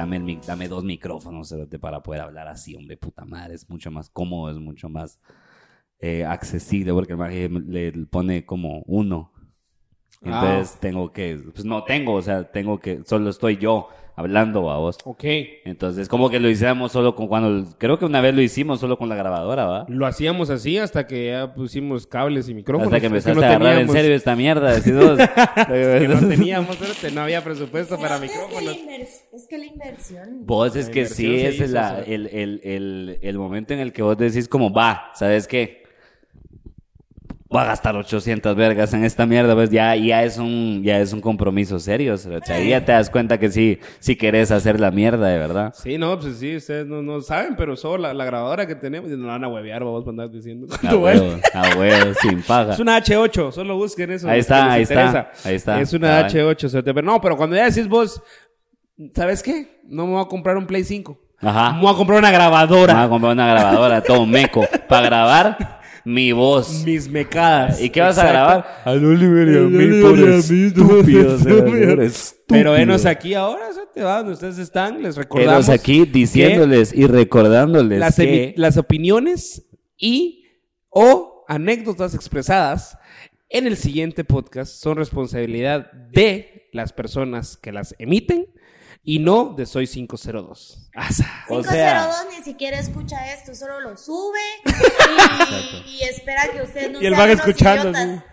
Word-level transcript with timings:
dame, 0.00 0.16
el, 0.16 0.40
dame 0.40 0.68
dos 0.68 0.84
micrófonos 0.84 1.54
para 1.80 2.02
poder 2.02 2.22
hablar 2.22 2.48
así, 2.48 2.74
hombre, 2.74 2.96
puta 2.96 3.24
madre. 3.24 3.54
Es 3.54 3.68
mucho 3.68 3.90
más 3.90 4.08
cómodo, 4.10 4.50
es 4.50 4.58
mucho 4.58 4.88
más 4.88 5.20
eh, 5.98 6.24
accesible 6.24 6.92
porque 6.92 7.12
el 7.12 7.18
maje 7.18 7.48
le 7.48 7.92
pone 8.06 8.46
como 8.46 8.82
uno. 8.86 9.32
Entonces 10.22 10.78
tengo 10.80 11.12
que, 11.12 11.38
pues 11.54 11.64
no 11.64 11.84
tengo, 11.84 12.14
o 12.14 12.22
sea, 12.22 12.44
tengo 12.44 12.78
que, 12.78 13.00
solo 13.06 13.30
estoy 13.30 13.56
yo 13.56 13.88
hablando 14.16 14.70
a 14.70 14.76
vos. 14.76 14.98
Ok. 15.04 15.24
Entonces, 15.64 16.06
como 16.08 16.28
que 16.28 16.38
lo 16.40 16.50
hiciéramos 16.50 16.92
solo 16.92 17.14
con 17.14 17.26
cuando, 17.26 17.66
creo 17.78 17.98
que 17.98 18.04
una 18.04 18.20
vez 18.20 18.34
lo 18.34 18.42
hicimos 18.42 18.78
solo 18.80 18.98
con 18.98 19.08
la 19.08 19.14
grabadora, 19.14 19.64
¿va? 19.64 19.86
Lo 19.88 20.06
hacíamos 20.06 20.50
así 20.50 20.76
hasta 20.76 21.06
que 21.06 21.28
ya 21.28 21.54
pusimos 21.54 22.06
cables 22.06 22.50
y 22.50 22.54
micrófonos. 22.54 22.88
Hasta 22.92 23.00
que 23.00 23.06
empezaste 23.06 23.40
no 23.40 23.42
a 23.46 23.48
agarrar 23.48 23.68
en 23.78 23.86
teníamos- 23.86 23.92
serio 23.96 24.14
esta 24.14 24.36
mierda, 24.36 24.72
decís 24.74 24.94
vos. 24.94 25.18
que 25.68 26.06
no 26.06 26.20
teníamos, 26.28 26.76
no 27.14 27.20
había 27.22 27.42
presupuesto 27.42 27.98
para 27.98 28.16
es 28.16 28.20
que 28.20 28.26
la 28.26 28.32
micrófonos. 28.42 28.76
invers- 28.76 29.20
Es 29.32 29.46
que 29.48 29.56
la 29.56 29.64
inversión. 29.64 30.28
Vos 30.44 30.76
es 30.76 30.88
La 30.88 30.92
que 30.92 31.06
sí, 31.06 31.34
es 31.40 31.70
la- 31.70 32.00
el, 32.00 32.26
el, 32.26 32.60
el, 32.62 33.18
el 33.22 33.38
momento 33.38 33.72
en 33.72 33.80
el 33.80 33.94
que 33.94 34.02
vos 34.02 34.18
decís 34.18 34.48
como, 34.48 34.70
va, 34.70 35.12
¿sabes 35.14 35.46
qué? 35.48 35.80
Voy 37.50 37.60
a 37.62 37.64
gastar 37.64 37.96
800 37.96 38.54
vergas 38.54 38.94
en 38.94 39.02
esta 39.02 39.26
mierda, 39.26 39.56
pues 39.56 39.70
ya, 39.70 39.96
ya 39.96 40.22
es 40.22 40.38
un, 40.38 40.82
ya 40.84 41.00
es 41.00 41.12
un 41.12 41.20
compromiso 41.20 41.80
serio, 41.80 42.14
o 42.14 42.16
sea, 42.16 42.38
ahí 42.50 42.68
ya 42.68 42.84
te 42.84 42.92
das 42.92 43.10
cuenta 43.10 43.40
que 43.40 43.50
sí, 43.50 43.80
sí 43.98 44.14
querés 44.14 44.52
hacer 44.52 44.78
la 44.78 44.92
mierda, 44.92 45.26
de 45.26 45.36
verdad. 45.36 45.74
Sí, 45.76 45.98
no, 45.98 46.16
pues 46.20 46.36
sí, 46.38 46.54
ustedes 46.54 46.86
no, 46.86 47.02
no 47.02 47.20
saben, 47.22 47.56
pero 47.56 47.74
solo 47.74 48.04
la, 48.04 48.14
la 48.14 48.24
grabadora 48.24 48.68
que 48.68 48.76
tenemos, 48.76 49.10
nos 49.10 49.26
van 49.26 49.42
a 49.42 49.48
huevear, 49.48 49.82
vamos 49.82 50.06
a 50.06 50.10
andar 50.10 50.30
diciendo. 50.30 50.68
A 50.88 50.94
huevo, 50.94 51.40
a 51.52 51.76
huevo, 51.76 52.14
sin 52.22 52.40
paga. 52.42 52.74
Es 52.74 52.78
una 52.78 52.96
H8, 53.02 53.50
solo 53.50 53.74
busquen 53.74 54.12
eso. 54.12 54.28
Ahí 54.28 54.38
está, 54.38 54.70
ahí 54.70 54.82
está, 54.82 55.32
ahí 55.44 55.54
está. 55.56 55.80
Es 55.80 55.92
una 55.92 56.28
Cabal. 56.28 56.30
H8, 56.30 56.68
cerote, 56.70 56.94
pero 56.94 57.04
no, 57.04 57.20
pero 57.20 57.36
cuando 57.36 57.56
ya 57.56 57.64
decís 57.64 57.88
vos, 57.88 58.22
¿sabes 59.12 59.42
qué? 59.42 59.80
No 59.88 60.06
me 60.06 60.12
voy 60.12 60.22
a 60.22 60.28
comprar 60.28 60.56
un 60.56 60.66
Play 60.66 60.84
5. 60.84 61.18
Ajá. 61.40 61.72
Me 61.72 61.80
voy 61.80 61.92
a 61.92 61.96
comprar 61.96 62.20
una 62.20 62.28
Voy 62.28 62.36
a 62.36 62.38
grabadora. 62.38 63.08
comprar 63.08 63.32
una 63.32 63.48
grabadora, 63.52 64.00
todo 64.02 64.24
meco, 64.24 64.64
para 64.88 65.06
grabar 65.06 65.79
mi 66.04 66.32
voz. 66.32 66.84
Mis 66.84 67.08
mecadas. 67.08 67.80
¿Y 67.80 67.90
qué 67.90 68.00
vas 68.00 68.18
a 68.18 68.26
grabar? 68.26 68.82
Al 68.84 69.04
Oliver 69.04 69.48
y 69.48 69.56
a 69.56 69.60
mí, 69.60 70.02
por 70.02 70.18
estúpidos, 70.18 71.42
Pero 72.48 72.72
venos 72.72 73.06
aquí 73.06 73.34
ahora, 73.34 73.70
te 73.92 74.02
va 74.02 74.18
donde 74.18 74.32
ustedes 74.32 74.58
están, 74.58 75.02
les 75.02 75.16
recordamos. 75.16 75.66
Quedos 75.66 75.68
aquí 75.68 76.04
diciéndoles 76.04 76.92
y 76.92 77.06
recordándoles 77.06 77.98
las, 77.98 78.16
que 78.16 78.54
las 78.56 78.76
opiniones 78.76 79.68
y 79.96 80.44
o 80.88 81.44
anécdotas 81.48 82.14
expresadas 82.14 82.96
en 83.48 83.66
el 83.66 83.76
siguiente 83.76 84.24
podcast 84.24 84.72
son 84.72 84.96
responsabilidad 84.96 85.92
de 85.92 86.68
las 86.72 86.92
personas 86.92 87.56
que 87.56 87.72
las 87.72 87.94
emiten 87.98 88.46
y 89.02 89.18
no 89.18 89.54
de 89.56 89.66
Soy 89.66 89.86
502. 89.86 90.90
Asa. 90.94 91.24
O 91.48 91.62
502 91.62 91.66
sea- 91.72 92.10
ni 92.36 92.42
siquiera 92.44 92.78
escucha 92.78 93.32
esto, 93.32 93.54
solo 93.54 93.80
lo 93.80 93.96
sube 93.96 94.38
y, 95.86 95.90
y 95.96 96.02
espera 96.02 96.42
que 96.52 96.62
ustedes 96.62 96.92
no 96.92 97.00
Y 97.02 97.06
él 97.06 97.14
va 97.18 97.30
escuchando, 97.30 97.90
idiotas. 97.90 98.24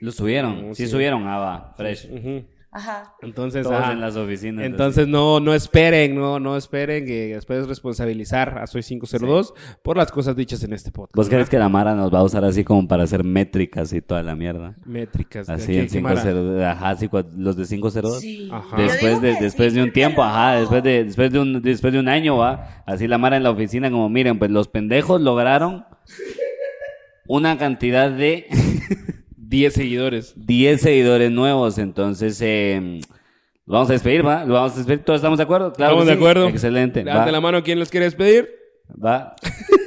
lo 0.00 0.12
subieron, 0.12 0.74
sí, 0.74 0.84
Sí. 0.86 0.90
subieron, 0.90 1.26
ah, 1.28 1.38
va, 1.38 1.74
fresh. 1.76 2.06
Ujú. 2.10 2.46
Ajá. 2.74 3.14
Entonces, 3.20 3.64
Todos 3.64 3.76
ajá. 3.80 3.92
en 3.92 4.00
las 4.00 4.16
oficinas. 4.16 4.64
Entonces 4.64 5.06
no, 5.06 5.40
no 5.40 5.52
esperen, 5.52 6.14
no, 6.14 6.40
no 6.40 6.56
esperen 6.56 7.04
que 7.04 7.34
después 7.34 7.66
responsabilizar 7.68 8.58
a 8.58 8.66
Soy 8.66 8.82
502 8.82 9.52
por 9.82 9.98
las 9.98 10.10
cosas 10.10 10.34
dichas 10.36 10.64
en 10.64 10.72
este 10.72 10.90
podcast. 10.90 11.14
¿Vos 11.14 11.28
crees 11.28 11.50
que 11.50 11.58
la 11.58 11.68
Mara 11.68 11.94
nos 11.94 12.12
va 12.12 12.20
a 12.20 12.22
usar 12.22 12.44
así 12.46 12.64
como 12.64 12.88
para 12.88 13.02
hacer 13.02 13.24
métricas 13.24 13.92
y 13.92 14.00
toda 14.00 14.22
la 14.22 14.34
mierda? 14.34 14.74
Métricas. 14.86 15.48
¿de 15.48 15.52
Así 15.52 15.76
en 15.76 15.90
se 15.90 16.00
mara? 16.00 16.22
502, 16.22 16.62
ajá, 16.64 16.96
sí, 16.96 17.08
cua- 17.08 17.30
los 17.36 17.56
de 17.58 17.66
502. 17.66 18.20
Sí. 18.20 18.48
Ajá. 18.50 18.76
Después 18.78 19.20
de, 19.20 19.34
después 19.38 19.72
sí, 19.74 19.78
de 19.78 19.84
un 19.84 19.92
tiempo, 19.92 20.22
ajá, 20.22 20.56
después 20.58 20.82
de, 20.82 21.04
después 21.04 21.30
de 21.30 21.38
un, 21.40 21.60
después 21.60 21.92
de 21.92 21.98
un 22.00 22.08
año, 22.08 22.38
va, 22.38 22.82
así 22.86 23.06
la 23.06 23.18
Mara 23.18 23.36
en 23.36 23.42
la 23.42 23.50
oficina 23.50 23.90
como, 23.90 24.08
miren, 24.08 24.38
pues 24.38 24.50
los 24.50 24.68
pendejos 24.68 25.20
lograron 25.20 25.84
una 27.28 27.58
cantidad 27.58 28.10
de 28.10 28.46
10 29.52 29.72
seguidores. 29.74 30.32
10 30.36 30.80
seguidores 30.80 31.30
nuevos, 31.30 31.78
entonces, 31.78 32.40
eh, 32.42 33.00
lo 33.66 33.74
vamos 33.74 33.90
a 33.90 33.92
despedir, 33.92 34.26
va, 34.26 34.44
lo 34.44 34.54
vamos 34.54 34.72
a 34.72 34.76
despedir, 34.78 35.04
¿todos 35.04 35.18
estamos 35.18 35.38
de 35.38 35.44
acuerdo? 35.44 35.72
Claro 35.72 35.92
Estamos 35.92 36.06
de 36.06 36.12
acuerdo. 36.14 36.48
Excelente, 36.48 37.04
va. 37.04 37.30
la 37.30 37.40
mano 37.40 37.62
quien 37.62 37.78
los 37.78 37.88
quiere 37.90 38.06
despedir. 38.06 38.48
Va. 38.92 39.36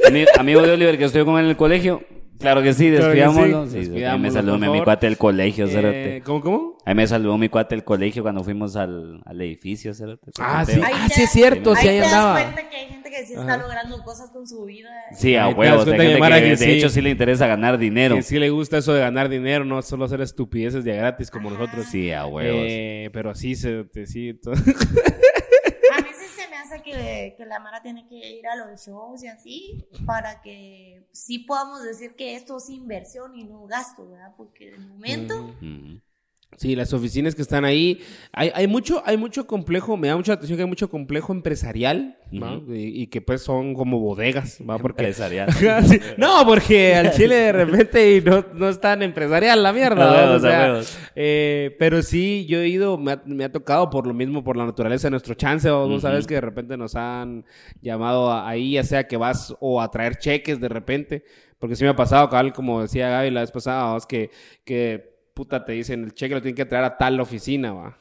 Ami- 0.08 0.26
Amigo 0.38 0.62
de 0.62 0.72
Oliver, 0.72 0.98
que 0.98 1.04
estoy 1.04 1.26
con 1.26 1.38
él 1.38 1.44
en 1.46 1.50
el 1.50 1.58
colegio. 1.58 2.02
Claro 2.40 2.62
que 2.62 2.74
sí, 2.74 2.90
Claro 2.90 3.14
que 3.14 3.16
despidámoslo. 3.16 3.66
sí. 3.68 3.72
Sí, 3.72 3.78
ahí 3.80 3.86
me 3.88 4.30
Despidámoslo, 4.30 4.32
saludó 4.32 4.72
mi, 4.74 4.84
cuate 4.84 5.06
del 5.08 5.18
colegio, 5.18 5.66
Eh, 5.66 5.70
cerote. 5.70 6.22
¿Cómo, 6.26 6.42
cómo? 6.42 6.78
Ahí 6.86 6.94
me 6.96 7.08
saludó 7.08 7.38
mi 7.38 7.50
cuate 7.50 7.76
del 7.76 7.84
colegio 7.84 8.24
cuando 8.24 8.44
fuimos 8.44 8.76
al, 8.76 9.22
al 9.26 9.42
edificio, 9.42 9.94
cerote. 9.94 10.32
Te 10.32 10.42
Ah, 10.42 10.66
sí. 10.66 10.80
Ah, 10.84 11.08
sí 11.14 11.24
es 11.24 11.32
cierto, 11.32 11.76
sí, 11.76 11.88
ahí 11.88 11.98
ahí 12.00 12.04
te 12.04 12.10
das 12.12 12.44
cuenta 12.44 12.70
que 12.70 12.76
hay 12.76 12.88
gente 12.88 13.10
que 13.10 13.26
sí 13.26 13.34
está 13.34 13.58
logrando 13.58 14.04
cosas 14.04 14.30
con 14.32 14.46
su 14.48 14.66
vida. 14.66 14.90
Sí, 15.14 15.36
a 15.36 15.48
huevos. 15.48 15.86
Gente 15.86 15.98
que, 15.98 16.20
que 16.20 16.42
de 16.50 16.58
sí. 16.58 16.72
hecho 16.72 16.90
sí 16.90 17.02
le 17.02 17.10
interesa 17.10 17.48
ganar 17.48 17.78
dinero. 17.78 18.16
Que 18.16 18.22
sí 18.24 18.38
le 18.38 18.50
gusta 18.50 18.78
eso 18.78 18.94
de 18.94 19.00
ganar 19.00 19.30
dinero, 19.30 19.64
no 19.66 19.82
solo 19.82 20.06
hacer 20.06 20.22
estupideces 20.22 20.84
de 20.84 20.96
gratis 20.96 21.32
como 21.32 21.50
nosotros. 21.50 21.86
Sí, 21.86 22.12
a 22.12 22.26
huevos. 22.26 22.66
Eh, 22.68 23.10
pero 23.14 23.34
sí, 23.34 23.56
se, 23.56 23.86
sí. 24.06 24.40
hace 26.56 26.82
que, 26.82 27.36
la 27.46 27.60
Mara 27.60 27.82
tiene 27.82 28.08
que 28.08 28.16
ir 28.16 28.48
a 28.48 28.56
los 28.56 28.86
shows 28.86 29.24
y 29.24 29.28
así 29.28 29.88
para 30.06 30.42
que 30.42 31.08
sí 31.12 31.40
podamos 31.40 31.84
decir 31.84 32.16
que 32.16 32.36
esto 32.36 32.58
es 32.58 32.70
inversión 32.70 33.36
y 33.36 33.44
no 33.44 33.66
gasto, 33.68 34.10
¿verdad? 34.10 34.34
Porque 34.36 34.72
de 34.72 34.78
momento... 34.78 35.56
Sí, 36.58 36.74
las 36.74 36.94
oficinas 36.94 37.36
que 37.36 37.42
están 37.42 37.66
ahí, 37.66 38.00
hay, 38.32 38.50
hay 38.56 38.66
mucho, 38.66 39.04
hay 39.06 39.18
mucho 39.18 39.46
complejo, 39.46 39.98
me 39.98 40.08
da 40.08 40.16
mucha 40.16 40.32
atención 40.32 40.56
que 40.56 40.64
hay 40.64 40.70
mucho 40.70 40.90
complejo 40.90 41.34
empresarial. 41.34 42.18
Ujú. 42.32 42.74
y, 42.74 43.02
y 43.04 43.08
que 43.08 43.20
pues 43.22 43.42
son 43.44 43.74
como 43.74 44.00
bodegas, 44.00 44.60
¿va? 44.68 44.78
Porque 44.80 45.02
Empresarial. 45.04 45.50
Sí, 45.86 46.00
No, 46.18 46.46
porque 46.46 46.96
al 46.96 47.12
Chile 47.12 47.36
de 47.36 47.52
repente 47.52 48.16
y 48.16 48.22
no, 48.22 48.46
no 48.54 48.70
es 48.70 48.80
tan 48.80 49.04
empresarial 49.04 49.62
la 49.64 49.74
mierda. 49.74 50.10
Huevos, 50.10 50.36
O 50.38 50.40
sea, 50.48 50.60
huevos. 50.72 50.98
eh, 51.16 51.76
pero 51.78 52.02
sí, 52.02 52.46
yo 52.48 52.60
he 52.62 52.70
ido, 52.70 52.98
me 52.98 53.12
ha, 53.12 53.22
me 53.26 53.44
ha 53.44 53.52
tocado 53.52 53.90
por 53.90 54.08
lo 54.08 54.14
mismo, 54.14 54.42
por 54.42 54.56
la 54.56 54.66
naturaleza 54.66 55.08
de 55.08 55.12
nuestro 55.12 55.34
chance. 55.34 55.70
O 55.70 55.88
Ujú. 55.88 56.00
sabes 56.00 56.26
que 56.26 56.36
de 56.36 56.42
repente 56.42 56.78
nos 56.78 56.96
han 56.96 57.44
llamado 57.82 58.32
ahí, 58.32 58.72
ya 58.74 58.84
sea 58.86 59.08
que 59.08 59.18
vas 59.18 59.54
o 59.60 59.82
a 59.82 59.92
traer 59.92 60.16
cheques 60.20 60.62
de 60.62 60.70
repente. 60.70 61.24
Porque 61.60 61.76
sí 61.76 61.84
me 61.84 61.90
ha 61.90 61.96
pasado, 61.98 62.30
cabal, 62.30 62.54
como 62.54 62.82
decía 62.82 63.10
Gaby 63.10 63.32
la 63.32 63.42
vez 63.42 63.52
pasada, 63.52 63.98
que, 64.08 64.30
que 64.64 65.15
puta 65.36 65.64
te 65.64 65.74
dicen 65.74 66.04
el 66.06 66.14
cheque 66.14 66.34
lo 66.34 66.42
tienen 66.42 66.56
que 66.56 66.66
traer 66.66 66.86
a 66.86 66.98
tal 66.98 67.20
oficina, 67.20 67.74
va. 67.74 67.98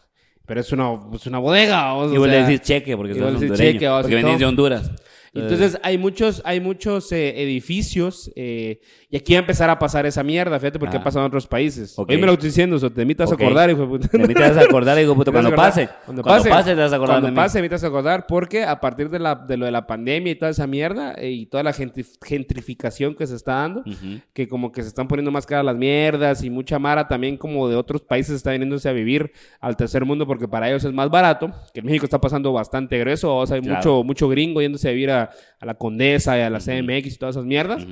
Pero 0.46 0.60
es 0.60 0.72
una, 0.72 0.92
es 1.14 1.26
una 1.26 1.38
bodega, 1.38 1.92
Y 1.92 2.16
o 2.16 2.20
vos 2.20 2.28
le 2.28 2.34
sea, 2.34 2.46
decís 2.46 2.62
cheque 2.62 2.96
porque 2.96 3.14
sos 3.14 3.22
le 3.22 3.28
hondureño. 3.38 3.56
cheque, 3.56 3.88
vos, 3.88 4.02
porque 4.02 4.14
venís 4.16 4.38
de 4.38 4.44
Honduras. 4.46 4.90
Entonces 5.34 5.78
hay 5.82 5.98
muchos, 5.98 6.40
hay 6.44 6.60
muchos 6.60 7.10
eh, 7.12 7.42
edificios 7.42 8.30
eh, 8.36 8.80
y 9.10 9.16
aquí 9.16 9.32
va 9.34 9.38
a 9.38 9.40
empezar 9.40 9.68
a 9.70 9.78
pasar 9.78 10.06
esa 10.06 10.22
mierda, 10.22 10.58
fíjate 10.58 10.78
porque 10.78 10.96
Ah. 10.96 11.00
ha 11.00 11.04
pasado 11.04 11.24
en 11.24 11.28
otros 11.28 11.46
países. 11.46 11.98
Ok. 11.98 12.10
Hoy 12.10 12.18
me 12.18 12.26
lo 12.26 12.32
estoy 12.34 12.48
diciendo, 12.50 12.78
so, 12.78 12.90
te 12.90 13.04
te 13.04 13.14
vas 13.14 13.30
a 13.30 13.34
acordar, 13.34 13.68
hijo 13.70 13.80
de 13.82 13.86
puta. 13.86 14.08
De 14.18 14.34
te 14.34 14.40
vas 14.40 14.56
a 14.56 14.60
acordar 14.60 14.96
y 14.98 15.00
digo, 15.00 15.14
puto, 15.14 15.30
Te 15.30 15.36
vas 15.36 15.46
a 15.46 15.48
cuando 15.48 15.56
pase. 15.62 15.88
Cuando 16.04 16.22
Cuando 16.22 16.42
pase, 16.44 16.50
pase 16.50 16.74
te 16.74 16.80
vas 16.80 16.92
a 16.92 16.96
acordar 16.96 17.14
Cuando 17.16 17.28
de 17.30 17.34
pase, 17.34 17.68
vas 17.68 17.84
a 17.84 17.86
acordar 17.86 18.26
porque 18.28 18.62
a 18.64 18.78
partir 18.80 19.10
de, 19.10 19.18
la, 19.18 19.34
de 19.34 19.56
lo 19.56 19.64
de 19.66 19.72
la 19.72 19.86
pandemia 19.86 20.32
y 20.32 20.34
toda 20.36 20.50
esa 20.50 20.66
mierda 20.66 21.14
eh, 21.18 21.30
y 21.30 21.46
toda 21.46 21.62
la 21.62 21.72
gentrif- 21.72 22.16
gentrificación 22.24 23.14
que 23.14 23.26
se 23.26 23.34
está 23.36 23.54
dando, 23.54 23.80
Ujú. 23.80 24.20
que 24.32 24.46
como 24.48 24.70
que 24.72 24.82
se 24.82 24.88
están 24.88 25.08
poniendo 25.08 25.30
más 25.30 25.46
caras 25.46 25.64
las 25.64 25.76
mierdas 25.76 26.42
y 26.44 26.50
mucha 26.50 26.78
mara 26.78 27.08
también 27.08 27.36
como 27.36 27.68
de 27.68 27.76
otros 27.76 28.02
países 28.02 28.36
está 28.36 28.52
viniéndose 28.52 28.88
a 28.88 28.92
vivir 28.92 29.32
al 29.60 29.76
tercer 29.76 30.04
mundo 30.04 30.26
porque 30.26 30.46
para 30.48 30.68
ellos 30.68 30.84
es 30.84 30.92
más 30.92 31.10
barato, 31.10 31.50
que 31.72 31.80
en 31.80 31.86
México 31.86 32.04
está 32.04 32.20
pasando 32.20 32.52
bastante 32.52 32.98
grueso, 32.98 33.34
o 33.36 33.46
sea, 33.46 33.56
hay 33.56 33.62
Claro. 33.62 33.76
mucho, 33.78 34.04
mucho 34.04 34.28
gringo 34.28 34.60
yéndose 34.60 34.88
a 34.88 34.92
vivir 34.92 35.10
a, 35.10 35.23
a 35.60 35.66
la 35.66 35.74
Condesa 35.74 36.38
y 36.38 36.42
a 36.42 36.50
la 36.50 36.58
CMX 36.60 37.14
y 37.14 37.18
todas 37.18 37.36
esas 37.36 37.44
mierdas. 37.46 37.86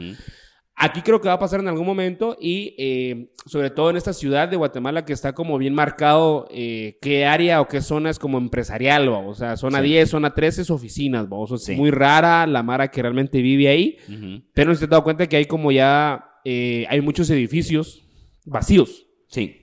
Aquí 0.75 1.03
creo 1.03 1.21
que 1.21 1.29
va 1.29 1.35
a 1.35 1.39
pasar 1.39 1.61
en 1.61 1.69
algún 1.69 1.87
momento 1.87 2.37
y 2.41 2.75
eh, 2.79 3.31
sobre 3.47 3.71
todo 3.71 3.91
en 3.91 3.97
esta 3.99 4.15
ciudad 4.15 4.49
de 4.49 4.57
Guatemala 4.57 5.05
que 5.05 5.13
está 5.13 5.35
como 5.35 5.59
bien 5.59 5.75
marcado 5.75 6.49
eh, 6.51 6.99
qué 7.03 7.27
área 7.27 7.61
o 7.61 7.69
qué 7.69 7.83
zona 7.83 8.09
es 8.11 8.19
como 8.19 8.39
empresarial, 8.39 9.13
¿va? 9.13 9.19
o 9.19 9.35
sea, 9.35 9.57
zona 9.59 9.79
Sí. 9.81 9.85
10, 9.89 10.09
zona 10.11 10.35
13 10.35 10.63
es 10.63 10.71
oficinas, 10.71 11.27
¿va? 11.27 11.37
o 11.37 11.47
sea, 11.47 11.57
es 11.57 11.65
Sí. 11.65 11.75
muy 11.77 11.91
rara 11.91 12.47
la 12.47 12.63
mara 12.63 12.91
que 12.91 13.03
realmente 13.03 13.43
vive 13.43 13.69
ahí, 13.69 13.99
Ujú. 14.09 14.43
pero 14.55 14.71
no 14.71 14.75
se 14.75 14.87
ha 14.87 14.89
dado 14.89 15.05
cuenta 15.05 15.29
que 15.29 15.37
hay 15.37 15.45
como 15.45 15.71
ya, 15.71 16.25
eh, 16.45 16.87
hay 16.89 17.01
muchos 17.03 17.29
edificios 17.31 18.03
vacíos. 18.47 19.07
Sí. 19.29 19.59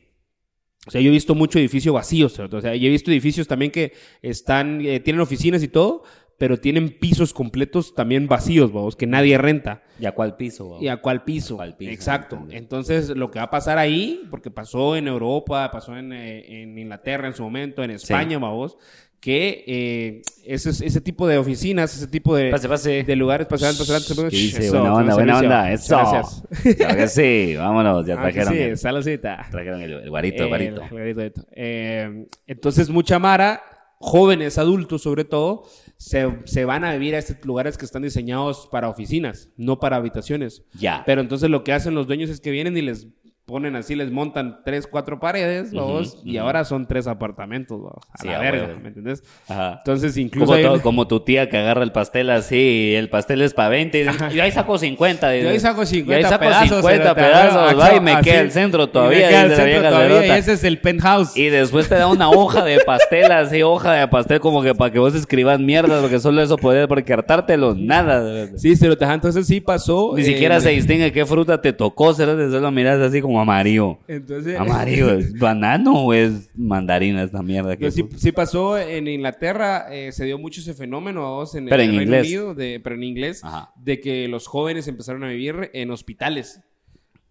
O 0.87 0.91
sea, 0.91 1.01
yo 1.01 1.09
he 1.09 1.11
visto 1.11 1.35
mucho 1.35 1.59
edificio 1.59 1.91
vacío, 1.91 2.29
¿cierto? 2.29 2.57
o 2.57 2.61
sea, 2.61 2.75
yo 2.75 2.87
he 2.87 2.91
visto 2.91 3.11
edificios 3.11 3.47
también 3.47 3.71
que 3.71 3.93
están, 4.21 4.79
eh, 4.85 4.99
tienen 4.99 5.21
oficinas 5.21 5.63
y 5.63 5.67
todo, 5.67 6.03
pero 6.39 6.57
tienen 6.57 6.97
pisos 6.97 7.33
completos 7.33 7.93
también 7.93 8.27
vacíos, 8.27 8.71
vamos, 8.73 8.95
que 8.95 9.05
nadie 9.05 9.37
renta. 9.37 9.83
¿Y 9.99 10.05
a 10.05 10.13
cuál 10.13 10.37
piso? 10.37 10.77
¿Y 10.81 10.87
a 10.87 10.97
cuál 10.97 11.23
piso? 11.25 11.57
¿Cuál 11.57 11.75
piso? 11.75 11.91
Exacto. 11.91 12.35
Entendí. 12.37 12.55
Entonces, 12.57 13.09
lo 13.09 13.29
que 13.29 13.39
va 13.39 13.45
a 13.45 13.49
pasar 13.51 13.77
ahí, 13.77 14.23
porque 14.31 14.49
pasó 14.49 14.95
en 14.95 15.07
Europa, 15.09 15.69
pasó 15.69 15.97
en, 15.97 16.13
eh, 16.13 16.61
en 16.63 16.77
Inglaterra 16.79 17.27
en 17.27 17.33
su 17.35 17.43
momento, 17.43 17.83
en 17.83 17.91
España, 17.91 18.39
vamos, 18.39 18.77
que 19.19 19.65
eh, 19.67 20.21
ese, 20.45 20.69
ese 20.69 21.01
tipo 21.01 21.27
de 21.27 21.37
oficinas, 21.37 21.93
ese 21.93 22.07
tipo 22.07 22.33
de, 22.37 22.51
Pase, 22.51 22.69
pase. 22.69 23.03
de 23.03 23.15
lugares, 23.17 23.45
pasan, 23.47 23.75
¿Qué 23.75 24.37
dice? 24.37 24.67
Eso, 24.67 24.79
buena 24.79 24.93
onda, 24.93 25.13
buen 25.15 25.25
buena 25.27 25.39
servicio. 25.39 25.57
onda. 25.57 25.71
Eso. 25.73 25.97
Gracias. 25.97 26.77
Claro 26.77 26.95
que 26.95 27.07
sí. 27.09 27.55
Vámonos. 27.57 28.05
Ya 28.05 28.13
Ah, 28.13 28.21
trajeron, 28.21 28.53
sí, 28.53 28.59
el, 28.59 28.77
saludcita. 28.77 29.45
trajeron 29.51 29.81
el, 29.81 29.91
el 29.91 30.09
guarito, 30.09 30.43
el 30.43 30.47
guarito. 30.47 30.81
El 30.83 31.13
guarito. 31.13 31.45
Eh, 31.51 32.27
entonces, 32.47 32.89
mucha 32.89 33.19
Mara 33.19 33.61
jóvenes, 34.01 34.57
adultos 34.57 35.01
sobre 35.01 35.25
todo, 35.25 35.65
se, 35.99 36.39
se 36.45 36.63
van 36.63 36.85
a 36.85 36.93
vivir 36.93 37.13
a 37.13 37.19
estos 37.19 37.45
lugares 37.45 37.77
que 37.77 37.83
están 37.83 38.03
diseñados 38.03 38.67
para 38.71 38.87
oficinas, 38.87 39.49
no 39.57 39.79
para 39.79 39.97
habitaciones. 39.97 40.63
Ya. 40.73 41.03
Pero 41.05 41.19
entonces 41.19 41.49
lo 41.49 41.65
que 41.65 41.73
hacen 41.73 41.93
los 41.93 42.07
dueños 42.07 42.29
es 42.29 42.39
que 42.39 42.51
vienen 42.51 42.77
y 42.77 42.81
les 42.81 43.07
ponen 43.49 43.75
así, 43.75 43.95
les 43.95 44.11
montan 44.11 44.59
tres, 44.63 44.87
cuatro 44.87 45.19
paredes, 45.19 45.73
vamos, 45.73 46.13
Ujú, 46.19 46.21
y 46.29 46.37
ujú. 46.37 46.45
ahora 46.45 46.63
son 46.63 46.87
tres 46.87 47.07
apartamentos, 47.07 47.77
vamos, 47.79 48.03
a 48.13 48.17
Sí, 48.21 48.27
la 48.29 48.39
verga. 48.39 48.67
¿me 48.81 48.87
entendés? 48.89 49.23
Ajá. 49.47 49.75
Entonces 49.79 50.15
incluso 50.17 50.53
Como, 50.53 50.61
todo- 50.63 50.81
como 50.81 51.07
tu 51.07 51.19
tía 51.21 51.49
que 51.49 51.57
agarra 51.57 51.83
el 51.83 51.91
pastel 51.91 52.29
así, 52.29 52.91
y 52.91 52.95
el 52.95 53.09
pastel 53.09 53.41
es 53.41 53.53
para 53.53 53.69
20, 53.69 53.99
y 53.99 54.03
dice, 54.03 54.25
yo 54.33 54.43
ahí 54.43 54.51
saco 54.51 54.77
50. 54.77 55.35
Yo 55.37 55.49
ahí 55.49 55.59
saco 55.59 55.85
50 55.85 56.11
Yo 56.21 56.25
ahí 56.25 56.31
saco 56.31 56.45
pedazos, 56.45 56.67
50 56.67 57.03
cerote, 57.03 57.21
pedazos, 57.21 57.79
va, 57.79 57.95
y 57.95 57.99
me 57.99 58.11
así. 58.13 58.29
queda 58.29 58.41
el 58.41 58.51
centro 58.51 58.83
Y 58.83 58.85
me 58.87 58.91
todavía. 58.93 59.29
queda 59.29 59.41
el 59.43 59.49
dice 59.49 59.61
centro 59.63 59.89
todavía, 59.89 60.27
y 60.27 60.39
ese 60.39 60.53
es 60.53 60.63
el 60.63 60.79
penthouse. 60.79 61.35
Y 61.37 61.49
después 61.49 61.89
te 61.89 61.95
da 61.95 62.07
una 62.07 62.29
hoja 62.29 62.63
de 62.63 62.79
pastel, 62.85 63.31
así, 63.31 63.61
hoja 63.63 63.93
de 63.93 64.07
pastel, 64.07 64.39
como 64.39 64.61
que 64.61 64.75
para 64.75 64.91
que 64.91 64.99
vos 64.99 65.15
escribas 65.15 65.59
mierda, 65.59 65.99
porque 66.01 66.19
solo 66.19 66.41
eso 66.41 66.57
podés, 66.57 66.87
porque 66.87 67.11
hartártelo, 67.13 67.75
nada. 67.75 68.47
Sí, 68.57 68.73
pero 68.79 68.95
entonces 69.13 69.47
sí 69.47 69.59
pasó. 69.61 70.13
Ni 70.15 70.21
eh, 70.21 70.25
siquiera 70.25 70.59
se 70.59 70.69
distingue 70.69 71.11
qué 71.11 71.25
fruta 71.25 71.61
te 71.61 71.73
tocó, 71.73 72.13
cerote, 72.13 72.49
solo 72.49 72.71
miras 72.71 72.99
así 72.99 73.21
como 73.21 73.38
amarillo. 73.41 73.99
Entonces, 74.07 74.59
Amarillo, 74.59 75.11
¿es 75.17 75.37
banano 75.37 76.05
o 76.05 76.13
es 76.13 76.49
mandarina 76.55 77.23
esta 77.23 77.41
mierda? 77.41 77.75
Pero 77.77 77.91
sí, 77.91 78.05
sí 78.17 78.31
pasó 78.31 78.77
en 78.77 79.07
Inglaterra, 79.07 79.87
eh, 79.91 80.11
se 80.11 80.25
dio 80.25 80.37
mucho 80.37 80.61
ese 80.61 80.73
fenómeno 80.73 81.21
vamos, 81.21 81.55
en 81.55 81.65
Pero 81.65 81.81
el 81.81 81.89
en 81.89 81.97
Reino 81.97 82.03
inglés. 82.03 82.27
Unido, 82.27 82.55
de, 82.55 82.79
pero 82.83 82.95
en 82.95 83.03
inglés, 83.03 83.43
Ajá. 83.43 83.71
de 83.77 83.99
que 83.99 84.27
los 84.27 84.47
jóvenes 84.47 84.87
empezaron 84.87 85.23
a 85.23 85.27
vivir 85.29 85.69
en 85.73 85.91
hospitales. 85.91 86.61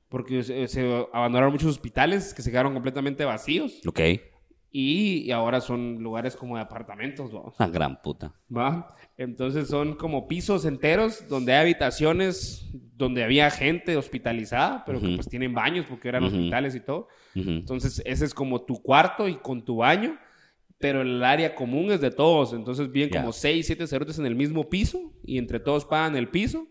Porque 0.09 0.43
se, 0.43 0.67
se 0.69 1.07
abandonaron 1.13 1.53
muchos 1.53 1.69
hospitales 1.69 2.33
que 2.33 2.41
se 2.41 2.51
quedaron 2.51 2.73
completamente 2.73 3.27
vacíos 3.27 3.83
Ok, 3.87 4.01
y, 4.71 5.23
y 5.23 5.31
ahora 5.33 5.61
son 5.61 6.03
lugares 6.03 6.37
como 6.37 6.57
de 6.57 6.63
apartamentos, 6.63 7.35
¿va? 7.35 7.53
una 7.59 7.69
gran 7.69 8.01
puta. 8.03 8.35
¿va? 8.55 8.95
Entonces 9.17 9.69
son 9.69 9.95
como 9.97 10.29
pisos 10.29 10.65
enteros 10.65 11.27
donde 11.29 11.53
hay 11.55 11.63
habitaciones 11.63 12.71
donde 12.95 13.23
había 13.25 13.51
gente 13.51 13.97
hospitalizada, 13.97 14.85
pero 14.85 15.01
que 15.01 15.15
pues 15.15 15.29
tienen 15.29 15.55
baños 15.55 15.87
porque 15.89 16.09
eran 16.09 16.25
hospitales 16.25 16.75
y 16.75 16.81
todo. 16.81 17.09
Entonces, 17.35 18.03
ese 18.05 18.25
es 18.25 18.35
como 18.35 18.63
tu 18.63 18.83
cuarto 18.83 19.29
y 19.29 19.37
con 19.37 19.65
tu 19.65 19.77
baño, 19.77 20.19
pero 20.79 21.03
el 21.03 21.23
área 21.23 21.55
común 21.55 21.91
es 21.93 22.01
de 22.01 22.11
todos. 22.11 22.53
Entonces, 22.53 22.89
Ya. 22.93 23.09
como 23.21 23.33
seis, 23.33 23.67
siete 23.67 23.87
cerotes 23.87 24.19
en 24.19 24.27
el 24.27 24.35
mismo 24.35 24.69
piso 24.69 25.13
y 25.25 25.39
entre 25.39 25.61
todos 25.61 25.85
pagan 25.85 26.17
el 26.17 26.29
piso, 26.29 26.67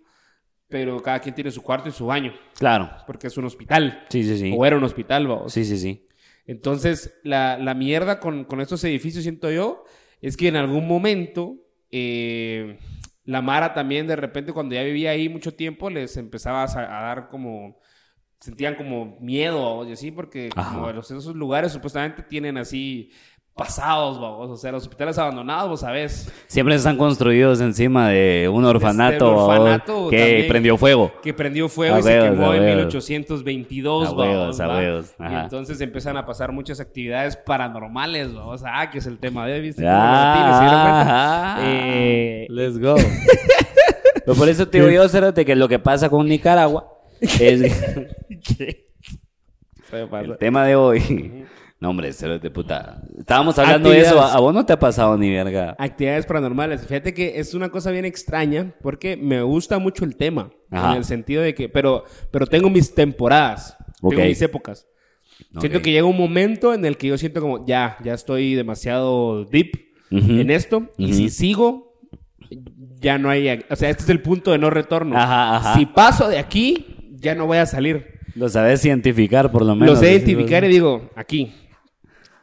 pero 0.68 1.02
cada 1.02 1.20
quien 1.20 1.34
tiene 1.34 1.50
su 1.52 1.62
cuarto 1.64 1.88
y 1.88 1.94
su 1.94 2.06
baño, 2.08 2.34
Claro, 2.58 2.90
porque 3.06 3.28
es 3.28 3.38
un 3.38 3.46
hospital. 3.46 4.06
sí, 4.10 4.24
sí, 4.24 4.38
sí. 4.38 4.54
O 4.58 4.66
era 4.66 4.76
un 4.76 4.84
hospital, 4.84 5.28
vamos. 5.28 5.54
Sí, 5.54 5.64
sí, 5.64 5.78
sí. 5.78 6.07
Entonces, 6.48 7.20
la, 7.24 7.58
la 7.58 7.74
mierda 7.74 8.20
con, 8.20 8.46
con 8.46 8.62
estos 8.62 8.84
edificios, 8.86 9.24
siento 9.24 9.52
yo, 9.52 9.84
es 10.22 10.38
que 10.38 10.48
en 10.48 10.56
algún 10.56 10.88
momento 10.88 11.58
eh, 11.92 12.80
la 13.26 13.42
Mara 13.42 13.74
también, 13.74 14.08
de 14.08 14.16
repente, 14.16 14.54
cuando 14.54 14.74
ya 14.74 14.84
vivía 14.84 15.12
ahí 15.12 15.30
mucho 15.30 15.54
tiempo, 15.54 15.90
les 15.90 16.18
empezaba 16.18 16.64
a, 16.64 16.68
dar 17.04 17.30
como. 17.30 17.80
Sentían 18.40 18.76
como 18.76 19.18
miedo, 19.20 19.88
y 19.90 19.94
así, 19.94 20.12
porque 20.12 20.50
Ajá. 20.56 20.76
como 20.76 20.92
los- 20.92 21.10
esos 21.10 21.36
lugares 21.36 21.72
supuestamente 21.72 22.22
tienen 22.22 22.58
así 22.58 23.12
pasados, 23.58 24.22
vamos, 24.22 24.50
o 24.52 24.56
sea, 24.56 24.72
los 24.72 24.84
hospitales 24.84 25.18
abandonados, 25.18 25.70
vos 25.70 25.80
sabés, 25.82 26.32
Siempre 26.48 26.76
están 26.76 26.96
construidos 26.98 27.60
encima 27.60 28.10
de 28.10 28.50
un 28.54 28.64
orfanato, 28.64 29.32
un 29.32 29.38
orfanato 29.52 30.10
que 30.10 30.18
también. 30.18 30.48
prendió 30.48 30.78
fuego. 30.78 31.12
que 31.22 31.34
prendió 31.34 31.68
fuego 31.68 31.96
A 31.96 32.00
y 32.00 32.04
se 32.04 32.20
quemó 32.20 32.54
en 32.54 32.62
huevos. 32.62 32.76
1822, 32.94 34.08
A 34.08 34.12
huevos, 34.12 34.38
vamos, 34.38 34.60
a 34.60 34.68
¿va? 34.68 34.78
huevos, 34.78 35.14
Y 35.20 35.34
entonces 35.34 35.82
empiezan 35.82 36.16
a 36.18 36.26
pasar 36.26 36.52
muchas 36.52 36.80
actividades 36.80 37.36
paranormales, 37.36 38.34
vamos, 38.34 38.64
ah, 38.66 38.90
que 38.90 39.00
es 39.00 39.06
el 39.08 39.18
tema 39.18 39.46
de 39.48 39.54
hoy, 39.56 39.62
¿viste? 39.62 39.84
Ah, 39.86 40.54
¿Se 40.60 40.64
dieron 40.64 40.82
cuenta? 40.84 41.58
Eh, 41.64 42.48
Let's 42.50 42.80
go. 42.80 42.96
Pero 44.26 44.38
por 44.38 44.48
eso 44.50 44.68
te 44.68 44.80
digo 44.80 44.92
yo, 44.92 45.08
Cerote, 45.10 45.44
que 45.46 45.56
lo 45.56 45.68
que 45.68 45.80
pasa 45.80 46.10
con 46.10 46.28
Nicaragua 46.28 46.94
es 47.22 47.62
pasa. 49.90 50.20
el 50.22 50.38
tema 50.38 50.66
de 50.66 50.76
hoy. 50.76 51.46
No, 51.80 51.92
hombre, 51.92 52.12
Cerote, 52.12 52.50
puta. 52.50 53.04
Estábamos 53.20 53.58
hablando 53.60 53.92
de 53.92 54.00
eso. 54.00 54.20
¿A 54.20 54.40
vos 54.40 54.52
no 54.54 54.66
te 54.66 54.74
ha 54.74 54.80
pasado 54.80 55.16
ni 55.18 55.30
verga? 55.30 55.76
Actividades 55.78 56.26
paranormales. 56.26 56.82
Fíjate 56.88 57.14
que 57.14 57.40
es 57.40 57.54
una 57.54 57.70
cosa 57.70 57.92
bien 57.92 58.04
extraña 58.06 58.74
porque 58.82 59.16
me 59.16 59.42
gusta 59.44 59.78
mucho 59.78 60.04
el 60.04 60.16
tema. 60.16 60.50
Ajá. 60.72 60.92
En 60.94 60.98
el 60.98 61.06
sentido 61.06 61.44
de 61.44 61.54
que, 61.54 61.70
pero, 61.70 62.04
pero 62.32 62.48
tengo 62.48 62.70
mis 62.72 62.96
temporadas, 62.96 63.78
Ok. 64.02 64.16
tengo 64.16 64.26
mis 64.28 64.42
épocas. 64.42 64.88
Siento 65.60 65.82
que 65.84 65.92
llega 65.92 66.06
un 66.08 66.18
momento 66.18 66.74
en 66.74 66.84
el 66.84 66.98
que 66.98 67.08
yo 67.08 67.18
siento 67.18 67.42
como, 67.42 67.64
ya, 67.68 67.98
ya 68.04 68.14
estoy 68.16 68.56
demasiado 68.56 69.46
deep 69.46 69.74
Ujú. 70.12 70.32
en 70.32 70.50
esto. 70.50 70.90
Y 70.98 71.06
Ujú. 71.06 71.14
si 71.14 71.30
sigo, 71.30 72.00
ya 73.00 73.20
no 73.20 73.30
hay, 73.30 73.64
o 73.70 73.76
sea, 73.76 73.92
este 73.92 74.02
es 74.02 74.10
el 74.10 74.24
punto 74.24 74.52
de 74.52 74.58
no 74.58 74.72
retorno. 74.72 75.16
Ajá, 75.16 75.58
ajá. 75.58 75.76
Si 75.76 75.86
paso 75.86 76.28
de 76.28 76.40
aquí, 76.40 77.14
ya 77.20 77.36
no 77.36 77.46
voy 77.46 77.60
a 77.60 77.68
salir. 77.68 78.18
Lo 78.34 78.50
sabes 78.50 78.84
identificar, 78.84 79.52
por 79.52 79.64
lo 79.64 79.76
menos. 79.76 79.96
Lo 79.96 79.96
sé 79.96 80.12
identificar 80.12 80.64
y 80.64 80.70
digo, 80.70 81.10
aquí. 81.16 81.54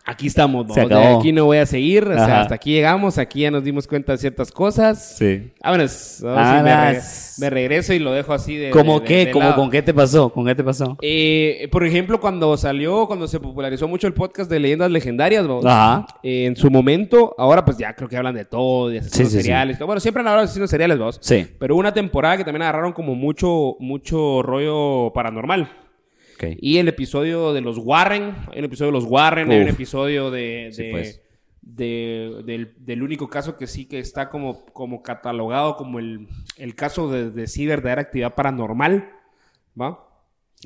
Aquí 0.06 0.27
estamos, 0.27 0.67
Se 0.75 0.85
¿no? 0.85 0.99
De 0.99 1.06
aquí 1.17 1.33
no 1.33 1.47
voy 1.47 1.56
a 1.56 1.65
seguir, 1.65 2.05
o 2.06 2.12
sea, 2.12 2.25
Ajá. 2.25 2.41
hasta 2.43 2.55
aquí 2.56 2.73
llegamos, 2.73 3.17
aquí 3.17 3.41
ya 3.41 3.51
nos 3.51 3.65
dimos 3.65 3.87
cuenta 3.87 4.12
de 4.12 4.19
ciertas 4.19 4.53
cosas. 4.53 5.17
Sí. 5.17 5.51
Vámonos, 5.62 6.19
vamos, 6.23 6.61
y 6.61 6.62
me, 6.62 7.01
me 7.47 7.51
regreso 7.51 7.95
y 7.95 7.99
lo 8.01 8.12
dejo 8.12 8.35
así 8.35 8.55
de. 8.55 8.69
¿Cómo 8.69 9.01
de- 9.01 9.06
qué? 9.06 9.17
de 9.27 9.31
¿Cómo 9.31 9.45
lado. 9.47 9.56
con 9.56 9.71
qué 9.71 9.81
te 9.81 9.95
pasó? 9.95 10.29
¿Con 10.29 10.45
qué 10.45 10.55
te 10.55 10.62
pasó? 10.62 10.99
Eh, 11.01 11.69
por 11.73 11.87
ejemplo, 11.87 12.21
cuando 12.21 12.55
salió, 12.59 13.06
cuando 13.06 13.27
se 13.27 13.41
popularizó 13.41 13.89
mucho 13.89 14.06
el 14.06 14.12
podcast 14.12 14.51
de 14.51 14.61
leyendas 14.61 14.91
legendarias, 14.91 15.47
¿no? 15.47 15.61
Ajá. 15.65 16.07
Eh, 16.23 16.45
en 16.47 16.57
su 16.57 16.71
momento, 16.71 17.35
ahora 17.39 17.65
pues 17.65 17.79
ya 17.79 17.95
creo 17.95 18.07
que 18.07 18.19
hablan 18.19 18.35
de 18.35 18.45
todo, 18.45 18.91
de 18.91 18.99
asesinos 18.99 19.29
Sí, 19.31 19.37
sí, 19.37 19.37
sí. 19.39 19.43
seriales. 19.45 19.79
Bueno, 19.79 20.00
siempre 20.00 20.21
han 20.21 20.27
hablado 20.29 20.43
de 20.43 20.45
asesinos 20.50 20.69
seriales, 20.69 20.99
vos. 20.99 21.19
Sí. 21.23 21.47
Pero 21.59 21.77
una 21.77 21.95
temporada 21.95 22.37
que 22.37 22.45
también 22.45 22.61
agarraron 22.61 22.93
como 22.93 23.15
mucho, 23.15 23.77
mucho 23.81 24.43
rollo 24.43 25.12
paranormal. 25.15 25.71
Y 26.61 26.79
el 26.79 26.89
episodio 26.89 27.53
de 27.53 27.61
los 27.61 27.79
Warren, 27.79 28.35
hay 28.53 28.59
un 28.59 28.65
episodio 28.65 28.93
de 28.93 28.99
los 28.99 29.05
Warren, 29.11 29.51
hay 29.51 29.59
un 29.59 29.65
Uf. 29.69 29.75
episodio 29.75 30.31
de, 30.31 30.69
Sí, 30.73 30.89
pues. 30.91 31.23
de- 31.63 32.43
del, 32.45 32.75
del 32.79 33.03
único 33.03 33.29
caso 33.29 33.57
que 33.57 33.67
sí 33.67 33.87
que 33.87 33.99
está 33.99 34.29
como, 34.29 34.65
como 34.67 35.03
catalogado 35.03 35.77
como 35.77 35.99
el, 35.99 36.29
el 36.59 36.75
caso 36.75 37.11
de, 37.11 37.31
de 37.31 37.47
sí 37.47 37.67
verdadera 37.67 38.03
actividad 38.03 38.35
paranormal, 38.35 39.09
¿va? 39.81 40.00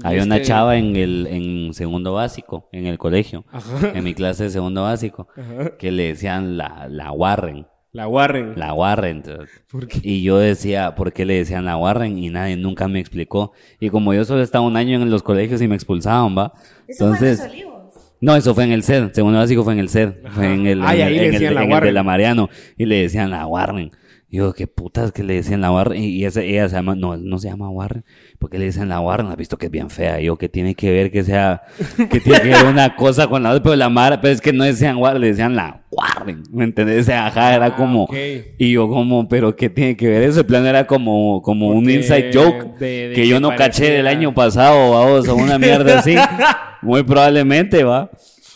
Había 0.05 0.23
una 0.23 0.37
este- 0.37 0.49
chava 0.49 0.77
en 0.77 0.95
el 0.97 1.27
en 1.29 1.75
segundo 1.75 2.13
básico, 2.15 2.69
en 2.73 2.87
el 2.87 2.99
colegio, 2.99 3.45
Ajá. 3.51 3.93
en 3.95 4.05
mi 4.05 4.15
clase 4.15 4.45
de 4.45 4.51
segundo 4.51 4.83
básico, 4.83 5.27
Ajá. 5.37 5.77
que 5.77 5.91
le 5.91 6.09
decían 6.09 6.57
la, 6.57 6.87
la 6.89 7.11
Warren, 7.13 7.67
La 7.93 8.07
Warren. 8.07 8.53
la 8.57 8.75
Warren. 8.75 9.23
¿Por 9.71 9.89
qué? 9.89 9.99
Y 10.03 10.23
yo 10.23 10.39
decía, 10.39 10.95
¿por 10.95 11.13
qué 11.13 11.25
le 11.25 11.35
decían 11.39 11.65
la 11.65 11.77
Warren? 11.77 12.19
Y 12.19 12.29
nadie 12.29 12.57
nunca 12.57 12.87
me 12.87 13.01
explicó. 13.01 13.53
Y 13.81 13.89
como 13.91 14.13
yo 14.15 14.25
solo 14.25 14.43
estaba 14.43 14.65
un 14.67 14.77
año 14.77 15.01
en 15.01 15.11
los 15.11 15.23
colegios 15.23 15.63
y 15.63 15.69
me 15.69 15.75
expulsaban, 15.75 16.37
¿va? 16.37 16.53
Eso 16.87 17.07
fue 17.07 17.07
en 17.09 17.13
Entonces, 17.25 17.39
los 17.39 17.51
olivos. 17.51 17.95
no, 18.21 18.37
eso 18.37 18.55
fue 18.55 18.65
en 18.65 18.73
el 18.73 18.83
CED, 18.83 19.13
segundo 19.13 19.39
básico 19.39 19.65
fue 19.65 19.73
en 19.73 19.79
el 19.79 19.89
CED, 19.89 20.13
fue 20.31 20.53
en 20.53 20.67
el, 20.67 20.83
Ah, 20.83 20.95
y 20.97 21.01
en 21.01 21.07
ahí 21.09 21.15
el- 21.15 21.17
le 21.17 21.19
en 21.21 21.25
el- 21.27 21.33
decían 21.33 21.55
la 21.55 21.65
en 21.65 21.73
el 21.73 21.81
de 21.81 21.93
la 21.93 22.03
Mariano, 22.03 22.51
y 22.77 22.85
le 22.85 23.03
decían 23.03 23.31
la 23.31 23.47
Warren. 23.47 23.91
Y 24.31 24.37
yo, 24.37 24.53
qué 24.53 24.67
putas 24.67 25.11
que 25.11 25.23
le 25.25 25.35
decían 25.37 25.63
la 25.63 25.73
Warren. 25.73 26.03
Y 26.03 26.23
esa, 26.27 26.43
ella 26.43 26.69
se 26.69 26.77
llama, 26.77 26.95
no, 26.95 27.17
no 27.17 27.39
se 27.39 27.49
llama 27.49 27.71
Warren. 27.71 28.05
¿Por 28.39 28.51
qué 28.51 28.59
le 28.59 28.67
dicen 28.67 28.89
la 28.89 29.01
Warren? 29.01 29.27
Has 29.27 29.37
visto 29.37 29.57
que 29.59 29.67
es 29.67 29.73
bien 29.73 29.91
fea. 29.91 30.21
Y 30.21 30.27
yo, 30.27 30.37
que 30.37 30.49
tiene 30.49 30.77
que 30.77 30.93
ver 30.93 31.11
que 31.11 31.25
sea, 31.25 31.63
que 32.11 32.21
tiene 32.21 32.41
que 32.41 32.49
ver 32.51 32.67
una 32.67 32.95
cosa 32.97 33.27
con 33.27 33.43
la 33.43 33.51
otra, 33.51 33.63
pero 33.65 33.75
la 33.77 33.89
Mara, 33.89 34.21
pero 34.21 34.33
es 34.33 34.41
que 34.41 34.53
no 34.53 34.63
decían 34.63 34.97
Warren, 34.99 35.21
le 35.21 35.27
decían 35.29 35.57
la 35.57 35.83
Warren. 35.91 36.45
¿Me 36.53 36.63
entendés? 36.63 37.01
O 37.01 37.05
sea, 37.05 37.27
ajá, 37.27 37.57
era 37.57 37.67
Ah, 37.67 37.77
como, 37.77 38.05
ok. 38.05 38.15
y 38.59 38.73
yo 38.73 38.89
como, 38.89 39.29
pero 39.29 39.57
¿qué 39.57 39.69
tiene 39.69 39.97
que 39.97 40.07
ver 40.09 40.23
eso? 40.23 40.41
El 40.41 40.47
plan 40.47 40.65
era 40.67 40.87
como, 40.87 41.43
como 41.43 41.69
un 41.71 41.83
Porque 41.83 41.95
inside 41.95 42.31
joke 42.33 42.79
de- 42.79 43.09
de 43.09 43.15
que 43.15 43.27
yo 43.27 43.41
no 43.41 43.57
caché 43.57 43.91
del 43.91 44.07
año 44.07 44.33
pasado, 44.33 44.93
vamos, 44.93 45.27
o 45.29 45.35
una 45.35 45.59
mierda 45.59 45.99
así. 45.99 46.15
Muy 46.83 47.03
probablemente, 47.03 47.83
va. 47.83 48.09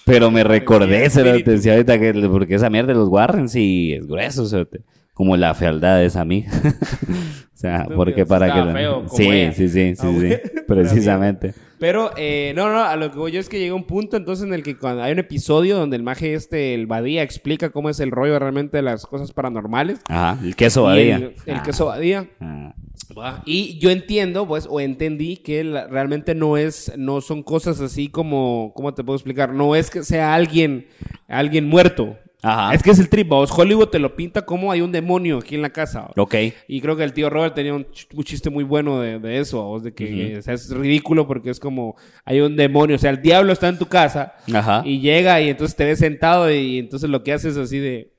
Pero 0.04 0.30
me 0.30 0.44
recordé, 0.44 1.06
espíritu. 1.06 1.30
cerote, 1.30 1.50
decía 1.52 1.72
ahorita 1.72 1.98
que, 1.98 2.12
porque 2.28 2.54
esa 2.54 2.70
mierda 2.70 2.88
de 2.92 2.98
los 3.00 3.08
Warren 3.08 3.48
sí 3.48 3.94
es 3.94 4.06
grueso, 4.06 4.46
cerote. 4.46 4.80
Como 5.22 5.36
la 5.36 5.54
fealdad 5.54 5.98
de 5.98 6.06
esa 6.06 6.20
amiga. 6.22 6.50
o 7.54 7.56
sea, 7.56 7.86
porque 7.94 8.26
para 8.26 8.52
que... 8.52 8.72
feo 8.72 9.06
sí, 9.08 9.28
ella. 9.28 9.52
sí, 9.52 9.68
sí, 9.68 9.94
sí, 9.94 9.94
Ah, 10.00 10.02
sí, 10.02 10.16
bueno. 10.16 10.36
precisamente. 10.66 11.54
Pero, 11.78 12.10
eh, 12.16 12.52
no, 12.56 12.72
no, 12.72 12.82
a 12.82 12.96
lo 12.96 13.12
que 13.12 13.18
voy 13.18 13.30
yo 13.30 13.38
es 13.38 13.48
que 13.48 13.60
llega 13.60 13.72
un 13.72 13.84
punto 13.84 14.16
entonces 14.16 14.44
en 14.44 14.52
el 14.52 14.64
que 14.64 14.76
cuando 14.76 15.04
hay 15.04 15.12
un 15.12 15.20
episodio 15.20 15.76
donde 15.76 15.94
el 15.94 16.02
maje 16.02 16.34
este, 16.34 16.74
el 16.74 16.88
Badía, 16.88 17.22
explica 17.22 17.70
cómo 17.70 17.88
es 17.88 18.00
el 18.00 18.10
rollo 18.10 18.36
realmente 18.36 18.78
de 18.78 18.82
las 18.82 19.06
cosas 19.06 19.30
paranormales. 19.30 20.00
Ajá, 20.08 20.40
el 20.44 20.56
queso 20.56 20.82
badía. 20.82 21.16
El, 21.18 21.34
el 21.46 21.54
Ah, 21.56 21.62
queso 21.64 21.86
Badía. 21.86 22.28
ah. 22.40 22.74
Y 23.46 23.78
yo 23.78 23.90
entiendo, 23.90 24.48
pues, 24.48 24.66
o 24.68 24.80
entendí 24.80 25.36
que 25.36 25.62
la- 25.62 25.86
realmente 25.86 26.34
no 26.34 26.56
es, 26.56 26.92
no 26.98 27.20
son 27.20 27.44
cosas 27.44 27.80
así 27.80 28.08
como, 28.08 28.72
¿cómo 28.74 28.92
te 28.92 29.04
puedo 29.04 29.16
explicar? 29.16 29.52
No 29.54 29.76
es 29.76 29.88
que 29.88 30.02
sea 30.02 30.34
alguien, 30.34 30.88
alguien 31.28 31.68
muerto. 31.68 32.16
Ajá. 32.42 32.74
Es 32.74 32.82
que 32.82 32.90
es 32.90 32.98
el 32.98 33.08
trip, 33.08 33.28
vos. 33.28 33.50
Hollywood 33.56 33.88
te 33.88 33.98
lo 34.00 34.16
pinta 34.16 34.42
como 34.44 34.72
hay 34.72 34.80
un 34.80 34.90
demonio 34.90 35.38
aquí 35.38 35.54
en 35.54 35.62
la 35.62 35.70
casa. 35.70 36.00
¿va? 36.02 36.12
Ok. 36.16 36.34
Y 36.68 36.80
creo 36.80 36.96
que 36.96 37.04
el 37.04 37.12
tío 37.12 37.30
Robert 37.30 37.54
tenía 37.54 37.72
un, 37.72 37.84
ch- 37.86 38.08
un 38.14 38.24
chiste 38.24 38.50
muy 38.50 38.64
bueno 38.64 39.00
de, 39.00 39.18
de 39.20 39.38
eso, 39.38 39.62
vos, 39.62 39.82
de 39.84 39.94
que 39.94 40.38
o 40.38 40.42
sea, 40.42 40.54
es 40.54 40.68
ridículo 40.70 41.26
porque 41.28 41.50
es 41.50 41.60
como 41.60 41.94
hay 42.24 42.40
un 42.40 42.56
demonio, 42.56 42.96
o 42.96 42.98
sea, 42.98 43.10
el 43.10 43.22
diablo 43.22 43.52
está 43.52 43.68
en 43.68 43.78
tu 43.78 43.86
casa 43.86 44.34
Ajá. 44.52 44.82
y 44.84 45.00
llega 45.00 45.40
y 45.40 45.50
entonces 45.50 45.76
te 45.76 45.84
ves 45.84 46.00
sentado 46.00 46.50
y 46.52 46.78
entonces 46.78 47.08
lo 47.08 47.22
que 47.22 47.32
haces 47.32 47.52
es 47.56 47.58
así 47.58 47.78
de 47.78 48.12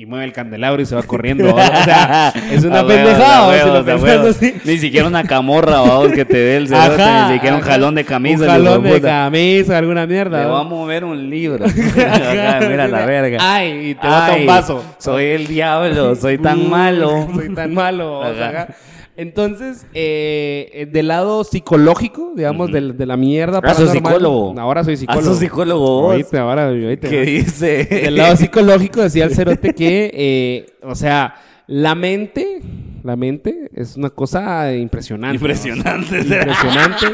y 0.00 0.06
mueve 0.06 0.26
el 0.26 0.32
candelabro 0.32 0.80
y 0.80 0.86
se 0.86 0.94
va 0.94 1.02
corriendo. 1.02 1.52
O 1.52 1.58
sea, 1.58 2.32
es 2.52 2.62
una 2.62 2.86
pendejada. 2.86 3.48
¿va? 3.48 4.32
Si 4.32 4.46
así. 4.46 4.54
Ni 4.64 4.78
siquiera 4.78 5.08
una 5.08 5.24
camorra, 5.24 5.80
vamos, 5.80 6.12
que 6.12 6.24
te 6.24 6.36
dé 6.36 6.56
el 6.56 6.68
cerote, 6.68 7.02
ni 7.26 7.34
siquiera 7.34 7.56
un 7.56 7.62
jalón 7.62 7.96
de 7.96 8.04
camisa. 8.04 8.44
Un 8.44 8.48
jalón 8.48 8.82
de 8.84 8.92
puta. 8.94 9.08
camisa, 9.08 9.76
alguna 9.78 10.06
mierda. 10.06 10.44
Le 10.44 10.46
¿va? 10.50 10.60
a 10.60 10.62
mover 10.62 11.02
un 11.02 11.28
libro. 11.28 11.66
Mira 11.96 12.86
la 12.86 13.06
verga. 13.06 13.38
Ay, 13.40 13.90
y 13.90 13.94
te 13.96 14.06
bota 14.06 14.36
un 14.38 14.46
vaso. 14.46 14.84
Soy 14.98 15.24
el 15.24 15.48
diablo, 15.48 16.14
soy 16.14 16.38
tan 16.38 16.60
Uh, 16.60 16.68
malo. 16.68 17.28
Soy 17.34 17.52
tan 17.52 17.74
malo. 17.74 18.20
o 18.20 18.34
sea, 18.34 18.48
Ajá. 18.50 18.62
ajá. 18.62 18.74
Entonces, 19.18 19.84
eh, 19.94 20.88
del 20.92 21.08
lado 21.08 21.42
psicológico, 21.42 22.34
digamos, 22.36 22.70
del- 22.70 22.96
de, 22.96 23.04
la 23.04 23.16
mierda. 23.16 23.58
Ah, 23.64 23.74
sos 23.74 23.88
paranormal, 23.88 24.12
psicólogo. 24.14 24.60
Ahora 24.60 24.84
soy 24.84 24.94
Ah, 24.94 24.96
psicólogo. 24.96 25.24
sos 25.26 25.38
psicólogo. 25.40 26.10
Ahorita, 26.12 26.40
ahora, 26.40 26.68
ahorita. 26.68 27.08
¿Qué 27.10 27.22
dice? 27.22 27.84
Del 27.84 28.16
lado 28.16 28.36
psicológico 28.36 29.02
decía 29.02 29.24
el 29.24 29.34
cerote 29.34 29.74
que, 29.74 30.10
eh, 30.14 30.66
o 30.82 30.94
sea, 30.94 31.34
la 31.66 31.96
mente, 31.96 32.60
la 33.02 33.16
mente 33.16 33.68
es 33.74 33.96
una 33.96 34.10
cosa 34.10 34.72
impresionante. 34.72 35.36
¿no? 35.36 35.40
Impresionante. 35.40 36.18
Impresionante 36.20 37.06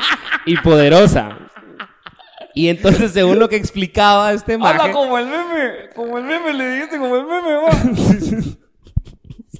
y 0.44 0.56
poderosa. 0.58 1.38
Y 2.54 2.68
entonces, 2.68 3.12
según 3.12 3.38
lo 3.38 3.48
que 3.48 3.56
explicaba 3.56 4.30
este 4.34 4.58
maje... 4.58 4.78
Habla 4.78 4.92
como 4.92 5.16
el 5.18 5.24
meme, 5.24 5.70
como 5.94 6.18
el 6.18 6.24
meme, 6.24 6.52
le 6.52 6.68
dijiste 6.74 6.98
como 6.98 7.16
el 7.16 7.24
meme, 7.24 7.54
va. 7.56 8.54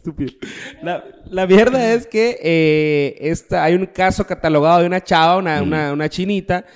Estúpido. 0.05 0.33
La, 0.83 1.03
la 1.31 1.47
mierda 1.47 1.95
es 1.95 2.07
que 2.07 2.37
eh, 2.43 3.17
esta, 3.21 3.65
hay 3.65 3.75
un 3.75 3.87
caso 3.87 4.27
catalogado 4.27 4.81
de 4.81 4.87
una 4.87 5.03
chava, 5.03 5.39
una, 5.39 5.63
una, 5.63 5.95
una 5.95 6.11
chinita, 6.11 6.67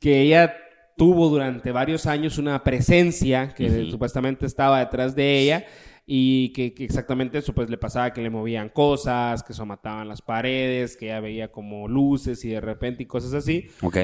que 0.00 0.22
ella 0.22 0.56
tuvo 0.96 1.28
durante 1.28 1.70
varios 1.70 2.06
años 2.06 2.36
una 2.36 2.64
presencia 2.64 3.54
que 3.54 3.88
supuestamente 3.92 4.46
estaba 4.46 4.80
detrás 4.80 5.14
de 5.14 5.38
ella 5.38 5.64
y 6.04 6.52
que, 6.52 6.74
que 6.74 6.84
exactamente 6.84 7.38
eso 7.38 7.54
pues 7.54 7.70
le 7.70 7.78
pasaba 7.78 8.12
que 8.12 8.22
le 8.22 8.28
movían 8.28 8.70
cosas, 8.70 9.44
que 9.44 9.52
somataban 9.52 10.08
las 10.08 10.20
paredes, 10.20 10.96
que 10.96 11.06
ella 11.06 11.20
veía 11.20 11.52
como 11.52 11.86
luces 11.86 12.44
y 12.44 12.48
de 12.48 12.60
repente 12.60 13.04
y 13.04 13.06
cosas 13.06 13.34
así. 13.34 13.68
Ok. 13.82 13.98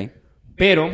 Pero 0.55 0.93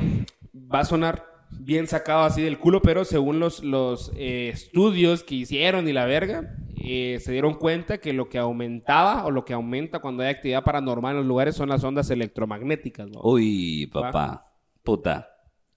va 0.54 0.80
a 0.80 0.84
sonar 0.86 1.26
bien 1.50 1.86
sacado 1.86 2.24
así 2.24 2.40
del 2.40 2.58
culo, 2.58 2.80
pero 2.80 3.04
según 3.04 3.38
los, 3.38 3.62
los 3.62 4.12
eh, 4.16 4.48
estudios 4.52 5.22
que 5.22 5.34
hicieron 5.34 5.86
y 5.86 5.92
la 5.92 6.06
verga, 6.06 6.56
eh, 6.88 7.18
se 7.18 7.32
dieron 7.32 7.54
cuenta 7.54 7.98
que 7.98 8.12
lo 8.12 8.28
que 8.28 8.38
aumentaba 8.38 9.24
o 9.24 9.32
lo 9.32 9.44
que 9.44 9.54
aumenta 9.54 9.98
cuando 9.98 10.22
hay 10.22 10.28
actividad 10.28 10.62
paranormal 10.62 11.12
en 11.12 11.16
los 11.18 11.26
lugares 11.26 11.56
son 11.56 11.68
las 11.68 11.82
ondas 11.82 12.10
electromagnéticas. 12.10 13.10
¿no? 13.10 13.20
Uy, 13.24 13.90
papá. 13.92 14.52
Puta. 14.84 15.35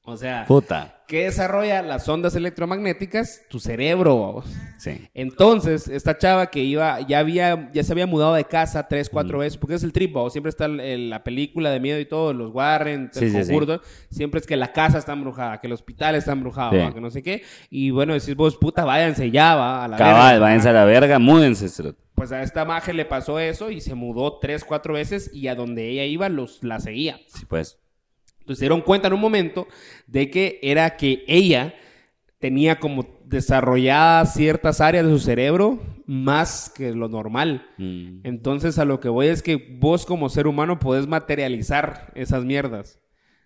O 0.10 0.18
sea, 0.18 0.46
Puta. 0.48 1.04
¿qué 1.08 1.26
desarrolla 1.26 1.82
las 1.82 2.08
ondas 2.10 2.36
electromagnéticas? 2.36 3.42
Tu 3.50 3.60
cerebro. 3.60 4.44
Sí. 4.78 5.08
Entonces, 5.14 5.88
esta 5.88 6.18
chava 6.18 6.48
que 6.48 6.60
iba, 6.64 7.02
ya 7.02 7.20
había, 7.20 7.70
ya 7.74 7.84
se 7.84 7.92
había 7.92 8.06
mudado 8.08 8.34
de 8.34 8.46
casa 8.46 8.88
tres, 8.88 9.10
cuatro 9.10 9.40
veces, 9.40 9.58
porque 9.58 9.76
es 9.76 9.84
el 9.84 9.92
trip, 9.94 10.16
¿va? 10.16 10.30
siempre 10.30 10.50
está 10.50 10.66
el- 10.66 10.80
el- 10.80 11.10
la 11.10 11.24
película 11.24 11.70
de 11.72 11.80
miedo 11.80 12.00
y 12.00 12.06
todo, 12.06 12.34
los 12.34 12.54
Warren, 12.54 13.10
Sí, 13.14 13.26
el 13.26 13.32
sí, 13.32 13.38
sí. 13.44 13.44
conjuro, 13.52 13.66
todo, 13.66 13.82
siempre 14.10 14.40
es 14.40 14.48
que 14.48 14.56
la 14.58 14.72
casa 14.72 14.98
está 14.98 15.14
embrujada, 15.14 15.60
que 15.60 15.68
el 15.68 15.74
hospital 15.74 16.16
está 16.16 16.32
embrujado, 16.32 16.94
que 16.94 17.02
no 17.02 17.10
sé 17.10 17.22
qué, 17.24 17.44
y 17.70 17.92
bueno, 17.92 18.14
decís 18.14 18.36
vos, 18.36 18.56
puta, 18.58 18.86
váyanse 18.86 19.32
ya, 19.32 19.56
va, 19.56 19.84
a 19.84 19.88
la 19.88 19.98
Cabal, 19.98 20.34
verga, 20.34 20.40
váyanse 20.46 20.70
a 20.70 20.74
la 20.74 20.86
verga, 20.86 21.20
múdense. 21.20 21.68
Pues 22.16 22.32
a 22.34 22.42
esta 22.44 22.66
maje 22.66 22.94
le 22.94 23.06
pasó 23.06 23.40
eso 23.40 23.72
y 23.72 23.80
se 23.80 23.96
mudó 23.96 24.40
tres, 24.40 24.66
cuatro 24.66 24.94
veces 24.94 25.32
y 25.34 25.48
a 25.48 25.56
donde 25.56 25.90
ella 25.90 26.04
iba 26.06 26.28
los, 26.30 26.62
la 26.64 26.80
seguía. 26.82 27.20
Sí, 27.28 27.46
pues. 27.46 27.80
Entonces 28.50 28.62
se 28.62 28.66
dieron 28.66 28.82
cuenta 28.82 29.08
en 29.08 29.14
un 29.14 29.22
momento 29.22 29.68
de 30.08 30.32
que 30.32 30.58
era 30.64 30.98
que 30.98 31.24
ella 31.28 31.76
tenía 32.40 32.80
como 32.80 33.06
desarrolladas 33.26 34.34
ciertas 34.34 34.82
áreas 34.82 35.06
de 35.06 35.12
su 35.12 35.20
cerebro 35.20 35.80
más 36.08 36.74
que 36.76 36.90
lo 36.94 37.08
normal. 37.10 37.68
Mm. 37.78 38.22
Entonces 38.24 38.80
a 38.80 38.86
lo 38.86 39.00
que 39.00 39.08
voy 39.08 39.28
es 39.28 39.44
que 39.44 39.56
vos 39.80 40.08
como 40.08 40.30
ser 40.30 40.48
humano 40.48 40.80
podés 40.80 41.06
materializar 41.06 42.12
esas 42.16 42.44
mierdas. 42.44 43.00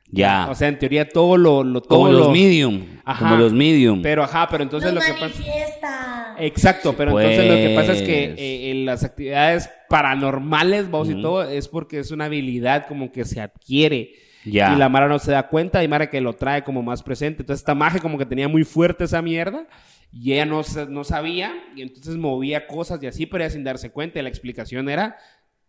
Ya. 0.10 0.48
O 0.50 0.56
sea, 0.56 0.70
en 0.70 0.80
teoría 0.80 1.10
todo 1.10 1.36
lo... 1.36 1.66
lo 1.66 1.82
todo 1.82 2.00
como 2.00 2.12
lo- 2.14 2.20
los 2.20 2.32
medium. 2.32 2.86
Ajá. 3.04 3.28
Como 3.28 3.42
los 3.42 3.52
medium. 3.52 4.02
Pero 4.02 4.24
ajá, 4.24 4.48
pero 4.50 4.64
entonces 4.64 4.94
lo 4.94 5.02
que 5.02 5.08
pasa... 5.12 5.22
manifiesta. 5.26 6.36
Exacto, 6.40 6.94
pero 6.96 7.20
entonces 7.20 7.46
lo 7.46 7.56
que 7.56 7.76
pasa 7.76 7.92
es 7.92 8.02
que 8.04 8.28
Pues. 8.30 8.40
eh, 8.40 8.72
en 8.72 8.86
las 8.86 9.04
actividades 9.04 9.70
paranormales, 9.90 10.90
vos 10.90 11.10
y 11.10 11.22
todo, 11.22 11.44
es 11.44 11.68
porque 11.68 12.00
es 12.00 12.12
una 12.12 12.26
habilidad 12.26 12.88
como 12.88 13.12
que 13.12 13.26
se 13.26 13.42
adquiere. 13.42 14.14
Ya. 14.46 14.74
Y 14.74 14.78
la 14.78 14.90
Mara 14.90 15.08
no 15.08 15.20
se 15.20 15.32
da 15.32 15.48
cuenta 15.48 15.84
y 15.84 15.88
Mara 15.88 16.10
que 16.10 16.22
lo 16.22 16.34
trae 16.34 16.64
como 16.64 16.82
más 16.82 17.02
presente. 17.04 17.44
Entonces 17.44 17.62
esta 17.62 17.76
magia 17.76 18.00
como 18.00 18.18
que 18.18 18.26
tenía 18.26 18.48
muy 18.48 18.64
fuerte 18.64 19.06
esa 19.06 19.22
mierda 19.22 19.66
y 20.12 20.34
ella 20.34 20.46
no, 20.46 20.62
no 20.90 21.04
sabía 21.04 21.54
y 21.76 21.82
entonces 21.82 22.18
movía 22.18 22.68
cosas 22.68 23.02
y 23.02 23.08
así, 23.08 23.26
pero 23.26 23.44
ella 23.44 23.52
sin 23.52 23.64
darse 23.64 23.90
cuenta. 23.92 24.20
Y 24.20 24.22
la 24.22 24.30
explicación 24.30 24.90
era, 24.90 25.18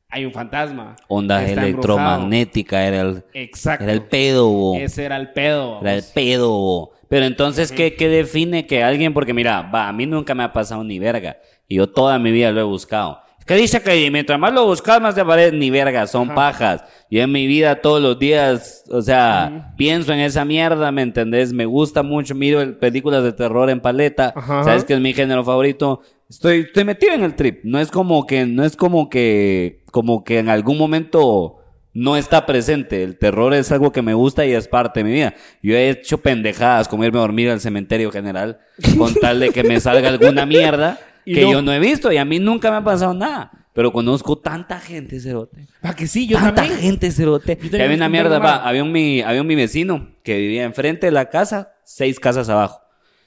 hay 0.08 0.24
un 0.24 0.32
fantasma. 0.32 0.96
Onda 1.08 1.44
electromagnética 1.48 2.84
era 2.86 3.00
el, 3.00 3.24
Exacto. 3.32 3.84
era 3.84 3.92
el 3.92 4.02
pedo. 4.02 4.48
bo. 4.48 4.76
Ese 4.76 5.04
era 5.04 5.16
el 5.16 5.32
pedo. 5.32 5.80
Era 5.80 5.94
el 5.94 6.04
pedo. 6.14 6.50
bo. 6.50 6.92
Pero 7.08 7.26
entonces, 7.26 7.70
¿qué, 7.70 7.94
¿qué 7.94 8.08
define 8.08 8.66
que 8.66 8.82
alguien? 8.82 9.14
Porque 9.14 9.32
mira, 9.32 9.62
va, 9.62 9.88
a 9.88 9.92
mí 9.92 10.06
nunca 10.06 10.34
me 10.34 10.42
ha 10.42 10.52
pasado 10.52 10.82
ni 10.84 10.98
verga. 10.98 11.36
Y 11.68 11.76
yo 11.76 11.88
toda 11.88 12.18
mi 12.18 12.32
vida 12.32 12.50
lo 12.50 12.60
he 12.60 12.64
buscado. 12.64 13.20
¿Qué 13.46 13.56
dice 13.56 13.82
que 13.82 14.10
mientras 14.10 14.38
más 14.38 14.52
lo 14.54 14.64
buscas, 14.64 15.00
más 15.02 15.14
te 15.14 15.20
aparece 15.20 15.52
ni 15.56 15.68
verga, 15.70 16.06
son 16.06 16.28
Ajá. 16.30 16.34
pajas. 16.34 16.84
Yo 17.10 17.22
en 17.22 17.30
mi 17.30 17.46
vida 17.46 17.82
todos 17.82 18.00
los 18.00 18.18
días, 18.18 18.84
o 18.90 19.02
sea, 19.02 19.74
pienso 19.76 20.12
en 20.14 20.20
esa 20.20 20.44
mierda, 20.46 20.90
¿me 20.92 21.02
entendés? 21.02 21.52
Me 21.52 21.66
gusta 21.66 22.02
mucho, 22.02 22.34
miro 22.34 22.62
el- 22.62 22.76
películas 22.76 23.22
de 23.22 23.32
terror 23.32 23.68
en 23.68 23.80
paleta, 23.80 24.32
Ajá. 24.34 24.64
¿sabes 24.64 24.84
que 24.84 24.94
es 24.94 25.00
mi 25.00 25.12
género 25.12 25.44
favorito? 25.44 26.00
Estoy, 26.30 26.60
estoy 26.60 26.84
metido 26.84 27.12
en 27.12 27.22
el 27.22 27.34
trip. 27.36 27.60
No 27.64 27.78
es 27.78 27.90
como 27.90 28.26
que, 28.26 28.46
no 28.46 28.64
es 28.64 28.76
como 28.76 29.10
que, 29.10 29.82
como 29.90 30.24
que 30.24 30.38
en 30.38 30.48
algún 30.48 30.78
momento 30.78 31.58
no 31.92 32.16
está 32.16 32.46
presente. 32.46 33.04
El 33.04 33.18
terror 33.18 33.52
es 33.52 33.70
algo 33.70 33.92
que 33.92 34.00
me 34.02 34.14
gusta 34.14 34.46
y 34.46 34.52
es 34.52 34.66
parte 34.68 35.00
de 35.00 35.04
mi 35.04 35.12
vida. 35.12 35.34
Yo 35.62 35.76
he 35.76 35.90
hecho 35.90 36.18
pendejadas 36.18 36.88
como 36.88 37.04
irme 37.04 37.18
a 37.18 37.22
dormir 37.22 37.50
al 37.50 37.60
cementerio 37.60 38.10
general 38.10 38.58
con 38.96 39.14
tal 39.14 39.38
de 39.38 39.50
que 39.50 39.62
me 39.62 39.78
salga 39.80 40.08
alguna 40.08 40.46
mierda 40.46 40.98
que 41.24 41.42
no. 41.42 41.52
yo 41.52 41.62
no 41.62 41.72
he 41.72 41.78
visto 41.78 42.12
y 42.12 42.16
a 42.16 42.24
mí 42.24 42.38
nunca 42.38 42.70
me 42.70 42.78
ha 42.78 42.84
pasado 42.84 43.14
nada. 43.14 43.50
Pero 43.72 43.92
conozco 43.92 44.38
tanta 44.38 44.78
gente, 44.78 45.18
cerote. 45.18 45.66
Ah, 45.82 45.96
que 45.96 46.06
sí, 46.06 46.28
yo 46.28 46.38
tanta 46.38 46.62
también. 46.62 46.78
gente, 46.78 47.10
cerote. 47.10 47.58
Que 47.58 47.82
había 47.82 47.96
una 47.96 48.08
mierda, 48.08 48.38
va, 48.38 48.56
había 48.56 48.84
un, 48.84 48.92
mi, 48.92 49.20
había 49.20 49.40
un 49.40 49.48
mi 49.48 49.56
vecino 49.56 50.10
que 50.22 50.36
vivía 50.38 50.62
enfrente 50.62 51.06
de 51.06 51.12
la 51.12 51.28
casa, 51.28 51.72
seis 51.82 52.20
casas 52.20 52.48
abajo. 52.48 52.80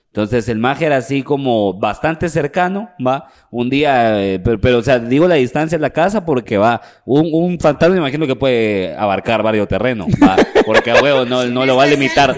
Entonces 0.08 0.48
el 0.48 0.58
maje 0.58 0.86
era 0.86 0.98
así 0.98 1.22
como 1.22 1.74
bastante 1.74 2.30
cercano, 2.30 2.90
va. 3.06 3.28
Un 3.52 3.70
día, 3.70 4.24
eh, 4.24 4.40
pero, 4.40 4.60
pero, 4.60 4.78
o 4.78 4.82
sea, 4.82 5.00
digo 5.00 5.28
la 5.28 5.36
distancia 5.36 5.78
de 5.78 5.82
la 5.82 5.90
casa 5.90 6.26
porque 6.26 6.58
va, 6.58 6.82
un, 7.06 7.30
un 7.34 7.60
fantasma 7.60 7.96
me 7.96 8.00
imagino 8.00 8.26
que 8.26 8.36
puede 8.36 8.96
abarcar 8.96 9.44
varios 9.44 9.68
terrenos, 9.68 10.08
va. 10.24 10.38
Porque 10.66 10.92
a 10.92 11.04
huevo 11.04 11.26
no, 11.26 11.46
no 11.46 11.66
lo 11.66 11.76
va 11.76 11.84
a 11.84 11.88
limitar. 11.88 12.36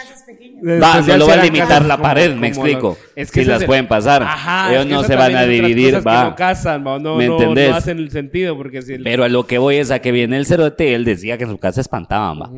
Si 0.00 0.08
casas 0.08 0.22
pequeñas. 0.24 0.62
Va, 0.82 1.00
no 1.00 1.16
lo 1.16 1.24
si 1.24 1.30
va 1.30 1.34
a 1.40 1.44
limitar 1.44 1.84
la 1.84 1.96
como- 1.96 2.02
pared, 2.08 2.34
me 2.34 2.52
como 2.52 2.66
explico. 2.66 2.88
lo- 3.00 3.12
es 3.16 3.28
Si 3.28 3.34
que 3.34 3.40
ese 3.42 3.50
las 3.50 3.60
el- 3.62 3.66
pueden 3.66 3.88
pasar. 3.88 4.22
Ajá, 4.22 4.70
Ellos 4.70 4.82
es 4.82 4.86
que 4.88 4.92
no 4.94 5.02
se 5.04 5.16
van 5.16 5.36
a 5.36 5.42
dividir, 5.44 6.06
va. 6.06 6.24
no 6.24 6.34
casan, 6.34 6.86
va, 6.86 6.98
no, 6.98 7.16
¿Me 7.16 7.26
no, 7.26 7.34
entendés? 7.34 7.70
no 7.70 7.76
hacen 7.76 7.98
el 7.98 8.10
sentido 8.10 8.56
porque 8.56 8.82
si 8.82 8.94
el- 8.94 9.02
Pero 9.02 9.24
a 9.24 9.28
lo 9.28 9.46
que 9.46 9.58
voy 9.58 9.76
es 9.76 9.90
a 9.90 9.98
que 10.00 10.12
viene 10.12 10.36
el 10.36 10.46
cerote, 10.46 10.94
él 10.94 11.04
decía 11.04 11.38
que 11.38 11.44
en 11.44 11.50
su 11.50 11.58
casa 11.58 11.80
espantaban, 11.80 12.40
va. 12.40 12.50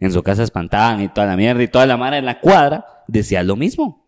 En 0.00 0.12
su 0.12 0.22
casa 0.22 0.42
espantaban 0.42 1.02
y 1.02 1.08
toda 1.08 1.26
la 1.26 1.36
mierda 1.36 1.62
y 1.62 1.68
toda 1.68 1.86
la 1.86 1.96
mara 1.96 2.18
en 2.18 2.24
la 2.26 2.40
cuadra 2.40 2.84
decía 3.08 3.42
lo 3.42 3.56
mismo. 3.56 4.06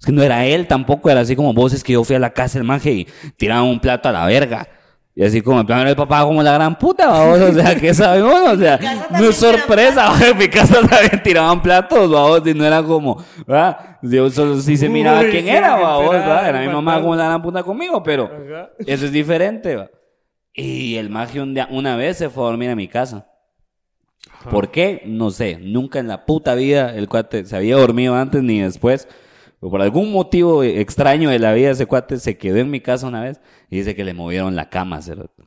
Es 0.00 0.06
que 0.06 0.12
no 0.12 0.22
era 0.22 0.46
él 0.46 0.66
tampoco, 0.68 1.10
era 1.10 1.20
así 1.20 1.34
como 1.34 1.52
vos, 1.52 1.72
es 1.72 1.82
que 1.82 1.94
yo 1.94 2.04
fui 2.04 2.14
a 2.14 2.20
la 2.20 2.30
casa 2.30 2.58
del 2.58 2.66
manje 2.66 2.92
y 2.92 3.08
tiraban 3.36 3.64
un 3.64 3.80
plato 3.80 4.08
a 4.08 4.12
la 4.12 4.24
verga. 4.26 4.68
Y 5.20 5.24
así 5.24 5.42
como 5.42 5.58
en 5.58 5.66
plan 5.66 5.84
el 5.84 5.96
papá 5.96 6.22
como 6.22 6.40
la 6.44 6.52
gran 6.52 6.78
puta, 6.78 7.08
vamos, 7.08 7.40
o 7.40 7.52
sea, 7.52 7.74
¿qué 7.74 7.92
sabemos? 7.92 8.52
O 8.52 8.56
sea, 8.56 8.78
no 9.10 9.28
es 9.30 9.34
sorpresa, 9.34 10.10
va, 10.10 10.28
en 10.28 10.38
mi 10.38 10.46
casa 10.46 10.78
también 10.88 11.20
tiraban 11.24 11.60
platos, 11.60 12.08
vamos, 12.08 12.42
y 12.46 12.54
no 12.54 12.64
era 12.64 12.84
como, 12.84 13.20
¿verdad? 13.44 13.98
Yo 14.00 14.30
solo 14.30 14.60
sí 14.60 14.76
se 14.76 14.88
miraba 14.88 15.22
Uy, 15.22 15.30
quién 15.32 15.48
era, 15.48 15.74
vamos, 15.74 16.10
¿verdad? 16.10 16.48
Era 16.48 16.60
mi 16.60 16.68
mamá 16.68 17.00
como 17.00 17.16
la 17.16 17.24
gran 17.24 17.42
puta 17.42 17.64
conmigo, 17.64 18.00
pero 18.00 18.26
Ajá. 18.26 18.70
eso 18.86 19.06
es 19.06 19.10
diferente, 19.10 19.74
va. 19.74 19.90
Y 20.54 20.94
el 20.94 21.10
magia 21.10 21.42
un 21.42 21.52
día- 21.52 21.66
una 21.68 21.96
vez 21.96 22.18
se 22.18 22.30
fue 22.30 22.44
a 22.44 22.46
dormir 22.50 22.70
a 22.70 22.76
mi 22.76 22.86
casa. 22.86 23.26
¿Por 24.50 24.70
qué? 24.70 25.02
No 25.04 25.32
sé. 25.32 25.58
Nunca 25.60 25.98
en 25.98 26.06
la 26.06 26.26
puta 26.26 26.54
vida 26.54 26.94
el 26.94 27.08
cuate 27.08 27.44
se 27.44 27.56
había 27.56 27.76
dormido 27.76 28.14
antes 28.14 28.40
ni 28.44 28.60
después. 28.60 29.08
Pero 29.60 29.70
por 29.70 29.82
algún 29.82 30.12
motivo 30.12 30.62
extraño 30.62 31.30
de 31.30 31.38
la 31.38 31.52
vida 31.52 31.70
ese 31.70 31.86
cuate 31.86 32.18
se 32.18 32.36
quedó 32.38 32.58
en 32.58 32.70
mi 32.70 32.80
casa 32.80 33.06
una 33.06 33.22
vez 33.22 33.40
y 33.70 33.78
dice 33.78 33.94
que 33.94 34.04
le 34.04 34.14
movieron 34.14 34.54
la 34.54 34.68
cama, 34.68 35.02
cerote. 35.02 35.42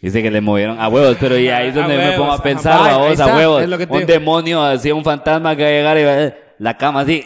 Dice 0.00 0.22
que 0.22 0.30
le 0.30 0.40
movieron 0.42 0.78
a 0.80 0.88
huevos, 0.88 1.16
pero 1.18 1.38
y 1.38 1.48
ahí 1.48 1.68
es 1.68 1.76
A 1.76 1.80
donde 1.80 1.96
me 1.96 2.12
pongo 2.12 2.32
a 2.32 2.42
pensar, 2.42 2.90
ahí 2.90 3.16
vamos, 3.16 3.20
a 3.20 3.36
huevos. 3.36 3.62
Un 3.62 3.78
digo. 3.78 4.00
demonio 4.06 4.62
así, 4.62 4.92
un 4.92 5.04
fantasma 5.04 5.56
que 5.56 5.62
va 5.62 5.68
a 5.68 5.72
llegar 5.72 5.98
y 5.98 6.04
va 6.04 6.24
a 6.26 6.34
la 6.58 6.76
cama 6.76 7.00
así. 7.00 7.24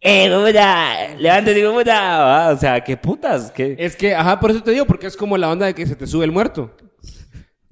¡Eh, 0.00 0.30
puta! 0.30 1.14
¡Levántate, 1.18 1.68
puta! 1.68 2.18
Va, 2.18 2.50
O 2.50 2.56
sea, 2.56 2.84
¿qué 2.84 2.96
putas? 2.96 3.50
¿Qué? 3.50 3.76
Es 3.78 3.96
que, 3.96 4.14
ajá, 4.14 4.38
por 4.38 4.50
eso 4.50 4.62
te 4.62 4.70
digo, 4.72 4.84
porque 4.84 5.06
es 5.06 5.16
como 5.16 5.36
la 5.38 5.50
onda 5.50 5.66
de 5.66 5.74
que 5.74 5.86
se 5.86 5.96
te 5.96 6.06
sube 6.06 6.24
el 6.24 6.32
muerto. 6.32 6.70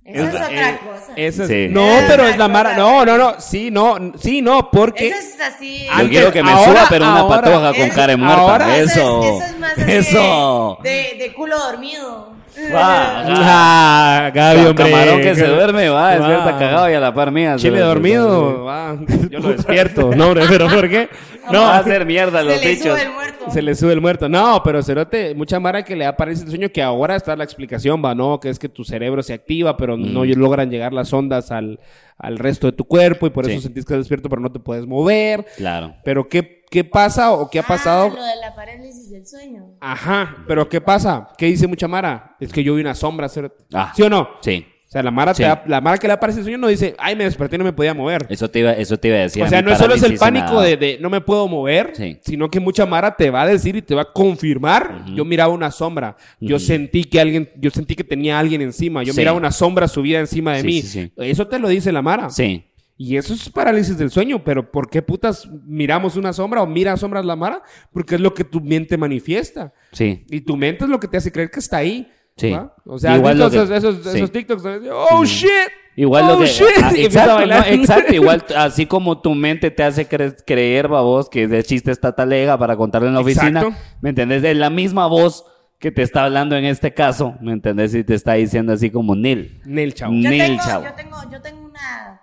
Esa 0.05 0.21
es, 0.23 0.29
Es- 0.29 0.35
otra 0.35 0.71
eh, 0.71 0.79
cosa. 0.85 1.13
Eso 1.17 1.43
es- 1.45 1.49
Sí. 1.49 1.67
No, 1.71 1.87
Es 1.99 2.05
pero 2.05 2.27
es 2.29 2.37
la 2.37 2.47
mara. 2.49 2.77
No, 2.77 3.07
no, 3.07 3.17
no. 3.17 3.41
Sí, 3.41 3.71
no. 3.71 3.97
Sí, 4.21 4.43
no, 4.43 4.71
porque. 4.71 5.09
Eso 5.09 5.19
es 5.19 5.41
así. 5.41 5.85
Yo 5.87 5.93
Antes- 5.93 6.09
quiero 6.11 6.33
que 6.33 6.43
me 6.43 6.51
ahora- 6.51 6.65
suba, 6.73 6.87
pero 6.91 7.05
una 7.07 7.19
ahora- 7.21 7.41
patoja 7.41 7.73
con 7.75 7.89
cara 7.91 8.17
muerta. 8.17 8.41
ahora- 8.43 8.77
eso. 8.77 8.91
Eso 8.91 9.23
es, 9.25 9.43
eso 9.45 9.45
es 9.55 9.59
más 9.61 9.73
así 9.79 9.93
Eso. 9.93 10.79
De, 10.83 10.91
de, 10.91 11.15
de 11.25 11.33
culo 11.33 11.59
dormido. 11.59 12.35
Va. 12.75 13.25
Ah, 13.27 14.31
Gaby, 14.35 14.67
hombre. 14.67 14.91
Camarón 14.91 15.21
que 15.21 15.35
se 15.35 15.47
duerme, 15.47 15.89
va, 15.89 16.03
Va. 16.03 16.11
despierta 16.17 16.59
cagado 16.59 16.91
y 16.91 16.95
a 16.95 17.01
la 17.01 17.13
par 17.15 17.31
mía. 17.33 17.57
Chile 17.57 17.79
se- 17.79 17.85
dormido. 17.85 18.65
va. 18.65 18.97
Yo 19.31 19.41
lo 19.41 19.49
despierto. 19.49 20.11
No, 20.15 20.29
hombre, 20.29 20.45
pero 20.49 20.69
¿por 20.69 20.89
qué? 20.89 21.09
No, 21.53 21.61
va 21.61 21.75
a 21.77 21.79
hacer 21.81 22.07
mierda 22.07 22.39
Se 22.39 22.45
los 22.47 22.63
le 22.63 22.69
bichos. 22.71 22.85
sube 22.99 23.03
el 23.03 23.13
muerto. 23.13 23.51
Se 23.51 23.61
le 23.61 23.75
sube 23.75 23.93
el 23.93 24.01
muerto. 24.01 24.29
No, 24.31 24.63
pero 24.65 24.83
Cerote, 24.83 25.35
mucha 25.35 25.61
mara 25.61 25.83
que 25.85 25.95
le 25.95 26.07
da 26.07 26.17
parálisis 26.17 26.47
del 26.47 26.53
sueño 26.57 26.73
que 26.73 26.83
ahora 26.83 27.17
está 27.17 27.37
la 27.37 27.45
explicación, 27.45 28.03
va, 28.03 28.15
no, 28.15 28.41
que 28.41 28.49
es 28.49 28.59
que 28.59 28.71
tu 28.71 28.83
cerebro 28.83 29.23
se 29.23 29.35
activa, 29.35 29.77
pero 29.77 29.99
no 29.99 30.25
logran 30.25 30.71
llegar 30.71 30.95
las 30.95 31.13
ondas 31.13 31.51
al, 31.51 31.81
al 32.17 32.39
resto 32.39 32.67
de 32.69 32.73
tu 32.73 32.85
cuerpo 32.87 33.27
y 33.27 33.31
por 33.31 33.45
eso 33.45 33.57
Sí. 33.57 33.61
sentís 33.61 33.85
que 33.85 33.93
estás 33.93 33.99
despierto, 33.99 34.31
pero 34.31 34.41
no 34.41 34.51
te 34.53 34.59
puedes 34.59 34.87
mover. 34.87 35.45
Claro. 35.59 35.95
Pero 36.03 36.31
¿qué, 36.31 36.64
qué 36.75 36.83
pasa 36.83 37.31
o 37.31 37.49
qué 37.49 37.61
ha 37.61 37.63
Ah, 37.63 37.69
pasado? 37.69 38.09
lo 38.09 38.15
de 38.25 38.37
la 38.41 38.53
parálisis 38.57 39.09
del 39.09 39.25
sueño. 39.25 39.77
Ajá, 39.81 40.39
pero 40.49 40.69
¿qué 40.69 40.81
pasa? 40.81 41.29
¿Qué 41.39 41.47
dice 41.47 41.69
mucha 41.69 41.87
mara? 41.87 42.35
Es 42.41 42.53
que 42.53 42.65
yo 42.65 42.75
vi 42.75 42.81
una 42.81 42.97
sombra. 42.97 43.29
Ah. 43.73 43.93
¿Sí 43.95 44.03
o 44.03 44.11
no? 44.11 44.29
Sí. 44.41 44.67
O 44.87 44.91
sea, 44.95 45.03
la 45.03 45.11
mara, 45.11 45.35
Sí. 45.35 45.43
te 45.43 45.49
da- 45.49 45.63
la 45.67 45.81
mara 45.81 45.99
que 45.99 46.07
le 46.07 46.13
aparece 46.13 46.39
el 46.41 46.45
sueño 46.45 46.59
no 46.59 46.69
dice, 46.69 46.95
ay, 46.99 47.15
me 47.17 47.25
desperté 47.25 47.57
y 47.57 47.59
no 47.59 47.65
me 47.65 47.73
podía 47.73 47.95
mover. 47.95 48.27
Eso 48.29 48.49
te 48.51 48.59
iba, 48.61 48.73
eso 48.73 48.97
te 48.97 49.09
iba 49.09 49.17
a 49.17 49.21
decir. 49.21 49.43
O 49.43 49.49
sea, 49.49 49.61
no 49.63 49.71
es 49.73 49.79
solo 49.79 49.95
es 49.95 50.03
el 50.05 50.17
pánico 50.19 50.61
de, 50.61 50.77
de 50.77 50.99
no 51.01 51.11
me 51.11 51.21
puedo 51.21 51.47
mover, 51.49 51.93
Sí. 51.95 52.19
sino 52.23 52.49
que 52.51 52.59
mucha 52.61 52.87
Mara 52.87 53.15
te 53.17 53.31
va 53.31 53.43
a 53.43 53.47
decir 53.47 53.75
y 53.77 53.83
te 53.83 53.95
va 53.95 54.03
a 54.03 54.13
confirmar. 54.13 55.05
Yo 55.15 55.25
miraba 55.25 55.53
una 55.53 55.71
sombra, 55.71 56.17
yo 56.41 56.59
sentí 56.59 57.05
que 57.05 57.21
alguien, 57.21 57.51
yo 57.57 57.71
sentí 57.71 57.95
que 57.97 58.05
tenía 58.05 58.39
alguien 58.39 58.63
encima, 58.63 59.03
yo 59.03 59.13
Sí. 59.13 59.19
miraba 59.21 59.37
una 59.37 59.51
sombra 59.53 59.87
subida 59.89 60.19
encima 60.21 60.55
de 60.55 60.61
Sí, 60.61 60.67
mí. 60.67 60.83
sí, 60.83 60.89
sí. 60.89 61.13
Eso 61.17 61.47
te 61.49 61.59
lo 61.59 61.69
dice 61.69 61.91
la 61.93 62.03
Mara. 62.03 62.31
Sí. 62.31 62.65
Y 62.97 63.17
eso 63.17 63.35
es 63.35 63.49
parálisis 63.51 63.99
del 63.99 64.11
sueño, 64.11 64.45
pero 64.45 64.71
¿por 64.71 64.89
qué 64.89 65.03
putas 65.03 65.49
miramos 65.67 66.17
una 66.17 66.33
sombra 66.33 66.63
o 66.63 66.67
mira 66.67 66.97
sombras 66.97 67.25
la 67.25 67.35
Mara? 67.35 67.63
Porque 67.93 68.15
es 68.15 68.21
lo 68.21 68.35
que 68.35 68.45
tu 68.45 68.61
mente 68.61 68.97
manifiesta. 68.97 69.73
Sí. 69.93 70.25
Y 70.31 70.43
tu 70.43 70.57
mente 70.57 70.85
es 70.85 70.91
lo 70.91 71.01
que 71.01 71.09
te 71.09 71.17
hace 71.17 71.33
creer 71.33 71.51
que 71.51 71.59
está 71.59 71.79
ahí. 71.79 72.09
Sí. 72.37 72.51
¿va? 72.51 72.75
O 72.85 72.99
sea, 72.99 73.13
¿has 73.13 73.19
Igual 73.19 73.35
visto 73.35 73.45
lo 73.45 73.51
que- 73.51 73.77
esos, 73.77 73.95
esos, 74.01 74.13
sí. 74.13 74.19
esos 74.19 74.31
TikToks 74.33 74.63
oh 74.93 75.25
shit. 75.25 75.49
Igual 75.97 76.25
oh, 76.25 76.29
lo 76.35 76.39
que. 76.41 76.47
shit", 76.47 76.67
ah, 76.83 76.93
exacto, 76.97 77.47
no, 77.47 77.65
exacto. 77.67 78.15
Igual, 78.15 78.45
así 78.57 78.87
como 78.87 79.21
tu 79.21 79.35
mente 79.35 79.71
te 79.71 79.83
hace 79.85 80.09
cre- 80.09 80.37
creer, 80.45 80.89
babos, 80.89 81.29
que 81.29 81.47
de 81.49 81.63
chiste 81.63 81.91
está 81.93 82.15
talega 82.15 82.59
para 82.59 82.77
contarlo 82.77 83.09
en 83.09 83.15
la 83.15 83.21
oficina. 83.21 83.61
Exacto. 83.61 83.77
¿Me 84.01 84.11
entendés? 84.11 84.43
Es 84.43 84.57
la 84.57 84.71
misma 84.71 85.07
voz 85.07 85.45
que 85.79 85.93
te 85.93 86.03
está 86.03 86.25
hablando 86.25 86.57
en 86.57 86.65
este 86.65 86.95
caso. 86.95 87.37
¿Me 87.41 87.53
entendés? 87.53 87.95
Y 87.95 88.03
te 88.03 88.15
está 88.15 88.33
diciendo 88.35 88.73
así 88.73 88.91
como 88.91 89.15
Nil. 89.15 89.61
Yo 89.65 89.71
Nel, 89.71 89.95
tengo, 89.95 90.63
chavo. 90.65 90.85
yo 90.85 90.93
tengo, 90.95 91.17
yo 91.31 91.41
tengo 91.43 91.64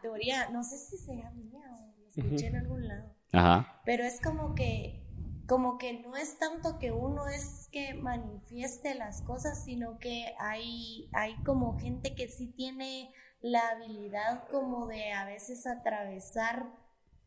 teoría, 0.02 0.50
no 0.50 0.64
sé 0.64 0.78
si 0.78 0.98
sea 0.98 1.32
mía 1.32 1.66
o 1.74 2.02
la 2.02 2.08
escuché 2.08 2.48
en 2.48 2.58
algún 2.58 2.88
lado, 2.88 3.16
Ajá. 3.32 3.82
pero 3.86 4.04
es 4.04 4.20
como 4.22 4.56
que, 4.56 5.06
como 5.48 5.78
que 5.78 5.94
no 6.02 6.16
es 6.16 6.38
tanto 6.40 6.80
que 6.80 6.92
uno 6.92 7.28
es 7.28 7.70
que 7.72 7.94
manifieste 7.94 8.96
las 8.96 9.22
cosas, 9.22 9.64
sino 9.64 9.98
que 10.00 10.34
hay, 10.40 11.10
hay 11.14 11.36
como 11.44 11.80
gente 11.80 12.16
que 12.16 12.28
sí 12.28 12.48
tiene 12.48 13.14
la 13.42 13.70
habilidad 13.70 14.48
como 14.50 14.88
de 14.88 15.12
a 15.14 15.26
veces 15.26 15.66
atravesar 15.66 16.68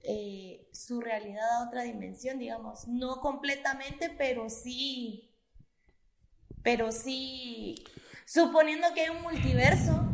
eh, 0.07 0.69
su 0.73 1.01
realidad 1.01 1.51
a 1.57 1.67
otra 1.67 1.83
dimensión, 1.83 2.39
digamos, 2.39 2.87
no 2.89 3.21
completamente, 3.21 4.11
pero 4.11 4.51
sí, 4.51 5.35
pero 6.63 6.93
sí, 6.93 7.85
suponiendo 8.27 8.93
que 8.95 9.03
hay 9.03 9.09
un 9.11 9.23
multiverso, 9.23 10.14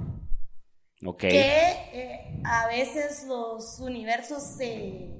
Ok. 1.04 1.19
que 1.19 1.41
eh, 1.93 2.41
a 2.45 2.67
veces 2.69 3.25
los 3.26 3.78
universos 3.80 4.43
se, 4.43 5.17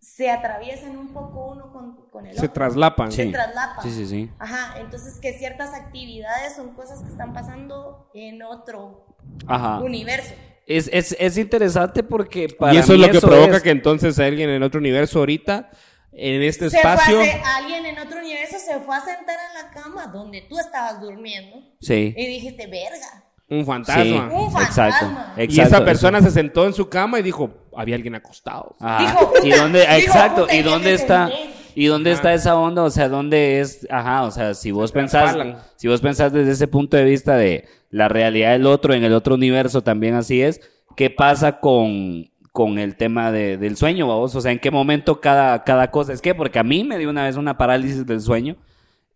se 0.00 0.30
atraviesan 0.30 0.96
un 0.96 1.12
poco 1.12 1.52
uno 1.52 1.72
con, 1.72 2.10
con 2.10 2.26
el 2.26 2.34
Se 2.34 2.40
otro. 2.46 2.52
traslapan. 2.52 3.10
Se 3.12 3.24
Sí. 3.24 3.32
traslapan. 3.32 3.82
Sí, 3.82 3.90
sí, 3.90 4.06
sí. 4.06 4.30
Ajá, 4.38 4.78
entonces 4.80 5.18
que 5.20 5.32
ciertas 5.32 5.74
actividades 5.74 6.54
son 6.56 6.74
cosas 6.74 7.02
que 7.02 7.08
están 7.08 7.32
pasando 7.32 8.10
en 8.14 8.42
otro 8.42 9.16
Ajá. 9.46 9.80
universo. 9.80 10.34
Es, 10.66 10.88
es, 10.92 11.14
es 11.18 11.36
interesante 11.36 12.02
porque 12.02 12.48
para 12.58 12.72
y 12.74 12.78
eso 12.78 12.94
es 12.94 13.00
lo 13.00 13.10
que 13.10 13.20
provoca 13.20 13.56
es- 13.58 13.62
que 13.62 13.70
entonces 13.70 14.18
alguien 14.18 14.48
en 14.50 14.62
otro 14.62 14.80
universo 14.80 15.18
ahorita, 15.18 15.70
en 16.12 16.42
este 16.42 16.70
Se 16.70 16.78
fue 16.80 16.90
a 16.90 16.94
espacio, 16.94 17.20
alguien 17.56 17.84
en 17.86 17.98
otro 17.98 18.18
universo 18.20 18.56
se 18.58 18.78
fue 18.80 18.96
a 18.96 19.00
sentar 19.00 19.36
en 19.50 19.62
la 19.64 19.70
cama 19.70 20.06
donde 20.06 20.42
tú 20.48 20.58
estabas 20.58 21.00
durmiendo 21.00 21.56
Sí. 21.80 22.14
y 22.16 22.26
dijiste, 22.26 22.66
verga, 22.66 23.23
un 23.48 23.64
fantasma. 23.66 24.28
Un 24.32 24.46
Exacto. 24.62 25.06
fantasma. 25.06 25.34
Y 25.36 25.42
exacto, 25.42 25.76
esa 25.76 25.84
persona 25.84 26.18
eso. 26.18 26.28
se 26.28 26.32
sentó 26.34 26.66
en 26.66 26.72
su 26.72 26.88
cama 26.88 27.18
y 27.20 27.22
dijo, 27.22 27.50
había 27.76 27.94
alguien 27.96 28.14
acostado. 28.14 28.74
Ajá. 28.80 29.04
Dijo, 29.04 29.32
¿Y 29.44 29.50
dónde, 29.50 29.80
dijo, 29.80 29.92
exacto, 29.92 30.42
puta, 30.42 30.54
¿y 30.54 30.62
dónde 30.62 30.94
está? 30.94 31.30
¿Y 31.76 31.86
dónde 31.86 32.10
Ajá. 32.10 32.16
está 32.18 32.34
esa 32.34 32.56
onda? 32.56 32.82
O 32.84 32.90
sea, 32.90 33.08
¿dónde 33.08 33.60
es? 33.60 33.86
Ajá, 33.90 34.22
o 34.24 34.30
sea, 34.30 34.54
si 34.54 34.70
vos 34.70 34.92
pensás, 34.92 35.36
si 35.76 35.88
vos 35.88 36.00
pensás 36.00 36.32
desde 36.32 36.52
ese 36.52 36.68
punto 36.68 36.96
de 36.96 37.04
vista 37.04 37.36
de 37.36 37.66
la 37.90 38.08
realidad 38.08 38.52
del 38.52 38.66
otro, 38.66 38.94
en 38.94 39.04
el 39.04 39.12
otro 39.12 39.34
universo 39.34 39.82
también 39.82 40.14
así 40.14 40.40
es, 40.40 40.60
¿qué 40.96 41.10
pasa 41.10 41.58
con, 41.60 42.30
con 42.52 42.78
el 42.78 42.96
tema 42.96 43.30
de- 43.32 43.56
del 43.58 43.76
sueño, 43.76 44.06
vos? 44.06 44.34
O 44.36 44.40
sea, 44.40 44.52
¿en 44.52 44.60
qué 44.60 44.70
momento 44.70 45.20
cada, 45.20 45.64
cada 45.64 45.90
cosa? 45.90 46.12
Es 46.12 46.20
que, 46.22 46.34
porque 46.34 46.58
a 46.60 46.64
mí 46.64 46.84
me 46.84 46.96
dio 46.98 47.10
una 47.10 47.24
vez 47.24 47.36
una 47.36 47.58
parálisis 47.58 48.06
del 48.06 48.20
sueño 48.20 48.56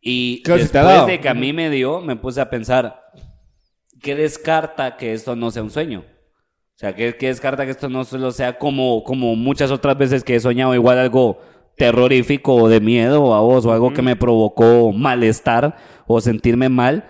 y 0.00 0.42
después 0.44 1.06
de 1.06 1.20
que 1.20 1.28
a 1.28 1.34
mí 1.34 1.52
me 1.52 1.70
dio, 1.70 2.00
me 2.00 2.16
puse 2.16 2.40
a 2.40 2.50
pensar, 2.50 3.02
¿qué 4.00 4.14
descarta 4.14 4.96
que 4.96 5.12
esto 5.12 5.36
no 5.36 5.50
sea 5.50 5.62
un 5.62 5.70
sueño? 5.70 6.00
O 6.00 6.78
sea, 6.78 6.94
¿qué, 6.94 7.16
qué 7.16 7.26
descarta 7.26 7.64
que 7.64 7.72
esto 7.72 7.88
no 7.88 8.04
solo 8.04 8.30
sea 8.30 8.58
como, 8.58 9.02
como 9.02 9.34
muchas 9.34 9.70
otras 9.70 9.98
veces 9.98 10.22
que 10.22 10.36
he 10.36 10.40
soñado 10.40 10.74
igual 10.74 10.98
algo 10.98 11.40
terrorífico 11.76 12.54
o 12.54 12.68
de 12.68 12.80
miedo 12.80 13.34
a 13.34 13.40
vos 13.40 13.64
o 13.64 13.72
algo 13.72 13.92
que 13.92 14.02
me 14.02 14.16
provocó 14.16 14.92
malestar 14.92 15.76
o 16.06 16.20
sentirme 16.20 16.68
mal, 16.68 17.08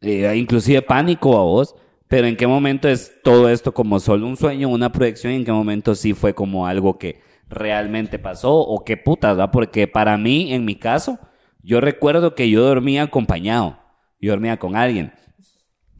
eh, 0.00 0.34
inclusive 0.36 0.82
pánico 0.82 1.38
a 1.38 1.42
vos? 1.42 1.76
Pero 2.08 2.26
¿en 2.26 2.36
qué 2.36 2.46
momento 2.46 2.88
es 2.88 3.22
todo 3.22 3.48
esto 3.48 3.72
como 3.72 4.00
solo 4.00 4.26
un 4.26 4.36
sueño, 4.36 4.68
una 4.68 4.90
proyección? 4.90 5.32
¿Y 5.32 5.36
en 5.36 5.44
qué 5.44 5.52
momento 5.52 5.94
sí 5.94 6.12
fue 6.12 6.34
como 6.34 6.66
algo 6.66 6.98
que 6.98 7.20
realmente 7.48 8.18
pasó? 8.18 8.52
¿O 8.52 8.84
qué 8.84 8.96
putas, 8.96 9.38
va? 9.38 9.52
Porque 9.52 9.86
para 9.86 10.16
mí, 10.16 10.52
en 10.52 10.64
mi 10.64 10.74
caso, 10.74 11.20
yo 11.62 11.80
recuerdo 11.80 12.34
que 12.34 12.50
yo 12.50 12.64
dormía 12.64 13.04
acompañado. 13.04 13.78
Yo 14.20 14.32
dormía 14.32 14.58
con 14.58 14.74
alguien. 14.74 15.12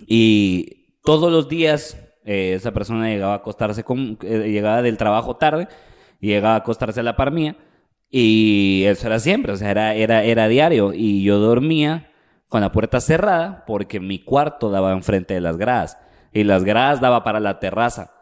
Y 0.07 0.97
todos 1.03 1.31
los 1.33 1.49
días 1.49 1.97
eh, 2.25 2.55
esa 2.55 2.73
persona 2.73 3.09
llegaba 3.09 3.33
a 3.35 3.37
acostarse 3.37 3.85
con, 3.85 4.19
eh, 4.23 4.51
llegaba 4.51 4.83
del 4.83 4.97
trabajo 4.97 5.37
tarde 5.37 5.69
y 6.21 6.29
llegaba 6.29 6.55
a 6.55 6.59
acostarse 6.59 7.01
a 7.01 7.05
la 7.05 7.17
par 7.17 7.31
mía. 7.33 7.57
Y 8.11 8.85
eso 8.87 9.07
era 9.07 9.21
siempre, 9.21 9.53
o 9.53 9.57
sea, 9.57 9.71
era, 9.71 9.95
era, 9.95 10.25
era 10.25 10.49
diario. 10.49 10.93
Y 10.93 11.23
yo 11.23 11.39
dormía 11.39 12.11
con 12.49 12.61
la 12.61 12.73
puerta 12.73 13.01
cerrada 13.01 13.65
porque 13.67 14.01
mi 14.01 14.19
cuarto 14.19 14.71
daba 14.71 14.93
enfrente 14.93 15.35
de 15.35 15.41
las 15.41 15.57
gradas. 15.57 15.99
Y 16.33 16.45
las 16.45 16.65
gradas 16.65 17.01
daba 17.01 17.25
para 17.25 17.41
la 17.41 17.61
terraza. 17.61 18.13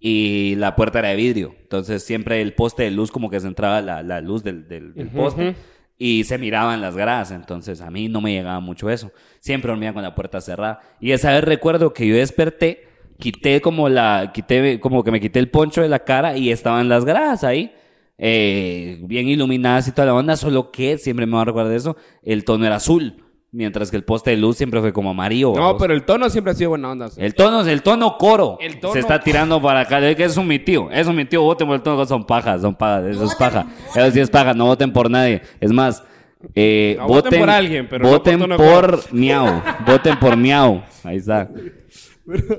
Y 0.00 0.54
la 0.56 0.76
puerta 0.76 1.00
era 1.00 1.08
de 1.08 1.16
vidrio, 1.16 1.56
entonces 1.60 2.04
siempre 2.04 2.40
el 2.40 2.54
poste 2.54 2.84
de 2.84 2.92
luz 2.92 3.10
como 3.10 3.30
que 3.30 3.40
se 3.40 3.48
entraba 3.48 3.80
la, 3.80 4.04
la 4.04 4.20
luz 4.20 4.44
del, 4.44 4.68
del, 4.68 4.94
del 4.94 5.08
Ujú, 5.08 5.16
poste. 5.16 5.56
Y 5.98 6.24
se 6.24 6.38
miraban 6.38 6.80
las 6.80 6.96
gradas, 6.96 7.32
entonces 7.32 7.80
a 7.80 7.90
mí 7.90 8.08
no 8.08 8.20
me 8.20 8.32
llegaba 8.32 8.60
mucho 8.60 8.88
eso. 8.88 9.10
Siempre 9.40 9.70
dormía 9.70 9.92
con 9.92 10.02
la 10.02 10.14
puerta 10.14 10.40
cerrada. 10.40 10.80
Y 11.00 11.10
esa 11.10 11.32
vez 11.32 11.42
recuerdo 11.42 11.92
que 11.92 12.06
yo 12.06 12.14
desperté, 12.14 12.86
quité 13.18 13.60
como 13.60 13.88
la, 13.88 14.30
quité, 14.32 14.78
como 14.78 15.02
que 15.02 15.10
me 15.10 15.20
quité 15.20 15.40
el 15.40 15.50
poncho 15.50 15.82
de 15.82 15.88
la 15.88 16.04
cara 16.04 16.36
y 16.36 16.50
estaban 16.50 16.88
las 16.88 17.04
gradas 17.04 17.42
ahí, 17.42 17.74
eh, 18.16 19.00
bien 19.02 19.28
iluminadas 19.28 19.88
y 19.88 19.92
toda 19.92 20.06
la 20.06 20.14
onda, 20.14 20.36
solo 20.36 20.70
que 20.70 20.98
siempre 20.98 21.26
me 21.26 21.32
voy 21.32 21.42
a 21.42 21.46
recordar 21.46 21.72
eso, 21.72 21.96
el 22.22 22.44
tono 22.44 22.64
era 22.64 22.76
azul, 22.76 23.24
mientras 23.52 23.90
que 23.90 23.96
el 23.96 24.04
poste 24.04 24.30
de 24.30 24.36
luz 24.36 24.56
siempre 24.56 24.80
fue 24.80 24.92
como 24.92 25.10
amarillo. 25.10 25.52
No, 25.56 25.76
pero 25.78 25.94
el 25.94 26.04
tono 26.04 26.28
siempre 26.30 26.52
ha 26.52 26.54
sido 26.54 26.70
buena 26.70 26.90
onda. 26.90 27.08
sí. 27.10 27.20
El 27.22 27.34
tono, 27.34 27.62
el 27.66 27.82
tono 27.82 28.16
coro. 28.18 28.58
El 28.60 28.78
tono- 28.80 28.92
Se 28.92 29.00
está 29.00 29.20
tirando 29.20 29.60
para 29.62 29.80
acá. 29.80 29.98
Es 30.08 30.16
que 30.16 30.24
es 30.24 30.36
un 30.36 30.46
mi 30.46 30.58
tío. 30.58 30.90
Es 30.90 31.06
un 31.06 31.16
mi 31.16 31.24
tío. 31.24 31.42
Voten 31.42 31.66
por 31.66 31.76
el 31.76 31.82
tono. 31.82 32.04
Son 32.06 32.24
pajas. 32.26 32.60
Son 32.62 32.74
pajas. 32.74 33.04
Eso 33.06 33.24
es 33.24 33.34
paja. 33.34 33.66
Eso 33.94 34.10
sí 34.10 34.20
es 34.20 34.30
paja. 34.30 34.54
No 34.54 34.66
voten 34.66 34.92
por 34.92 35.10
nadie. 35.10 35.42
Es 35.60 35.72
más, 35.72 36.02
eh, 36.54 36.96
No, 36.98 37.06
voten 37.08 37.40
por 37.40 37.50
alguien, 37.50 37.86
pero 37.88 38.04
no 38.04 38.10
por 38.10 38.18
voten 38.18 38.38
tono 38.38 38.56
por 38.56 39.00
miau. 39.12 39.62
Voten 39.86 40.18
por 40.18 40.36
miau. 40.36 40.82
Ahí 41.04 41.16
está. 41.16 41.48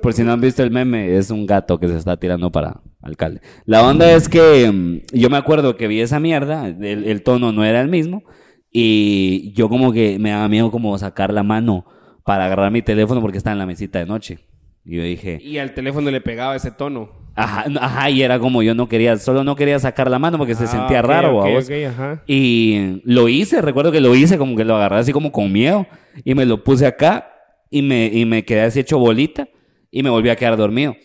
Por 0.02 0.14
si 0.14 0.24
no 0.24 0.32
han 0.34 0.42
visto 0.42 0.64
el 0.64 0.72
meme, 0.72 1.16
es 1.16 1.30
un 1.30 1.46
gato 1.46 1.80
que 1.80 1.88
se 1.88 1.96
está 1.96 2.18
tirando 2.18 2.52
para 2.52 2.82
alcalde. 3.04 3.40
La 3.66 3.86
onda 3.88 4.12
es 4.12 4.28
que 4.28 4.72
mm, 4.72 5.16
yo 5.16 5.30
me 5.30 5.38
acuerdo 5.38 5.78
que 5.78 5.88
vi 5.88 6.02
esa 6.02 6.20
mierda, 6.20 6.68
el, 6.68 7.06
el 7.06 7.22
tono 7.22 7.52
no 7.52 7.64
era 7.64 7.80
el 7.80 7.88
mismo, 7.88 8.24
y 8.72 9.52
yo 9.54 9.70
como 9.70 9.92
que 9.92 10.20
me 10.20 10.32
daba 10.32 10.48
miedo 10.48 10.72
como 10.72 10.98
sacar 10.98 11.34
la 11.34 11.44
mano 11.44 11.86
para 12.24 12.46
agarrar 12.46 12.72
mi 12.72 12.82
teléfono 12.82 13.22
porque 13.22 13.38
estaba 13.38 13.54
en 13.54 13.60
la 13.60 13.66
mesita 13.66 14.00
de 14.00 14.06
noche. 14.06 14.40
Y 14.86 14.98
yo 14.98 15.04
dije, 15.04 15.40
Y 15.44 15.58
al 15.58 15.74
teléfono 15.74 16.10
le 16.12 16.22
pegaba 16.22 16.56
ese 16.56 16.72
tono. 16.72 17.10
ajá, 17.36 17.66
ajá, 17.80 18.10
y 18.10 18.22
era 18.22 18.40
como 18.40 18.62
yo 18.64 18.74
no 18.76 18.88
quería, 18.88 19.18
solo 19.18 19.44
no 19.44 19.56
quería 19.56 19.78
sacar 19.80 20.10
la 20.10 20.20
mano 20.20 20.38
porque 20.38 20.56
se 20.56 20.66
Ah, 20.66 20.68
sentía 20.68 21.02
raro, 21.02 21.38
ok, 21.38 21.46
babos. 21.46 21.66
ok, 21.66 21.72
ajá. 21.90 22.24
Y 22.28 23.02
lo 23.04 23.28
hice, 23.28 23.62
recuerdo 23.62 23.92
que 23.92 24.02
lo 24.02 24.16
hice 24.16 24.38
como 24.38 24.56
que 24.56 24.66
lo 24.66 24.76
agarré 24.76 24.98
así 24.98 25.12
como 25.12 25.32
con 25.32 25.52
miedo 25.52 25.86
y 26.24 26.34
me 26.36 26.46
lo 26.46 26.64
puse 26.64 26.86
acá 26.86 27.32
y 27.70 27.82
me, 27.82 28.08
y 28.08 28.26
me 28.26 28.46
quedé 28.46 28.62
así 28.62 28.80
hecho 28.80 28.98
bolita 29.00 29.48
y 29.92 30.04
me 30.04 30.10
volví 30.10 30.30
a 30.30 30.36
quedar 30.36 30.58
dormido. 30.58 30.96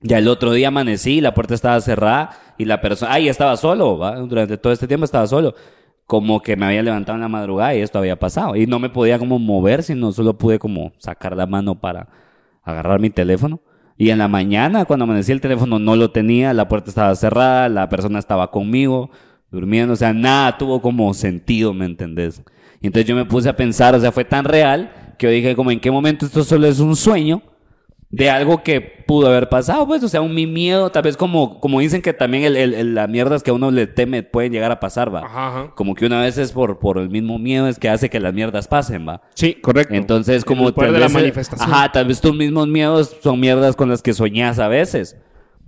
Ya 0.00 0.18
el 0.18 0.28
otro 0.28 0.52
día 0.52 0.68
amanecí, 0.68 1.20
la 1.20 1.32
puerta 1.34 1.54
estaba 1.54 1.80
cerrada 1.80 2.30
y 2.58 2.64
la 2.66 2.80
persona, 2.80 3.12
ay, 3.14 3.28
estaba 3.28 3.56
solo, 3.56 3.98
¿va? 3.98 4.16
durante 4.16 4.56
todo 4.58 4.72
este 4.72 4.86
tiempo 4.86 5.04
estaba 5.04 5.26
solo. 5.26 5.54
Como 6.06 6.40
que 6.40 6.56
me 6.56 6.66
había 6.66 6.82
levantado 6.82 7.16
en 7.16 7.22
la 7.22 7.28
madrugada 7.28 7.74
y 7.74 7.80
esto 7.80 7.98
había 7.98 8.18
pasado. 8.18 8.56
Y 8.56 8.66
no 8.66 8.78
me 8.78 8.90
podía 8.90 9.18
como 9.18 9.38
mover, 9.38 9.82
sino 9.82 10.12
solo 10.12 10.38
pude 10.38 10.58
como 10.58 10.92
sacar 10.98 11.36
la 11.36 11.46
mano 11.46 11.80
para 11.80 12.08
agarrar 12.62 13.00
mi 13.00 13.10
teléfono. 13.10 13.60
Y 13.98 14.10
en 14.10 14.18
la 14.18 14.28
mañana, 14.28 14.84
cuando 14.84 15.04
amanecí, 15.04 15.32
el 15.32 15.40
teléfono 15.40 15.78
no 15.78 15.96
lo 15.96 16.10
tenía, 16.10 16.52
la 16.52 16.68
puerta 16.68 16.90
estaba 16.90 17.14
cerrada, 17.14 17.68
la 17.68 17.88
persona 17.88 18.18
estaba 18.18 18.50
conmigo, 18.50 19.10
durmiendo, 19.50 19.94
o 19.94 19.96
sea, 19.96 20.12
nada 20.12 20.58
tuvo 20.58 20.82
como 20.82 21.12
sentido, 21.14 21.72
¿me 21.72 21.86
entendés? 21.86 22.42
Y 22.80 22.88
entonces 22.88 23.08
yo 23.08 23.16
me 23.16 23.24
puse 23.24 23.48
a 23.48 23.56
pensar, 23.56 23.94
o 23.94 24.00
sea, 24.00 24.12
fue 24.12 24.24
tan 24.24 24.44
real 24.44 25.14
que 25.18 25.26
yo 25.26 25.30
dije 25.32 25.56
como, 25.56 25.70
¿en 25.70 25.80
qué 25.80 25.90
momento 25.90 26.26
esto 26.26 26.44
solo 26.44 26.66
es 26.66 26.78
un 26.78 26.94
sueño? 26.94 27.42
De 28.08 28.30
algo 28.30 28.62
que 28.62 28.80
pudo 28.80 29.26
haber 29.26 29.48
pasado, 29.48 29.86
pues, 29.86 30.02
o 30.04 30.08
sea, 30.08 30.20
un 30.20 30.32
mi 30.34 30.46
miedo, 30.46 30.90
tal 30.90 31.02
vez 31.02 31.16
como, 31.16 31.60
como 31.60 31.80
dicen 31.80 32.02
que 32.02 32.12
también 32.12 32.44
el, 32.44 32.56
el, 32.56 32.72
el- 32.74 32.94
la 32.94 33.06
mierda 33.08 33.34
es 33.36 33.42
que 33.42 33.50
a 33.50 33.54
uno 33.54 33.70
le 33.70 33.86
teme, 33.88 34.22
pueden 34.22 34.52
llegar 34.52 34.70
a 34.70 34.78
pasar, 34.80 35.12
va. 35.14 35.20
Ajá, 35.26 35.48
ajá. 35.48 35.72
Como 35.74 35.94
que 35.94 36.06
una 36.06 36.20
vez 36.20 36.38
es 36.38 36.52
por, 36.52 36.78
por 36.78 36.98
el 36.98 37.10
mismo 37.10 37.38
miedo 37.38 37.66
es 37.66 37.78
que 37.78 37.88
hace 37.88 38.08
que 38.08 38.20
las 38.20 38.32
mierdas 38.32 38.68
pasen, 38.68 39.06
va. 39.08 39.22
Sí, 39.34 39.54
correcto. 39.54 39.94
Entonces, 39.94 40.44
como 40.44 40.68
el 40.68 40.74
tal 40.74 40.92
de 40.92 41.00
la 41.00 41.06
vez, 41.06 41.14
eh, 41.14 41.18
manifestación. 41.18 41.70
Ajá, 41.72 41.90
tal 41.92 42.06
vez 42.06 42.20
tus 42.20 42.34
mismos 42.34 42.68
miedos 42.68 43.16
son 43.22 43.40
mierdas 43.40 43.74
con 43.74 43.88
las 43.88 44.02
que 44.02 44.12
soñás 44.14 44.58
a 44.60 44.68
veces. 44.68 45.16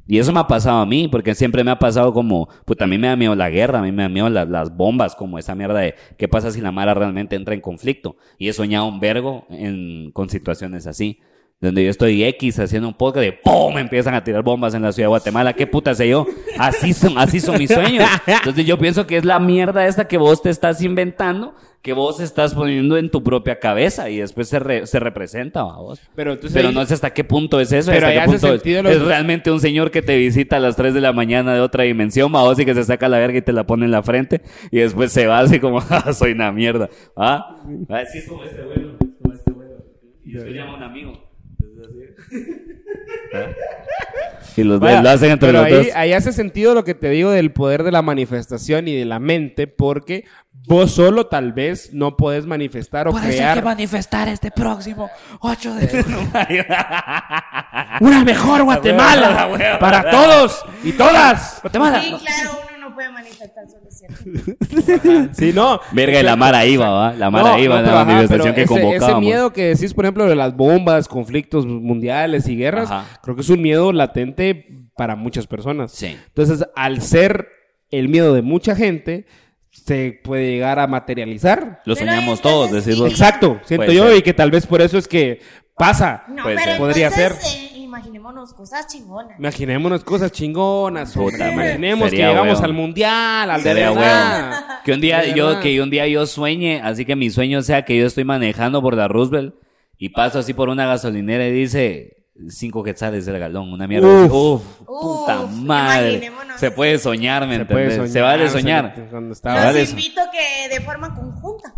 Y 0.06 0.18
eso 0.18 0.32
me 0.32 0.40
ha 0.40 0.46
pasado 0.46 0.78
a 0.78 0.86
mí, 0.86 1.06
porque 1.06 1.34
siempre 1.34 1.62
me 1.64 1.70
ha 1.70 1.78
pasado 1.78 2.14
como, 2.14 2.48
pues 2.64 2.78
mí 2.88 2.96
me 2.96 3.08
da 3.08 3.16
miedo 3.16 3.34
la 3.34 3.50
guerra, 3.50 3.80
a 3.80 3.82
mí 3.82 3.92
me 3.92 4.04
da 4.04 4.08
miedo 4.08 4.30
las, 4.30 4.48
las 4.48 4.74
bombas, 4.74 5.14
como 5.14 5.38
esa 5.38 5.54
mierda 5.54 5.80
de 5.80 5.96
qué 6.16 6.28
pasa 6.28 6.50
si 6.50 6.62
la 6.62 6.72
mara 6.72 6.94
realmente 6.94 7.36
entra 7.36 7.52
en 7.52 7.60
conflicto. 7.60 8.16
Y 8.38 8.48
he 8.48 8.52
soñado 8.54 8.86
un 8.86 9.00
vergo 9.00 9.44
en, 9.50 10.12
con 10.12 10.30
situaciones 10.30 10.86
así. 10.86 11.20
Donde 11.60 11.82
yo 11.84 11.90
estoy 11.90 12.22
X 12.22 12.60
haciendo 12.60 12.86
un 12.86 12.94
podcast 12.94 13.24
de 13.24 13.32
¡pum! 13.32 13.74
Me 13.74 13.80
empiezan 13.80 14.14
a 14.14 14.22
tirar 14.22 14.44
bombas 14.44 14.74
en 14.74 14.82
la 14.82 14.92
ciudad 14.92 15.06
de 15.06 15.08
Guatemala. 15.08 15.54
¿Qué 15.54 15.66
puta 15.66 15.92
sé 15.92 16.08
yo? 16.08 16.24
Así 16.56 16.92
son, 16.92 17.18
así 17.18 17.40
son 17.40 17.58
mis 17.58 17.68
sueños. 17.72 18.08
Entonces 18.28 18.64
yo 18.64 18.78
pienso 18.78 19.08
que 19.08 19.16
es 19.16 19.24
la 19.24 19.40
mierda 19.40 19.84
esta 19.88 20.06
que 20.06 20.18
vos 20.18 20.40
te 20.40 20.50
estás 20.50 20.80
inventando, 20.82 21.56
que 21.82 21.94
vos 21.94 22.20
estás 22.20 22.54
poniendo 22.54 22.96
en 22.96 23.10
tu 23.10 23.24
propia 23.24 23.58
cabeza 23.58 24.08
y 24.08 24.18
después 24.18 24.48
se, 24.48 24.60
re- 24.60 24.86
se 24.86 25.00
representa, 25.00 25.64
¿va 25.64 25.78
vos. 25.78 26.00
Pero 26.14 26.34
entonces 26.34 26.54
Pero 26.62 26.70
no 26.70 26.86
sé 26.86 26.94
hasta 26.94 27.12
qué 27.12 27.24
punto 27.24 27.58
es 27.58 27.72
eso. 27.72 27.90
Pero 27.90 28.06
hasta 28.06 28.20
qué 28.20 28.26
punto 28.26 28.46
es, 28.46 28.52
sentido 28.52 28.82
lo- 28.84 28.90
es 28.90 29.02
realmente 29.02 29.50
un 29.50 29.58
señor 29.58 29.90
que 29.90 30.00
te 30.02 30.16
visita 30.16 30.58
a 30.58 30.60
las 30.60 30.76
3 30.76 30.94
de 30.94 31.00
la 31.00 31.12
mañana 31.12 31.54
de 31.54 31.60
otra 31.60 31.82
dimensión, 31.82 32.32
¿va 32.32 32.42
vos? 32.44 32.56
Y 32.60 32.64
que 32.66 32.74
se 32.76 32.84
saca 32.84 33.08
la 33.08 33.18
verga 33.18 33.38
y 33.38 33.42
te 33.42 33.52
la 33.52 33.66
pone 33.66 33.84
en 33.84 33.90
la 33.90 34.04
frente 34.04 34.42
y 34.70 34.78
después 34.78 35.10
se 35.10 35.26
va 35.26 35.40
así 35.40 35.58
como, 35.58 35.80
"Ah, 35.90 36.12
soy 36.12 36.32
una 36.32 36.52
mierda. 36.52 36.88
¿Ah? 37.16 37.56
Así 37.88 38.18
es 38.18 38.28
como 38.28 38.44
este 38.44 38.62
vuelo, 38.62 38.96
como 39.20 39.34
este 39.34 39.50
vuelo. 39.50 39.74
Y 40.24 40.32
después 40.34 40.54
llama 40.54 40.74
a 40.74 40.76
un 40.76 40.82
amigo. 40.84 41.27
¿Ah? 43.34 43.46
Y 44.56 44.64
los 44.64 44.80
Vaya, 44.80 45.02
lo 45.02 45.10
hacen 45.10 45.30
entre 45.30 45.48
pero 45.50 45.62
los 45.62 45.66
ahí, 45.66 45.86
dos. 45.86 45.86
ahí 45.94 46.12
hace 46.12 46.32
sentido 46.32 46.74
lo 46.74 46.82
que 46.82 46.94
te 46.94 47.10
digo 47.10 47.30
del 47.30 47.52
poder 47.52 47.84
de 47.84 47.92
la 47.92 48.02
manifestación 48.02 48.88
y 48.88 48.96
de 48.96 49.04
la 49.04 49.20
mente, 49.20 49.68
porque 49.68 50.24
vos 50.66 50.90
solo 50.90 51.26
tal 51.28 51.52
vez 51.52 51.90
no 51.92 52.16
podés 52.16 52.44
manifestar 52.44 53.06
o 53.06 53.12
crear 53.12 53.62
manifestar 53.62 54.26
este 54.28 54.50
próximo 54.50 55.10
8 55.40 55.74
de 55.76 56.04
una 58.00 58.24
mejor 58.24 58.64
Guatemala 58.64 59.48
para 59.80 60.10
todos 60.10 60.64
y 60.82 60.92
todas. 60.92 61.60
Guatemala. 61.62 62.02
Sí, 62.02 62.16
claro, 62.20 62.58
puede 62.98 63.12
manifestar 63.12 63.64
solo 63.68 63.88
cierto. 63.90 65.28
Sí, 65.32 65.52
no. 65.54 65.78
Verga, 65.92 66.18
y 66.18 66.22
la 66.24 66.34
Mara 66.34 66.66
iba, 66.66 66.90
¿va? 66.90 67.12
La 67.12 67.30
Mara 67.30 67.52
No, 67.52 67.58
iba 67.60 67.80
no, 67.80 67.92
la 67.92 68.04
manifestación 68.04 68.54
que 68.56 68.62
ese, 68.62 68.96
ese 68.96 69.14
miedo 69.20 69.52
que 69.52 69.66
decís, 69.66 69.94
por 69.94 70.04
ejemplo, 70.04 70.24
de 70.26 70.34
las 70.34 70.56
bombas, 70.56 71.06
conflictos 71.06 71.64
mundiales 71.64 72.48
y 72.48 72.56
guerras, 72.56 72.90
Ajá. 72.90 73.20
creo 73.22 73.36
que 73.36 73.42
es 73.42 73.50
un 73.50 73.62
miedo 73.62 73.92
latente 73.92 74.66
para 74.96 75.14
muchas 75.14 75.46
personas. 75.46 75.92
Sí. 75.92 76.16
Entonces, 76.26 76.66
al 76.74 77.00
ser 77.00 77.46
el 77.92 78.08
miedo 78.08 78.34
de 78.34 78.42
mucha 78.42 78.74
gente, 78.74 79.26
se 79.70 80.18
puede 80.24 80.50
llegar 80.50 80.80
a 80.80 80.88
materializar. 80.88 81.80
Lo 81.84 81.94
Pero 81.94 82.04
soñamos 82.10 82.40
todos, 82.40 82.72
vos. 82.72 83.10
Exacto, 83.12 83.60
siento 83.64 83.86
Puede 83.86 83.96
yo, 83.96 84.08
ser. 84.08 84.16
y 84.16 84.22
que 84.22 84.34
tal 84.34 84.50
vez 84.50 84.66
por 84.66 84.82
eso 84.82 84.98
es 84.98 85.06
que 85.06 85.38
pasa. 85.76 86.24
No, 86.26 86.42
Puede 86.42 86.56
pero 86.56 86.70
ser. 86.70 86.78
Podría 86.78 87.06
entonces, 87.06 87.54
eh, 87.54 87.77
imaginémonos 87.98 88.54
cosas 88.54 88.86
chingonas. 88.86 89.38
Imaginémonos 89.38 90.04
cosas 90.04 90.32
chingonas. 90.32 91.16
Madre. 91.16 91.52
Imaginemos 91.52 92.10
Sería 92.10 92.26
que 92.26 92.30
llegamos 92.32 92.54
huevo. 92.54 92.64
al 92.64 92.72
mundial, 92.72 93.50
al 93.50 93.62
de 93.62 93.70
Sería 93.70 93.90
verdad. 93.90 94.50
huevo. 94.50 94.64
Que 94.84 94.92
un 94.92 95.00
día 95.00 95.18
De 95.20 95.34
yo, 95.34 95.46
verdad. 95.48 95.62
que 95.62 95.82
un 95.82 95.90
día 95.90 96.06
yo 96.06 96.26
sueñe, 96.26 96.80
así 96.82 97.04
que 97.04 97.16
mi 97.16 97.30
sueño 97.30 97.62
sea 97.62 97.84
que 97.84 97.96
yo 97.98 98.06
estoy 98.06 98.24
manejando 98.24 98.80
por 98.82 98.94
la 98.96 99.08
Roosevelt 99.08 99.54
y 99.98 100.10
paso 100.10 100.38
así 100.38 100.54
por 100.54 100.68
una 100.68 100.86
gasolinera 100.86 101.46
y 101.46 101.52
dice 101.52 102.14
cinco 102.50 102.84
quetzales 102.84 103.26
el 103.26 103.38
galón, 103.38 103.72
una 103.72 103.86
mierda. 103.88 104.06
Uf. 104.06 104.62
puta 104.86 105.40
Uf, 105.40 105.50
madre. 105.52 106.10
imaginémonos 106.12 106.60
Se 106.60 106.70
puede 106.70 106.98
soñar, 106.98 107.46
¿me 107.46 107.58
Se 107.58 107.64
puede 107.64 107.84
entiendes? 107.84 108.12
soñar. 108.12 108.12
Se 108.12 108.20
vale 108.20 108.48
soñar. 108.50 108.92
se- 108.96 109.02
Cuando 109.10 109.32
estaba, 109.32 109.64
vale. 109.64 109.80
Los 109.80 109.90
invito 109.90 110.20
que 110.32 110.74
de 110.74 110.80
forma 110.82 111.14
conjunta. 111.14 111.74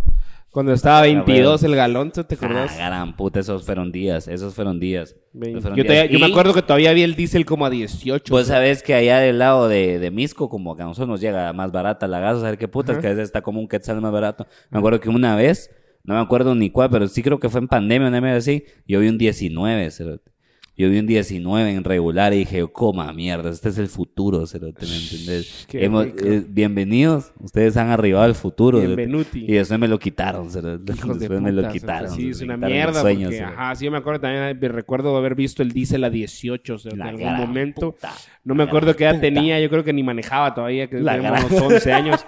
Cuando 0.51 0.73
estaba 0.73 1.03
22 1.03 1.63
el 1.63 1.77
galón, 1.77 2.11
¿te 2.11 2.21
acordás? 2.35 2.73
Ah, 2.79 2.87
gran 2.89 3.17
puta, 3.17 3.41
esos 3.41 3.65
fueron 3.65 3.93
días, 3.93 4.27
esos 4.29 4.55
fueron 4.55 4.81
días. 4.81 5.15
Vein- 5.33 5.51
Esos 5.53 5.63
fueron 5.63 5.77
Yo, 5.79 5.85
todavía- 5.85 6.07
yo 6.07 6.19
me 6.19 6.27
acuerdo 6.27 6.53
que 6.55 6.63
todavía 6.63 6.93
vi 6.93 7.03
el 7.03 7.15
diésel 7.15 7.45
como 7.47 7.67
a 7.67 7.71
18. 7.71 8.33
Vos 8.35 8.47
sabés 8.49 8.83
que 8.83 8.95
allá 8.95 9.19
del 9.21 9.39
lado 9.39 9.69
de, 9.69 9.99
de 9.99 10.11
Misco, 10.11 10.49
como 10.49 10.77
que 10.77 10.83
a 10.83 10.87
nosotros 10.87 11.09
nos 11.09 11.21
llega 11.21 11.53
más 11.53 11.71
barata 11.71 12.09
la 12.09 12.19
gas, 12.21 12.39
a 12.39 12.43
ver 12.43 12.59
qué 12.59 12.67
putas, 12.69 12.99
que 12.99 13.07
a 13.07 13.11
veces 13.11 13.25
está 13.25 13.43
como 13.43 13.61
un 13.61 13.69
quetzal 13.69 14.01
más 14.01 14.13
barato. 14.13 14.47
Me 14.71 14.79
acuerdo 14.79 14.99
que 15.01 15.09
una 15.09 15.37
vez, 15.37 15.71
no 16.03 16.15
me 16.15 16.21
acuerdo 16.21 16.55
ni 16.55 16.71
cuál, 16.71 16.91
pero 16.91 17.07
sí 17.07 17.23
creo 17.23 17.39
que 17.39 17.49
fue 17.49 17.61
en 17.61 17.69
pandemia, 17.69 18.09
una 18.09 18.21
vez 18.21 18.37
así, 18.39 18.65
yo 18.89 19.01
vi 19.01 19.09
un 19.09 19.19
19, 19.19 19.91
cerote. 19.91 20.31
Yo 20.77 20.89
vi 20.89 20.99
un 20.99 21.07
19 21.07 21.73
en 21.73 21.85
regular 21.85 22.33
y 22.33 22.39
dije, 22.39 22.65
coma 22.73 23.13
mierda, 23.13 23.51
este 23.51 23.69
es 23.69 23.77
el 23.77 23.89
futuro, 23.89 24.47
cerote, 24.47 24.87
¿me 24.87 24.97
entendés? 24.97 25.67
Hemos- 25.73 26.07
eh, 26.07 26.43
bienvenidos, 26.49 27.35
ustedes 27.39 27.77
han 27.77 27.91
arribado 27.91 28.25
al 28.25 28.35
futuro. 28.35 28.79
Bienvenuti. 28.81 29.45
Y 29.47 29.53
después 29.55 29.79
me 29.79 29.89
lo 29.89 29.99
quitaron, 29.99 30.51
cerote. 30.51 30.93
Hijos 30.95 31.17
de 31.19 31.29
Después 31.29 31.43
me 31.43 31.53
lo 31.53 31.61
puta, 31.63 31.73
quitaron. 31.73 32.11
Sí, 32.11 32.31
es 32.31 32.41
una 32.41 32.57
mierda. 32.57 33.03
porque, 33.03 33.41
ajá, 33.43 33.75
sí, 33.75 33.85
yo 33.85 33.91
me 33.91 33.99
acuerdo 33.99 34.21
también, 34.21 34.59
me 34.59 34.69
recuerdo 34.69 35.15
haber 35.19 35.35
visto 35.35 35.63
el 35.63 35.73
diésel 35.73 36.03
a 36.05 36.09
18, 36.09 36.75
o 36.75 36.79
sea, 36.79 36.93
en 36.93 37.03
algún 37.03 37.37
momento. 37.37 37.93
puta. 37.93 38.13
No 38.45 38.55
me 38.55 38.63
acuerdo 38.63 38.97
qué 38.97 39.05
edad 39.05 39.17
puta. 39.17 39.21
tenía, 39.23 39.61
yo 39.61 39.69
creo 39.69 39.85
que 39.85 39.93
ni 39.93 40.03
manejaba 40.03 40.55
todavía, 40.55 40.89
que 40.89 40.97
teníamos 40.97 41.45
unos 41.51 41.61
11 41.61 41.93
años. 41.93 42.25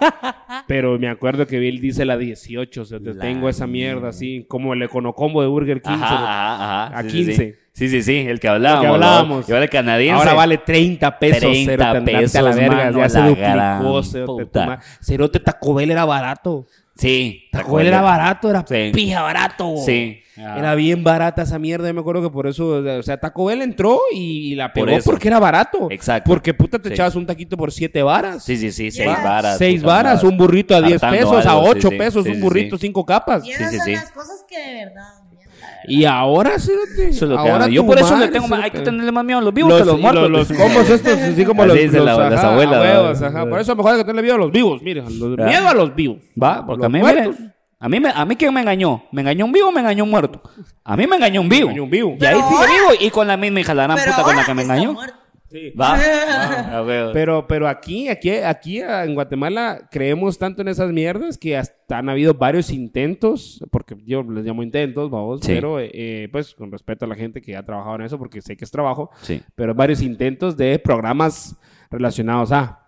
pero 0.67 0.99
me 0.99 1.07
acuerdo 1.09 1.47
que 1.47 1.57
vi 1.57 1.69
el 1.69 1.79
diésel 1.81 2.11
a 2.11 2.17
18, 2.17 2.81
o 2.81 2.85
sea, 2.85 2.99
te 2.99 3.15
tengo 3.15 3.49
esa 3.49 3.65
mierda 3.65 4.09
así, 4.09 4.45
como 4.47 4.75
el 4.75 4.83
econocombo 4.83 5.41
de 5.41 5.47
Burger 5.47 5.81
King. 5.81 5.91
Ajá, 5.93 6.85
ajá. 6.89 6.97
A 6.99 7.01
sí, 7.03 7.09
15. 7.09 7.33
Sí, 7.35 7.53
sí, 7.73 8.03
sí, 8.03 8.17
el 8.27 8.39
que 8.39 8.47
hablábamos. 8.47 8.83
El 8.83 8.89
que 8.89 8.93
hablábamos. 8.95 9.49
Y 9.49 9.51
ahora 9.51 9.63
el 9.65 9.69
canadiense. 9.69 10.19
Ahora 10.19 10.33
vale 10.33 10.57
30 10.59 11.19
pesos, 11.19 11.39
30 11.41 11.71
cerote, 11.71 11.97
andate 11.97 12.17
pesos, 12.17 12.35
a 12.35 12.41
la 12.41 12.51
verga, 12.55 12.75
mano, 12.85 12.97
ya 12.99 13.09
se 13.09 13.19
la 13.19 13.27
duplicó, 13.27 14.03
cerote, 14.03 14.77
Cerote 15.01 15.39
Taco 15.39 15.73
Bell 15.73 15.91
era 15.91 16.05
barato. 16.05 16.67
Sí. 16.95 17.45
Taco 17.51 17.75
Bell 17.77 17.87
era 17.87 18.01
barato, 18.01 18.49
era 18.49 18.63
Sí. 18.67 18.91
pija 18.93 19.21
barato. 19.23 19.75
Sí. 19.83 20.19
Ajá. 20.35 20.57
Era 20.57 20.73
bien 20.75 21.03
barata 21.03 21.43
esa 21.43 21.59
mierda, 21.59 21.87
yo 21.87 21.93
me 21.93 21.99
acuerdo 22.01 22.23
que 22.23 22.29
por 22.31 22.47
eso, 22.47 22.67
o 22.83 23.03
sea, 23.03 23.19
Taco 23.19 23.45
Bell 23.45 23.61
entró 23.61 23.99
y 24.11 24.55
la 24.55 24.73
Por 24.73 24.85
pegó 24.85 24.97
eso. 24.97 25.11
porque 25.11 25.27
era 25.27 25.37
barato. 25.39 25.87
Exacto. 25.91 26.27
Porque 26.29 26.55
puta 26.55 26.79
te 26.79 26.89
Sí. 26.89 26.93
echabas 26.95 27.15
un 27.15 27.25
taquito 27.27 27.55
por 27.55 27.71
7 27.71 28.01
varas. 28.01 28.43
Sí, 28.43 28.57
sí, 28.57 28.71
sí, 28.71 28.89
seis 28.89 28.95
Yeah. 29.09 29.23
varas. 29.23 29.57
Seis 29.59 29.81
putas 29.81 29.95
varas, 29.95 30.13
varas. 30.15 30.23
un 30.23 30.37
burrito 30.37 30.75
a 30.75 30.81
10 30.81 31.03
Hartando 31.03 31.29
pesos, 31.31 31.45
a 31.45 31.51
algo, 31.51 31.63
sí, 31.65 31.69
8 31.77 31.89
sí. 31.89 31.97
pesos, 31.97 32.23
Sí, 32.23 32.29
un 32.31 32.35
sí, 32.37 32.41
burrito, 32.41 32.77
sí. 32.77 32.81
5 32.87 33.05
capas. 33.05 33.45
Y 33.45 33.51
esas 33.51 33.69
sí, 33.71 33.77
son 33.77 33.85
sí. 33.85 33.91
las 33.93 34.11
cosas 34.11 34.43
que 34.49 34.57
de 34.59 34.85
verdad. 34.85 35.22
Y 35.87 36.05
ahora, 36.05 36.57
sí, 36.59 36.71
Eso 36.99 37.25
es 37.25 37.31
lo 37.31 37.43
que 37.43 37.49
ahora. 37.49 37.67
Yo 37.67 37.85
por 37.85 37.97
eso 37.99 38.15
le 38.17 38.27
tengo 38.29 38.47
más, 38.47 38.63
hay 38.63 38.71
que 38.71 38.79
tenerle 38.79 39.11
más 39.11 39.23
miedo 39.25 39.39
a 39.39 39.41
los 39.41 39.53
vivos 39.53 39.69
los, 39.69 39.77
que 39.79 39.83
a 39.83 39.85
los 39.93 39.99
muertos. 40.01 40.29
los, 40.29 40.49
los 40.49 40.57
combos 40.57 40.89
estos, 40.89 41.17
así 41.19 41.45
como 41.45 41.63
Así 41.63 41.83
los, 41.87 41.93
los- 41.93 42.05
la- 42.05 42.29
las 42.29 42.39
ajá, 42.39 42.51
abuelas, 42.51 42.75
a 42.75 42.81
huevos, 42.81 43.19
¿verdad? 43.19 43.37
ajá. 43.41 43.49
Por 43.49 43.59
eso 43.59 43.75
mejor 43.75 43.91
hay 43.91 43.97
que 43.99 44.03
tenerle 44.03 44.21
miedo 44.21 44.35
a 44.35 44.39
los 44.39 44.51
vivos, 44.51 44.81
miren, 44.81 45.05
miedo 45.07 45.67
a 45.67 45.73
los 45.73 45.95
vivos. 45.95 46.17
Va, 46.41 46.65
porque 46.65 46.79
Los 46.79 46.85
a 46.85 46.89
mí, 46.89 46.99
muertos. 46.99 47.35
mire, 47.39 47.53
a 47.79 47.89
mí, 47.89 47.99
me, 47.99 48.09
a 48.15 48.25
mí 48.25 48.35
quién 48.37 48.53
me 48.53 48.61
engañó. 48.61 49.03
¿Me 49.11 49.21
engañó 49.21 49.45
un 49.45 49.51
vivo 49.51 49.67
o 49.67 49.71
me 49.71 49.81
engañó 49.81 50.05
un 50.05 50.09
muerto? 50.09 50.41
A 50.85 50.95
mí 50.95 51.05
me 51.05 51.17
engañó 51.17 51.41
un 51.41 51.49
vivo. 51.49 51.67
Me 51.67 51.73
engañó 51.73 51.83
un 51.83 51.89
vivo. 51.89 52.15
Y 52.19 52.25
ahí 52.25 52.35
sigue 52.35 52.65
vivo 52.73 52.93
y 53.01 53.09
con 53.09 53.27
la 53.27 53.35
misma 53.35 53.59
hija 53.59 53.73
la 53.73 53.83
gran 53.83 53.97
puta 53.97 54.23
con 54.23 54.35
la 54.37 54.45
que 54.45 54.53
me 54.53 54.61
engañó. 54.63 54.93
muerto. 54.93 55.15
Va. 55.79 55.97
Va, 55.97 56.77
a 56.77 56.83
huevo. 56.83 57.11
Pero, 57.13 57.47
pero 57.47 57.67
aquí, 57.67 58.07
aquí, 58.09 58.31
aquí 58.31 58.79
en 58.81 59.13
Guatemala 59.13 59.87
creemos 59.91 60.37
tanto 60.37 60.61
en 60.61 60.67
esas 60.67 60.91
mierdas 60.91 61.37
que 61.37 61.55
hasta 61.57 61.97
han 61.99 62.09
habido 62.09 62.33
varios 62.33 62.71
intentos, 62.71 63.63
porque 63.71 63.95
yo 64.05 64.23
les 64.23 64.45
llamo 64.45 64.63
intentos, 64.63 65.09
vamos, 65.11 65.41
Sí. 65.41 65.53
pero 65.53 65.77
eh, 65.79 66.27
pues 66.31 66.53
con 66.55 66.71
respeto 66.71 67.05
a 67.05 67.07
la 67.07 67.15
gente 67.15 67.41
que 67.41 67.55
ha 67.55 67.63
trabajado 67.65 67.95
en 67.95 68.01
eso, 68.03 68.17
porque 68.17 68.41
sé 68.41 68.57
que 68.57 68.65
es 68.65 68.71
trabajo, 68.71 69.09
Sí. 69.21 69.41
pero 69.55 69.73
varios 69.75 70.01
intentos 70.01 70.57
de 70.57 70.79
programas 70.79 71.55
relacionados 71.91 72.51
a, 72.51 72.82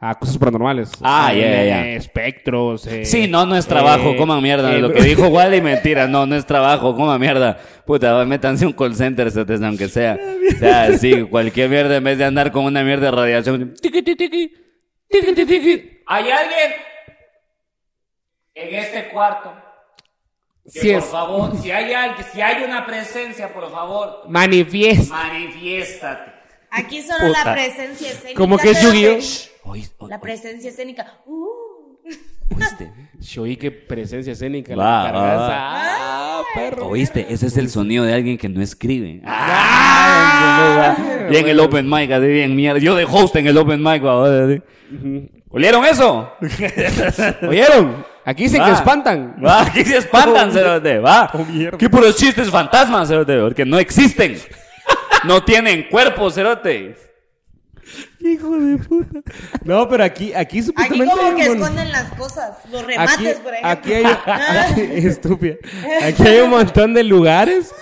a 0.00 0.14
cosas 0.16 0.38
paranormales. 0.38 0.92
Ah, 1.02 1.32
ya, 1.34 1.40
ya, 1.40 1.64
ya. 1.64 1.86
eh, 1.86 1.96
espectros. 1.96 2.86
eh, 2.86 3.04
Sí, 3.04 3.26
no, 3.26 3.46
no 3.46 3.56
es 3.56 3.66
trabajo, 3.66 4.10
eh, 4.10 4.16
coma 4.16 4.40
mierda. 4.40 4.72
eh, 4.74 4.78
Lo 4.78 4.92
que 4.92 5.02
dijo 5.02 5.26
Wally, 5.28 5.60
mentira. 5.60 6.06
No, 6.06 6.24
no 6.26 6.36
es 6.36 6.46
trabajo, 6.46 6.94
coma 6.94 7.18
mierda. 7.18 7.58
Puta, 7.84 8.24
métanse 8.24 8.64
un 8.66 8.72
call 8.74 8.94
center, 8.94 9.28
aunque 9.64 9.88
sea. 9.88 10.16
O 10.54 10.58
sea, 10.58 10.96
sí, 10.98 11.22
cualquier 11.24 11.68
mierda 11.68 11.96
en 11.96 12.04
vez 12.04 12.16
de 12.18 12.24
andar 12.24 12.52
con 12.52 12.64
una 12.64 12.82
mierda 12.84 13.06
de 13.06 13.10
radiación. 13.12 13.74
Tiqui, 13.80 14.02
tiqui, 14.02 14.28
tiqui. 15.46 16.00
¿Hay 16.06 16.30
alguien 16.30 16.72
en 18.54 18.74
este 18.74 19.08
cuarto? 19.08 19.52
Que 20.72 20.80
Sí 20.80 20.92
por 20.92 20.98
es. 20.98 21.04
favor, 21.06 21.56
si 21.62 21.70
hay, 21.70 21.92
alguien- 21.94 22.26
si 22.32 22.40
hay 22.42 22.62
una 22.62 22.84
presencia, 22.84 23.52
por 23.54 23.70
favor, 23.70 24.24
Manifiesta. 24.28 25.14
manifiéstate. 25.14 26.30
Aquí 26.70 27.00
solo 27.02 27.28
Puta. 27.28 27.44
la 27.46 27.52
presencia 27.54 28.10
escénica. 28.10 28.38
Como 28.38 28.58
que 28.58 28.70
es 28.72 28.82
Yu-Gi-Oh. 28.82 29.57
Oí- 29.68 29.86
o- 29.98 30.08
La 30.08 30.20
presencia 30.20 30.70
escénica. 30.70 31.18
Uh. 31.26 31.46
¿Oíste? 32.56 32.90
Shoy, 33.20 33.56
qué 33.56 33.70
presencia 33.70 34.32
escénica. 34.32 34.74
Va, 34.74 35.04
la 35.04 35.12
va, 35.12 35.20
cargas. 35.20 35.50
va. 35.50 35.58
Ah, 36.38 36.42
perro. 36.54 36.86
¿Oíste? 36.88 37.26
Ese 37.28 37.46
es 37.46 37.56
el 37.58 37.68
sonido 37.68 38.04
de 38.04 38.14
alguien 38.14 38.38
que 38.38 38.48
no 38.48 38.62
escribe. 38.62 39.20
Ah, 39.26 40.96
y 41.30 41.36
en 41.36 41.48
el 41.48 41.60
open 41.60 41.88
mic, 41.88 42.10
así 42.10 42.26
bien 42.26 42.56
mierda. 42.56 42.78
Yo 42.80 42.94
de 42.94 43.04
host 43.04 43.36
en 43.36 43.46
el 43.48 43.58
open 43.58 43.82
mic, 43.82 44.02
así. 44.04 44.62
¿Olieron 45.50 45.84
eso? 45.84 46.32
¿Oyeron? 47.48 48.04
Aquí 48.24 48.44
dicen 48.44 48.62
que 48.62 48.70
Va. 48.70 48.76
espantan. 48.76 49.36
Va, 49.44 49.62
aquí 49.62 49.84
se 49.84 49.98
espantan, 49.98 50.52
cerote, 50.52 50.98
va. 50.98 51.30
Oh. 51.34 51.76
¿Qué 51.78 51.88
puros 51.90 52.16
chistes 52.16 52.50
fantasmas, 52.50 53.08
cerote? 53.08 53.38
Porque 53.40 53.64
no 53.64 53.78
existen. 53.78 54.38
No 55.24 55.42
tienen 55.42 55.86
cuerpo, 55.90 56.30
cerote. 56.30 56.94
Hijo 58.28 58.58
de 58.58 58.76
puta. 58.78 59.20
No, 59.64 59.88
pero 59.88 60.04
aquí, 60.04 60.32
aquí 60.34 60.58
Aquí 60.58 60.62
supuestamente. 60.62 61.10
como 61.14 61.28
hay 61.28 61.34
que 61.36 61.48
mon- 61.48 61.58
esconden 61.62 61.92
las 61.92 62.12
cosas. 62.14 62.56
Los 62.70 62.82
Aquí, 62.82 62.90
remates, 62.92 63.36
por 63.38 63.54
ejemplo. 63.54 63.70
aquí 63.70 63.92
hay. 63.94 64.04
aquí- 64.70 65.06
estúpida. 65.06 65.54
Aquí 66.04 66.22
hay 66.22 66.40
un 66.40 66.50
montón 66.50 66.94
de 66.94 67.04
lugares. 67.04 67.72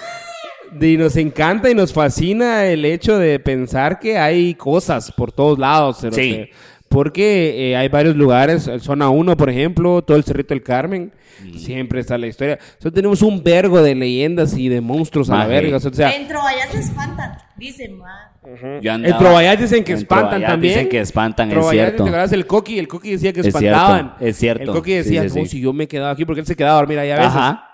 Y 0.79 0.97
nos 0.99 1.17
encanta 1.17 1.71
y 1.71 1.75
nos 1.75 1.93
fascina 1.93 2.67
el 2.67 2.85
hecho 2.85 3.17
de 3.19 3.39
pensar 3.41 3.99
que 3.99 4.19
hay 4.19 4.55
cosas 4.55 5.11
por 5.11 5.33
todos 5.33 5.59
lados. 5.59 5.99
Sí. 6.13 6.51
Porque 6.89 7.71
eh, 7.71 7.77
hay 7.77 7.89
varios 7.89 8.17
lugares, 8.17 8.69
el 8.69 8.81
zona 8.81 9.11
1, 9.11 9.37
por 9.37 9.51
ejemplo, 9.51 10.03
todo 10.03 10.17
el 10.17 10.25
Cerrito 10.25 10.55
del 10.55 10.63
Carmen, 10.63 11.13
siempre 11.57 12.01
está 12.01 12.17
la 12.17 12.27
historia. 12.29 12.59
Nosotros 12.61 12.95
tenemos 12.95 13.23
un 13.23 13.43
vergo 13.43 13.83
de 13.83 13.95
leyendas 13.95 14.57
y 14.57 14.69
de 14.69 14.81
monstruos 14.81 15.29
a 15.31 15.39
la 15.39 15.47
verga. 15.47 15.77
O 15.77 15.81
sea, 15.81 16.11
Dentro 16.11 16.41
allá 16.41 16.67
se 16.71 16.79
espantan. 16.79 17.37
Dicen, 17.57 17.99
ma. 17.99 18.33
Yo 18.81 18.93
en 18.93 19.03
Trovallat 19.19 19.59
dicen 19.59 19.83
que 19.83 19.93
en 19.93 19.99
espantan 19.99 20.41
también. 20.43 20.75
Dicen 20.75 20.89
que 20.89 21.01
espantan, 21.01 21.51
es 21.51 21.69
cierto. 21.69 22.05
¿Te 22.05 22.09
acuerdas 22.11 22.31
del 22.31 22.47
Coqui? 22.47 22.79
El 22.79 22.87
Coqui 22.87 23.11
decía 23.13 23.33
que 23.33 23.41
Es 23.41 23.47
espantaban. 23.47 23.99
cierto, 24.19 24.25
es 24.27 24.37
cierto. 24.37 24.63
El 24.63 24.71
Coqui 24.71 24.93
decía, 24.93 25.23
sí, 25.25 25.31
sí. 25.31 25.41
"No, 25.41 25.47
si 25.47 25.61
yo 25.61 25.73
me 25.73 25.85
he 25.85 25.89
quedado 25.89 26.11
aquí, 26.11 26.25
porque 26.25 26.41
él 26.41 26.47
se 26.47 26.55
quedaba 26.55 26.75
a 26.77 26.81
dormir 26.81 26.99
allá 27.01 27.15
a 27.17 27.19
veces. 27.19 27.35
Ajá. 27.35 27.66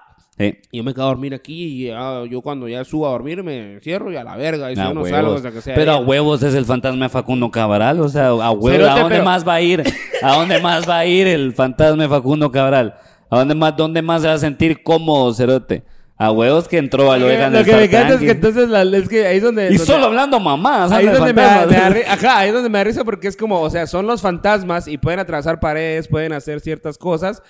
Yo 0.72 0.82
me 0.84 0.92
quedo 0.94 1.04
a 1.04 1.08
dormir 1.08 1.34
aquí 1.34 1.86
y 1.86 1.90
ah, 1.90 2.24
yo 2.30 2.40
cuando 2.40 2.68
ya 2.68 2.84
subo 2.84 3.06
a 3.06 3.10
dormir 3.10 3.42
me 3.42 3.74
encierro 3.74 4.10
y 4.12 4.16
a 4.16 4.24
la 4.24 4.36
verga. 4.36 4.70
Y 4.72 4.74
si 4.76 4.80
A 4.80 4.88
yo 4.88 4.94
no 4.94 5.02
huevos. 5.02 5.10
salgo 5.18 5.34
hasta 5.34 5.50
que 5.52 5.60
sea. 5.60 5.74
Pero 5.74 5.92
a 5.92 5.98
huevos 5.98 6.42
es 6.42 6.54
el 6.54 6.64
fantasma 6.64 7.04
de 7.06 7.08
Facundo 7.08 7.50
Cabral. 7.50 8.00
O 8.00 8.08
sea, 8.08 8.28
a 8.28 8.50
huevos. 8.50 8.88
¿A 8.88 8.94
dónde 9.00 9.14
pero- 9.16 9.24
más 9.24 9.46
va 9.46 9.54
a 9.54 9.60
ir? 9.60 9.82
¿A 10.22 10.36
dónde 10.36 10.60
más 10.60 10.88
va 10.88 10.98
a 10.98 11.06
ir 11.06 11.26
el 11.26 11.52
fantasma 11.52 12.02
de 12.02 12.08
Facundo 12.08 12.50
Cabral? 12.50 12.94
¿A 13.30 13.38
dónde 13.38 13.54
más, 13.54 13.76
dónde 13.76 14.02
más 14.02 14.22
se 14.22 14.28
va 14.28 14.34
a 14.34 14.38
sentir 14.38 14.82
cómodo, 14.82 15.32
Cerote? 15.34 15.82
A 16.18 16.30
huevos 16.30 16.68
que 16.68 16.78
entró 16.78 17.10
a 17.10 17.16
lo 17.18 17.26
dejan 17.26 17.52
Lo 17.52 17.58
de 17.60 17.64
que 17.64 17.72
me 17.74 17.84
encanta 17.84 18.14
es 18.14 18.20
que 18.20 18.26
tranqui. 18.26 18.30
entonces 18.46 18.68
la- 18.68 18.82
es 18.96 19.08
que 19.08 19.26
ahí 19.26 19.38
es 19.38 19.42
donde... 19.42 19.64
Y 19.64 19.76
donde- 19.78 19.84
solo 19.86 20.04
hablando 20.06 20.38
mamás. 20.38 20.92
Ahí 20.92 21.06
es 21.06 21.12
donde 21.18 21.32
me, 21.32 21.42
me 21.42 22.02
ajá, 22.06 22.38
ahí 22.38 22.48
es 22.48 22.54
donde 22.54 22.68
me 22.68 22.78
da 22.78 22.84
risa 22.84 23.02
porque 23.04 23.26
es 23.26 23.36
como, 23.36 23.60
o 23.60 23.70
sea, 23.70 23.88
son 23.88 24.06
los 24.06 24.20
fantasmas 24.22 24.86
y 24.86 24.98
pueden 24.98 25.18
atravesar 25.18 25.58
paredes, 25.58 26.06
pueden 26.06 26.32
hacer 26.32 26.60
ciertas 26.60 26.96
cosas, 26.96 27.42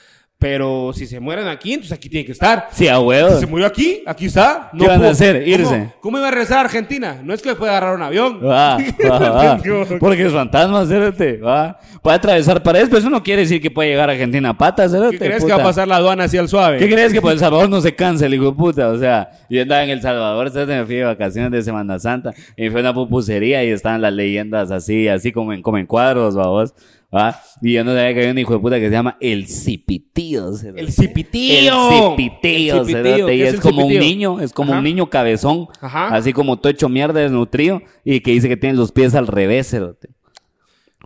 pero 0.43 0.91
si 0.93 1.07
se 1.07 1.21
mueren 1.21 1.47
aquí, 1.47 1.73
entonces 1.75 1.97
aquí 1.97 2.09
tienen 2.09 2.27
que 2.27 2.33
estar. 2.33 2.67
Sí, 2.73 2.89
a 2.89 2.97
Si 2.97 3.01
huevos. 3.01 3.39
se 3.39 3.47
murió 3.47 3.65
aquí, 3.65 4.03
aquí 4.05 4.27
está. 4.27 4.71
¿Qué 4.77 4.89
van 4.89 5.05
a 5.05 5.11
hacer? 5.11 5.37
¿Cómo- 5.37 5.47
Irse. 5.47 5.93
¿Cómo, 6.01 6.19
iba 6.19 6.27
a 6.27 6.31
regresar 6.33 6.59
a 6.59 6.61
Argentina? 6.63 7.21
No 7.23 7.33
es 7.33 7.41
que 7.41 7.55
puede 7.55 7.71
agarrar 7.71 7.95
un 7.95 8.03
avión. 8.03 8.41
Va, 8.45 8.77
va, 9.09 9.19
va. 9.19 9.59
Porque 10.01 10.27
es 10.27 10.33
fantasma, 10.33 10.85
Cerote. 10.85 11.37
Va. 11.37 11.79
Puede 12.03 12.17
atravesar 12.17 12.61
paredes, 12.61 12.89
pero 12.89 12.99
eso 12.99 13.09
no 13.11 13.23
quiere 13.23 13.43
decir 13.43 13.63
que 13.63 13.71
puede 13.71 13.91
llegar 13.91 14.09
a 14.11 14.15
Argentina 14.15 14.49
a 14.49 14.59
patas, 14.59 14.91
Cerote. 14.91 15.17
¿Qué 15.17 15.27
crees 15.27 15.43
puta. 15.43 15.47
que 15.55 15.57
va 15.59 15.63
a 15.63 15.67
pasar 15.71 15.87
la 15.87 15.97
aduana 15.97 16.25
así 16.25 16.37
al 16.37 16.49
suave? 16.49 16.79
¿Qué 16.79 16.91
crees 16.91 17.13
que 17.13 17.21
por 17.23 17.31
El 17.31 17.39
Salvador 17.39 17.71
no 17.71 17.81
se 17.81 17.95
cansa 17.95 18.27
el 18.27 18.35
hijo 18.35 18.47
de 18.47 18.53
puta? 18.53 18.89
O 18.89 18.99
sea, 18.99 19.31
yo 19.49 19.63
andaba 19.63 19.85
en 19.85 19.91
El 19.91 20.03
Salvador, 20.03 20.51
¿sabes? 20.51 20.67
me 20.67 20.85
fui 20.85 20.97
de 20.97 21.05
vacaciones 21.05 21.53
de 21.53 21.63
Semana 21.63 22.01
Santa 22.01 22.35
y 22.57 22.67
a 22.67 22.71
una 22.73 22.93
pupusería 22.93 23.63
y 23.63 23.69
estaban 23.71 24.03
las 24.03 24.13
leyendas 24.13 24.73
así, 24.73 25.07
así 25.07 25.31
como 25.31 25.53
en, 25.53 25.63
como 25.63 25.79
en 25.79 25.87
cuadros, 25.87 26.35
vamos. 26.35 26.75
¿Va? 27.15 27.41
Y 27.61 27.73
yo 27.75 27.85
no 27.85 27.93
sabía 27.95 28.15
que 28.15 28.21
había 28.21 28.33
un 28.33 28.39
hijo 28.39 28.55
de 28.55 28.59
puta 28.61 28.79
que 28.79 28.87
se 28.87 28.91
llama 28.93 29.17
El 29.21 29.47
Cipitío. 29.47 30.49
El 30.75 30.91
cipitío. 30.91 31.63
El 31.63 32.17
cipitío, 32.17 32.81
El 32.81 32.87
cipitío. 32.87 33.15
cerote, 33.15 33.35
y 33.35 33.39
¿Qué 33.39 33.49
es, 33.49 33.61
como 33.61 33.87
un 33.87 33.93
niño, 33.99 34.41
es 34.41 34.53
como 34.53 34.71
Ajá. 34.73 34.79
un 34.79 34.85
niño 34.85 35.11
cabezón, 35.11 35.67
Ajá. 35.81 36.09
así 36.09 36.33
como 36.33 36.59
todo 36.59 36.71
hecho 36.71 36.89
mierda, 36.89 37.21
desnutrido, 37.21 37.83
y 38.05 38.21
que 38.21 38.33
dice 38.33 38.49
que 38.49 38.57
tiene 38.57 38.77
los 38.77 38.93
pies 38.93 39.15
al 39.15 39.27
revés, 39.27 39.69
cerote. 39.71 40.09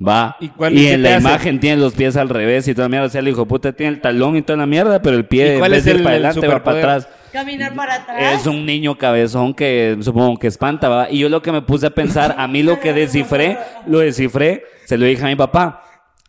Va. 0.06 0.36
¿Y 0.40 0.46
Y, 0.46 0.48
cuál- 0.50 0.74
qué 0.74 0.92
en 0.92 1.02
la 1.02 1.16
hace? 1.16 1.20
imagen 1.20 1.58
tiene 1.60 1.80
los 1.80 1.94
pies 1.94 2.16
al 2.16 2.28
revés 2.28 2.68
y 2.68 2.74
toda 2.74 2.88
mierda. 2.88 3.06
O 3.06 3.08
sea, 3.10 3.20
el 3.22 3.28
hijo 3.28 3.40
de 3.40 3.46
puta 3.46 3.72
tiene 3.72 3.94
el 3.94 4.00
talón 4.02 4.36
y 4.36 4.42
toda 4.42 4.58
la 4.58 4.66
mierda, 4.66 5.00
pero 5.00 5.16
el 5.16 5.24
pie 5.26 5.46
¿Y 5.46 5.50
en 5.52 5.58
cuál 5.58 5.70
vez 5.70 5.78
es 5.78 5.84
de 5.86 5.90
ir 5.92 5.96
el- 5.96 6.02
para 6.02 6.16
el 6.16 6.24
adelante 6.26 6.48
va 6.48 6.62
para 6.62 6.78
atrás. 6.78 7.08
Caminar 7.32 7.74
para 7.74 7.94
atrás. 7.94 8.40
Es 8.40 8.46
un 8.46 8.64
niño 8.66 8.96
cabezón 8.98 9.54
que 9.54 9.96
supongo 10.00 10.38
que 10.38 10.46
espanta, 10.48 10.88
¿va? 10.90 11.10
Y 11.10 11.18
yo 11.18 11.28
lo 11.30 11.40
que 11.42 11.50
me 11.52 11.62
puse 11.62 11.86
a 11.86 11.90
pensar, 11.90 12.34
a 12.38 12.46
mí 12.46 12.62
lo 12.62 12.78
que 12.78 12.92
descifré, 12.92 13.58
lo 13.86 14.00
descifré, 14.00 14.64
se 14.84 14.96
lo 14.98 15.06
dije 15.06 15.22
a 15.24 15.28
mi 15.28 15.36
papá. 15.36 15.82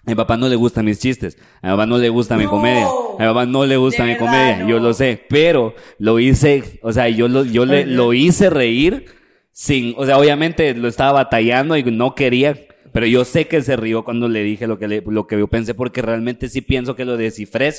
A 0.08 0.12
mi 0.12 0.16
papá 0.16 0.38
no 0.38 0.48
le 0.48 0.56
gustan 0.56 0.86
mis 0.86 1.00
chistes, 1.00 1.38
a 1.62 1.68
mi 1.68 1.74
papá 1.74 1.86
no 1.86 1.98
le 1.98 2.08
gusta 2.08 2.38
mi 2.38 2.46
No. 2.46 2.50
comedia, 2.50 2.88
a 2.88 3.22
mi 3.22 3.26
papá 3.28 3.46
no 3.46 3.66
le 3.66 3.76
gusta 3.78 4.04
De 4.04 4.08
mi 4.10 4.14
verdad, 4.16 4.26
comedia, 4.26 4.58
no. 4.64 4.70
yo 4.70 4.80
lo 4.80 4.94
sé, 4.94 5.22
pero 5.30 5.76
lo 6.00 6.18
hice, 6.20 6.80
o 6.82 6.94
sea, 6.94 7.10
yo 7.10 7.28
lo, 7.28 7.44
yo 7.44 7.66
le, 7.66 7.86
lo 7.86 8.14
hice 8.14 8.50
reír 8.50 9.06
sin, 9.52 9.94
o 9.98 10.06
sea, 10.06 10.18
obviamente 10.18 10.74
lo 10.76 10.88
estaba 10.88 11.12
batallando 11.12 11.76
y 11.76 11.84
no 11.84 12.16
quería, 12.16 12.58
pero 12.94 13.06
yo 13.06 13.26
sé 13.26 13.48
que 13.48 13.62
se 13.62 13.76
rió 13.76 14.06
cuando 14.06 14.30
le 14.30 14.44
dije 14.44 14.66
lo 14.66 14.80
que, 14.80 14.88
le- 14.88 15.04
lo 15.06 15.28
que 15.28 15.38
yo 15.38 15.48
pensé 15.50 15.74
porque 15.74 16.02
realmente 16.02 16.48
sí 16.48 16.62
pienso 16.62 16.96
que 16.96 17.04
lo 17.04 17.18
descifré. 17.18 17.74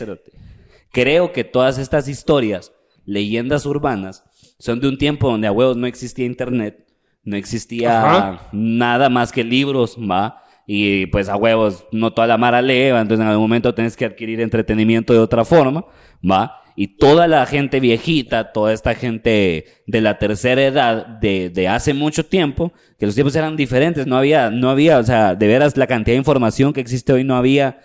Creo 0.92 1.32
que 1.32 1.44
todas 1.44 1.78
estas 1.78 2.08
historias, 2.08 2.72
leyendas 3.04 3.64
urbanas, 3.66 4.24
son 4.58 4.80
de 4.80 4.88
un 4.88 4.98
tiempo 4.98 5.30
donde 5.30 5.46
a 5.46 5.52
huevos 5.52 5.76
no 5.76 5.86
existía 5.86 6.26
internet, 6.26 6.86
no 7.24 7.36
existía 7.36 8.00
Ajá. 8.02 8.48
nada 8.52 9.08
más 9.08 9.32
que 9.32 9.44
libros, 9.44 9.96
¿va? 9.98 10.42
Y 10.70 11.06
pues 11.06 11.30
a 11.30 11.36
huevos 11.36 11.86
no 11.92 12.12
toda 12.12 12.26
la 12.26 12.36
mara 12.36 12.60
lee, 12.60 12.90
¿va? 12.90 13.00
entonces 13.00 13.24
en 13.24 13.30
algún 13.30 13.44
momento 13.44 13.74
tienes 13.74 13.96
que 13.96 14.04
adquirir 14.04 14.42
entretenimiento 14.42 15.14
de 15.14 15.18
otra 15.18 15.46
forma, 15.46 15.86
¿va? 16.22 16.60
Y 16.76 16.98
toda 16.98 17.26
la 17.26 17.46
gente 17.46 17.80
viejita, 17.80 18.52
toda 18.52 18.74
esta 18.74 18.94
gente 18.94 19.64
de 19.86 20.00
la 20.02 20.18
tercera 20.18 20.62
edad 20.62 21.06
de, 21.06 21.48
de 21.48 21.68
hace 21.68 21.94
mucho 21.94 22.26
tiempo, 22.26 22.74
que 22.98 23.06
los 23.06 23.14
tiempos 23.14 23.34
eran 23.34 23.56
diferentes, 23.56 24.06
no 24.06 24.18
había, 24.18 24.50
no 24.50 24.68
había, 24.68 24.98
o 24.98 25.02
sea, 25.04 25.34
de 25.34 25.46
veras 25.46 25.78
la 25.78 25.86
cantidad 25.86 26.12
de 26.12 26.18
información 26.18 26.74
que 26.74 26.82
existe 26.82 27.14
hoy 27.14 27.24
no 27.24 27.34
había, 27.34 27.78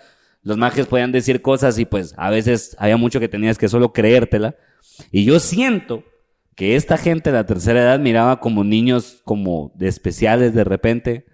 los 0.44 0.58
mages 0.58 0.86
podían 0.86 1.10
decir 1.10 1.40
cosas 1.40 1.78
y 1.78 1.86
pues 1.86 2.14
a 2.18 2.28
veces 2.28 2.76
había 2.78 2.98
mucho 2.98 3.18
que 3.18 3.28
tenías 3.28 3.56
que 3.56 3.68
solo 3.68 3.94
creértela. 3.94 4.56
Y 5.10 5.24
yo 5.24 5.40
siento 5.40 6.04
que 6.54 6.76
esta 6.76 6.98
gente 6.98 7.30
de 7.30 7.38
la 7.38 7.46
tercera 7.46 7.80
edad 7.80 7.98
miraba 7.98 8.40
como 8.40 8.62
niños 8.62 9.22
como 9.24 9.72
de 9.74 9.88
especiales 9.88 10.54
de 10.54 10.64
repente. 10.64 11.24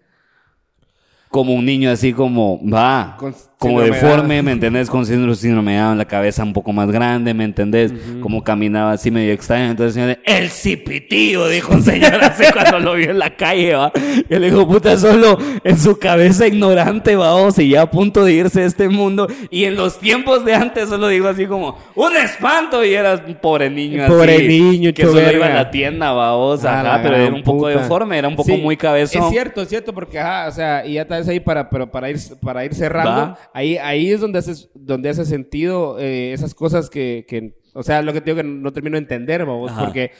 Como 1.30 1.54
un 1.54 1.64
niño 1.64 1.90
así 1.90 2.12
como, 2.12 2.60
va, 2.68 3.16
como 3.60 3.82
síndrome 3.82 4.00
deforme. 4.00 4.42
¿me 4.42 4.52
entendés? 4.52 4.88
Con 4.88 5.04
síndrome, 5.04 5.34
síndrome 5.34 5.76
Down, 5.76 5.98
la 5.98 6.06
cabeza 6.06 6.42
un 6.42 6.54
poco 6.54 6.72
más 6.72 6.90
grande, 6.90 7.34
¿me 7.34 7.44
entendés? 7.44 7.92
Como 8.20 8.42
caminaba 8.42 8.92
así 8.92 9.10
medio 9.10 9.32
extraño. 9.34 9.70
Entonces, 9.70 9.96
el 9.96 10.02
señor, 10.02 10.18
el 10.24 10.48
cipitío, 10.48 11.46
dijo 11.46 11.74
un 11.74 11.82
señor 11.82 12.14
así 12.24 12.44
cuando 12.52 12.80
lo 12.80 12.94
vio 12.94 13.10
en 13.10 13.18
la 13.18 13.36
calle, 13.36 13.74
va. 13.74 13.92
Y 14.28 14.34
le 14.34 14.50
dijo, 14.50 14.66
puta, 14.66 14.96
solo 14.96 15.38
en 15.62 15.78
su 15.78 15.98
cabeza 15.98 16.46
ignorante, 16.46 17.16
va, 17.16 17.34
o 17.34 17.50
sea, 17.50 17.64
ya 17.64 17.82
a 17.82 17.90
punto 17.90 18.24
de 18.24 18.32
irse 18.32 18.60
de 18.60 18.66
este 18.66 18.88
mundo. 18.88 19.28
Y 19.50 19.64
en 19.64 19.76
los 19.76 19.98
tiempos 19.98 20.42
de 20.44 20.54
antes 20.54 20.88
solo 20.88 21.08
digo 21.08 21.28
así 21.28 21.46
como, 21.46 21.76
un 21.94 22.16
espanto, 22.16 22.82
y 22.82 22.94
era 22.94 23.22
un 23.26 23.34
pobre 23.34 23.68
niño 23.68 24.04
así. 24.04 24.12
Pobre 24.12 24.48
niño, 24.48 24.92
que 24.94 25.04
solo 25.04 25.30
iba 25.32 25.46
a 25.46 25.54
la 25.54 25.70
tienda, 25.70 26.12
va, 26.12 26.34
o 26.34 26.56
sea, 26.56 26.80
ajá, 26.80 27.00
pero 27.02 27.16
era 27.16 27.34
un 27.34 27.42
poco 27.42 27.66
puta. 27.66 27.78
deforme, 27.78 28.16
era 28.16 28.28
un 28.28 28.36
poco 28.36 28.48
Sí, 28.50 28.56
muy 28.56 28.78
cabezón. 28.78 29.24
Es 29.24 29.30
cierto, 29.30 29.60
es 29.60 29.68
cierto, 29.68 29.92
porque, 29.92 30.18
ajá, 30.18 30.48
o 30.48 30.52
sea, 30.52 30.86
y 30.86 30.94
ya 30.94 31.06
tal 31.06 31.18
vez 31.20 31.28
ahí 31.28 31.40
para, 31.40 31.68
pero 31.68 31.90
para 31.90 32.08
ir, 32.08 32.18
para 32.42 32.64
ir 32.64 32.74
cerrando, 32.74 33.10
Va. 33.10 33.38
Ahí, 33.54 33.76
ahí 33.78 34.10
es 34.10 34.20
donde 34.20 34.38
hace, 34.38 34.68
donde 34.74 35.08
hace 35.10 35.24
sentido 35.24 35.98
eh, 35.98 36.32
esas 36.32 36.54
cosas 36.54 36.90
que, 36.90 37.24
que, 37.28 37.56
o 37.74 37.82
sea, 37.82 38.02
lo 38.02 38.12
que 38.12 38.20
te 38.20 38.30
digo 38.30 38.36
que 38.42 38.48
no 38.48 38.72
termino 38.72 38.94
de 38.94 39.02
entender, 39.02 39.44
vamos, 39.44 39.70
Ajá. 39.70 39.84
porque, 39.84 40.12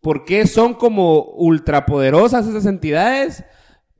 ¿por 0.00 0.24
qué 0.24 0.46
son 0.46 0.74
como 0.74 1.22
ultrapoderosas 1.22 2.46
esas 2.46 2.66
entidades? 2.66 3.44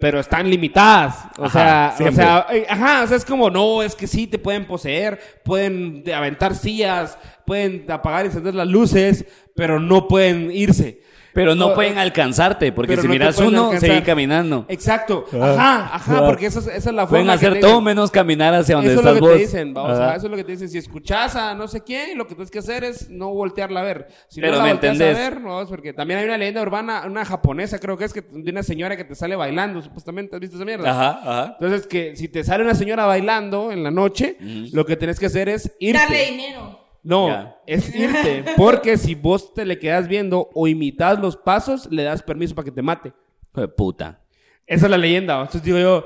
Pero 0.01 0.21
están 0.21 0.49
limitadas. 0.49 1.25
O 1.39 1.47
Ajá, 1.47 1.93
sea, 1.97 2.09
o 2.09 2.13
sea, 2.13 2.47
eh, 2.53 2.67
ajá, 2.69 3.03
o 3.03 3.07
sea, 3.09 3.17
es 3.17 3.25
como, 3.25 3.51
no, 3.51 3.83
es 3.83 3.97
que 3.97 4.07
sí 4.07 4.29
te 4.29 4.39
pueden 4.39 4.65
poseer, 4.65 5.19
pueden 5.45 6.05
de- 6.05 6.15
aventar 6.15 6.55
sillas, 6.55 7.19
pueden 7.45 7.85
apagar 7.91 8.25
y 8.25 8.29
encender 8.29 8.55
las 8.55 8.69
luces, 8.69 9.25
pero 9.57 9.81
no 9.81 10.07
pueden 10.07 10.53
irse. 10.53 11.01
Pero 11.39 11.55
no 11.55 11.69
O- 11.69 11.75
pueden 11.75 11.99
alcanzarte, 11.99 12.73
porque 12.73 12.97
si 12.97 13.07
no 13.07 13.13
miras 13.13 13.39
uno, 13.39 13.67
alcanzar. 13.67 13.89
seguí 13.91 14.03
caminando. 14.03 14.65
Exacto. 14.69 15.25
Ajá, 15.33 15.95
ajá, 15.95 16.19
Ah. 16.19 16.27
porque 16.27 16.47
eso 16.47 16.59
es- 16.59 16.67
esa 16.67 16.77
es 16.77 16.85
la 16.87 17.03
forma. 17.03 17.09
Pueden 17.11 17.27
que 17.27 17.33
hacer 17.33 17.53
te 17.55 17.61
todo 17.61 17.71
dicen. 17.71 17.85
menos 17.85 18.11
caminar 18.11 18.55
hacia 18.55 18.75
donde 18.75 18.91
Eso 18.91 19.01
es 19.01 19.05
lo 19.05 19.11
estás 19.13 19.21
que 19.23 19.29
vos. 19.29 19.37
te 19.37 19.43
dicen, 19.45 19.75
ajá, 19.79 20.17
eso 20.17 20.27
es 20.27 20.31
lo 20.31 20.37
que 20.37 20.45
te 20.45 20.53
dicen. 20.53 20.69
Si 20.69 20.79
escuchas 20.79 21.37
a 21.37 21.55
no 21.55 21.69
sé 21.69 21.83
quién, 21.83 22.19
lo 22.19 22.27
que 22.27 22.35
tienes 22.35 22.51
que 22.51 22.59
hacer 22.59 22.83
es 22.85 23.09
no 23.09 23.31
voltearla 23.31 23.81
a 23.81 23.85
ver. 23.85 24.09
Si 24.29 24.41
Pero 24.41 24.53
no 24.55 24.59
la 24.59 24.65
me 24.65 24.71
volteas 24.73 24.93
entendés. 24.95 25.17
a 25.17 25.21
ver, 25.31 25.41
no, 25.41 25.65
porque 25.69 25.93
también 25.93 26.19
hay 26.21 26.27
una 26.27 26.39
leyenda 26.39 26.61
urbana, 26.63 27.03
una 27.07 27.25
japonesa 27.25 27.79
creo 27.79 27.97
que 27.97 28.05
es 28.05 28.13
que 28.13 28.23
de 28.23 28.51
una 28.51 28.63
señora 28.63 28.97
que 28.97 29.05
te 29.05 29.15
sale 29.15 29.37
bailando, 29.37 29.81
supuestamente, 29.81 30.35
¿has 30.35 30.41
visto 30.41 30.57
esa 30.57 30.65
mierda? 30.65 30.91
Ajá, 30.91 31.21
ajá. 31.23 31.57
Entonces, 31.61 31.87
que 31.87 32.17
si 32.17 32.29
te 32.29 32.43
sale 32.43 32.65
una 32.65 32.75
señora 32.75 33.07
bailando 33.07 33.71
en 33.71 33.83
la 33.85 33.91
noche, 33.91 34.37
lo 34.73 34.85
que 34.85 34.97
tienes 34.97 35.19
que 35.21 35.27
hacer 35.27 35.49
es 35.49 35.73
irte. 35.79 35.99
Darle 36.03 36.25
dinero. 36.27 36.88
No, 37.03 37.57
es 37.67 37.95
irte. 37.95 38.45
Porque 38.57 38.99
si 38.99 39.15
vos 39.15 39.55
te 39.55 39.65
le 39.65 39.79
quedas 39.79 40.09
viendo 40.09 40.51
o 40.55 40.67
imitas 40.69 41.19
los 41.19 41.37
pasos, 41.37 41.89
le 41.91 42.03
das 42.03 42.23
permiso 42.23 42.55
para 42.55 42.65
que 42.67 42.73
te 42.73 42.83
mate. 42.83 43.13
Hijo 43.53 43.61
de 43.63 43.69
puta. 43.69 44.21
Esa 44.67 44.87
es 44.87 44.91
la 44.91 44.99
leyenda. 44.99 45.37
Entonces 45.41 45.63
digo 45.63 45.79
yo, 45.79 46.05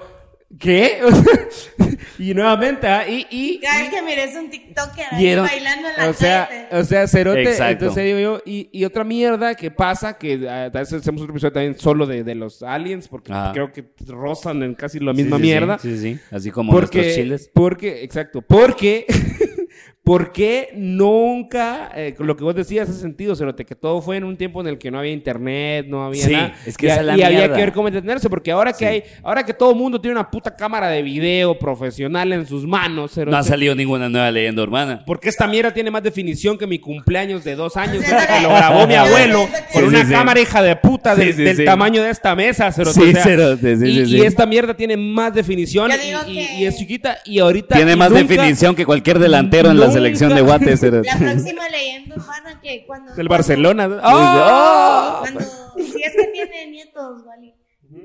¿qué? 0.61 1.01
y 2.19 2.35
nuevamente, 2.35 2.87
¿ah? 2.87 3.09
y, 3.09 3.27
y, 3.31 3.59
Cada 3.61 3.81
vez 3.81 3.91
que 3.91 4.03
mires 4.03 4.37
un 4.37 4.51
TikToker 4.51 5.07
bailando 5.41 5.89
en 5.89 5.97
la 5.97 6.09
o 6.09 6.13
sea, 6.13 6.69
o 6.71 6.85
sea, 6.85 7.09
cerote. 7.09 7.43
Exacto. 7.43 7.87
Entonces 7.87 8.05
digo 8.05 8.19
yo, 8.21 8.43
y, 8.47 8.69
y 8.71 8.85
otra 8.85 9.03
mierda 9.03 9.55
que 9.57 9.71
pasa, 9.73 10.17
que 10.17 10.35
ah, 10.49 10.71
tal 10.73 10.83
vez 10.83 10.93
hacemos 10.93 11.23
otro 11.23 11.33
episodio 11.33 11.53
también 11.53 11.79
solo 11.79 12.07
de, 12.07 12.23
de 12.23 12.35
los 12.37 12.63
aliens, 12.63 13.09
porque 13.09 13.33
creo 13.53 13.73
que 13.73 13.85
rozan 14.07 14.63
en 14.63 14.75
casi 14.75 15.01
la 15.01 15.13
misma 15.13 15.39
Sí, 15.39 15.43
sí, 15.43 15.49
sí. 15.49 15.53
mierda. 15.53 15.79
Sí, 15.79 15.99
sí, 15.99 16.19
Así 16.31 16.51
como 16.53 16.71
Porque, 16.73 16.99
nuestros 16.99 17.17
chiles. 17.17 17.51
porque, 17.53 18.05
exacto, 18.05 18.43
porque, 18.43 19.07
porque 20.05 20.71
nunca, 20.75 21.93
eh, 21.95 22.15
lo 22.19 22.37
que 22.37 22.43
vos 22.43 22.57
decías 22.57 22.89
hace 22.89 22.99
sentido, 23.01 23.37
Cerote, 23.37 23.65
que 23.65 23.77
todo 23.77 24.03
fue 24.03 24.17
en 24.17 24.25
un 24.25 24.37
tiempo 24.37 24.61
en 24.61 24.67
el 24.67 24.77
que 24.79 24.91
no 24.91 24.99
había 24.99 25.13
internet, 25.13 25.87
no 25.89 26.05
había 26.05 26.25
Sí, 26.27 26.33
nada. 26.33 26.55
es 26.67 26.77
que 26.77 26.87
y, 26.87 26.89
esa 26.91 27.01
es 27.01 27.07
la 27.07 27.17
y 27.17 27.23
había 27.23 27.53
que 27.53 27.61
ver 27.61 27.73
cómo 27.73 27.87
entretenerse, 27.87 28.29
porque 28.29 28.51
ahora 28.51 28.73
que 28.73 28.79
Sí. 28.79 28.85
hay, 28.85 29.03
ahora 29.23 29.45
que 29.47 29.55
todo 29.55 29.71
el 29.71 29.77
mundo 29.77 30.01
tiene 30.01 30.17
una 30.19 30.29
puta 30.29 30.57
cámara 30.57 30.89
de 30.89 31.03
video 31.03 31.57
profesional 31.57 32.33
en 32.33 32.47
sus 32.47 32.67
manos, 32.67 33.13
Cerote, 33.13 33.31
No 33.31 33.37
ha 33.37 33.43
salido 33.45 33.77
ninguna 33.77 34.09
nueva 34.09 34.29
leyenda 34.33 34.63
urbana. 34.65 35.05
porque 35.07 35.29
esta 35.29 35.47
mierda 35.47 35.73
tiene 35.73 35.89
más 35.93 36.03
definición 36.03 36.59
que 36.59 36.67
mi 36.67 36.81
cumpleaños 36.81 37.45
de 37.45 37.55
dos 37.55 37.77
años, 37.77 38.03
que 38.05 38.41
lo 38.43 38.49
grabó 38.49 38.89
mi 38.89 38.95
abuelo 38.95 39.47
con 39.73 39.83
sí, 39.83 39.89
una 39.89 40.05
sí. 40.05 40.11
cámara 40.11 40.41
hija 40.41 40.63
de 40.63 40.75
puta 40.75 41.15
del, 41.15 41.29
Sí, 41.29 41.33
sí, 41.35 41.43
del 41.45 41.57
sí. 41.59 41.65
tamaño 41.65 42.03
de 42.03 42.11
esta 42.11 42.35
mesa, 42.35 42.73
Cerote, 42.73 43.01
Sí, 43.01 43.09
o 43.09 43.13
sea, 43.13 43.23
cerote, 43.23 43.77
sí, 43.77 43.87
y, 43.87 44.07
sí, 44.07 44.17
y 44.17 44.23
esta 44.23 44.47
mierda 44.47 44.75
tiene 44.75 44.97
más 44.97 45.33
definición 45.33 45.93
y, 45.93 46.33
que- 46.35 46.55
y 46.59 46.67
es 46.67 46.77
chiquita 46.77 47.19
y 47.25 47.39
ahorita 47.39 47.77
Tiene 47.77 47.93
y 47.93 47.97
más 47.97 48.11
nunca- 48.11 48.23
definición 48.25 48.75
que 48.75 48.85
cualquier 48.85 49.21
delantero 49.21 49.71
en 49.71 49.79
la 49.79 49.92
selección 49.93 50.35
de 50.35 50.41
Guates. 50.43 50.83
La 50.83 51.01
próxima 51.19 51.69
leyenda 51.69 52.17
urbana 52.17 52.61
que 52.61 52.85
cuando... 52.87 53.15
Del 53.15 53.27
cuando- 53.29 53.31
Barcelona. 53.31 53.87
¡Oh! 53.89 54.01
¡Ah! 54.03 55.17
Cuando, 55.21 55.41
si 55.41 56.03
es 56.03 56.13
que 56.17 56.27
tiene 56.33 56.67
nietos, 56.71 57.25
¿vale? 57.25 57.55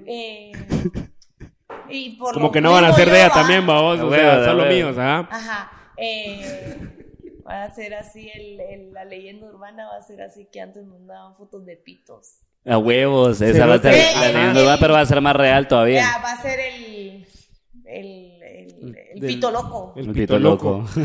Eh, 0.06 0.52
y 1.90 2.18
por 2.18 2.34
Como 2.34 2.52
que 2.52 2.62
no 2.62 2.72
van 2.74 2.86
a 2.86 2.94
ser 2.94 3.10
de 3.10 3.18
ella 3.18 3.30
¿va? 3.30 3.34
también, 3.36 3.66
babos. 3.66 4.00
O 4.00 4.12
Ah, 4.14 4.16
sea, 4.16 4.46
son 4.46 4.58
los 4.58 4.68
míos, 4.68 4.96
¿ah? 5.00 5.28
Ajá. 5.32 5.72
Eh, 5.98 6.78
va 7.48 7.64
a 7.64 7.74
ser 7.74 7.94
así, 7.96 8.30
el, 8.34 8.60
el- 8.60 8.94
la 8.94 9.06
leyenda 9.06 9.48
urbana 9.48 9.88
va 9.88 9.96
a 9.98 10.02
ser 10.02 10.22
así 10.22 10.48
que 10.52 10.60
antes 10.62 10.86
mandaban 10.86 11.36
fotos 11.36 11.66
de 11.66 11.78
pitos. 11.78 12.42
A 12.66 12.78
huevos, 12.78 13.40
esa 13.42 13.54
Cerote. 13.54 13.88
va 13.88 13.94
a 13.94 13.98
ser 13.98 14.16
la 14.18 14.28
leyenda 14.34 14.62
urbana, 14.62 14.78
pero 14.80 14.94
va 14.94 15.00
a 15.00 15.06
ser 15.06 15.22
más 15.22 15.36
real 15.36 15.68
todavía. 15.70 16.02
Ya, 16.02 16.22
va 16.22 16.34
a 16.34 16.42
ser 16.42 16.60
el, 16.60 17.26
el, 17.88 18.42
el, 18.44 18.98
el 19.14 19.20
Del- 19.20 19.34
pito 19.36 19.52
loco. 19.52 19.94
el 19.96 20.08
El 20.10 20.14
pito 20.14 20.40
loco. 20.40 20.84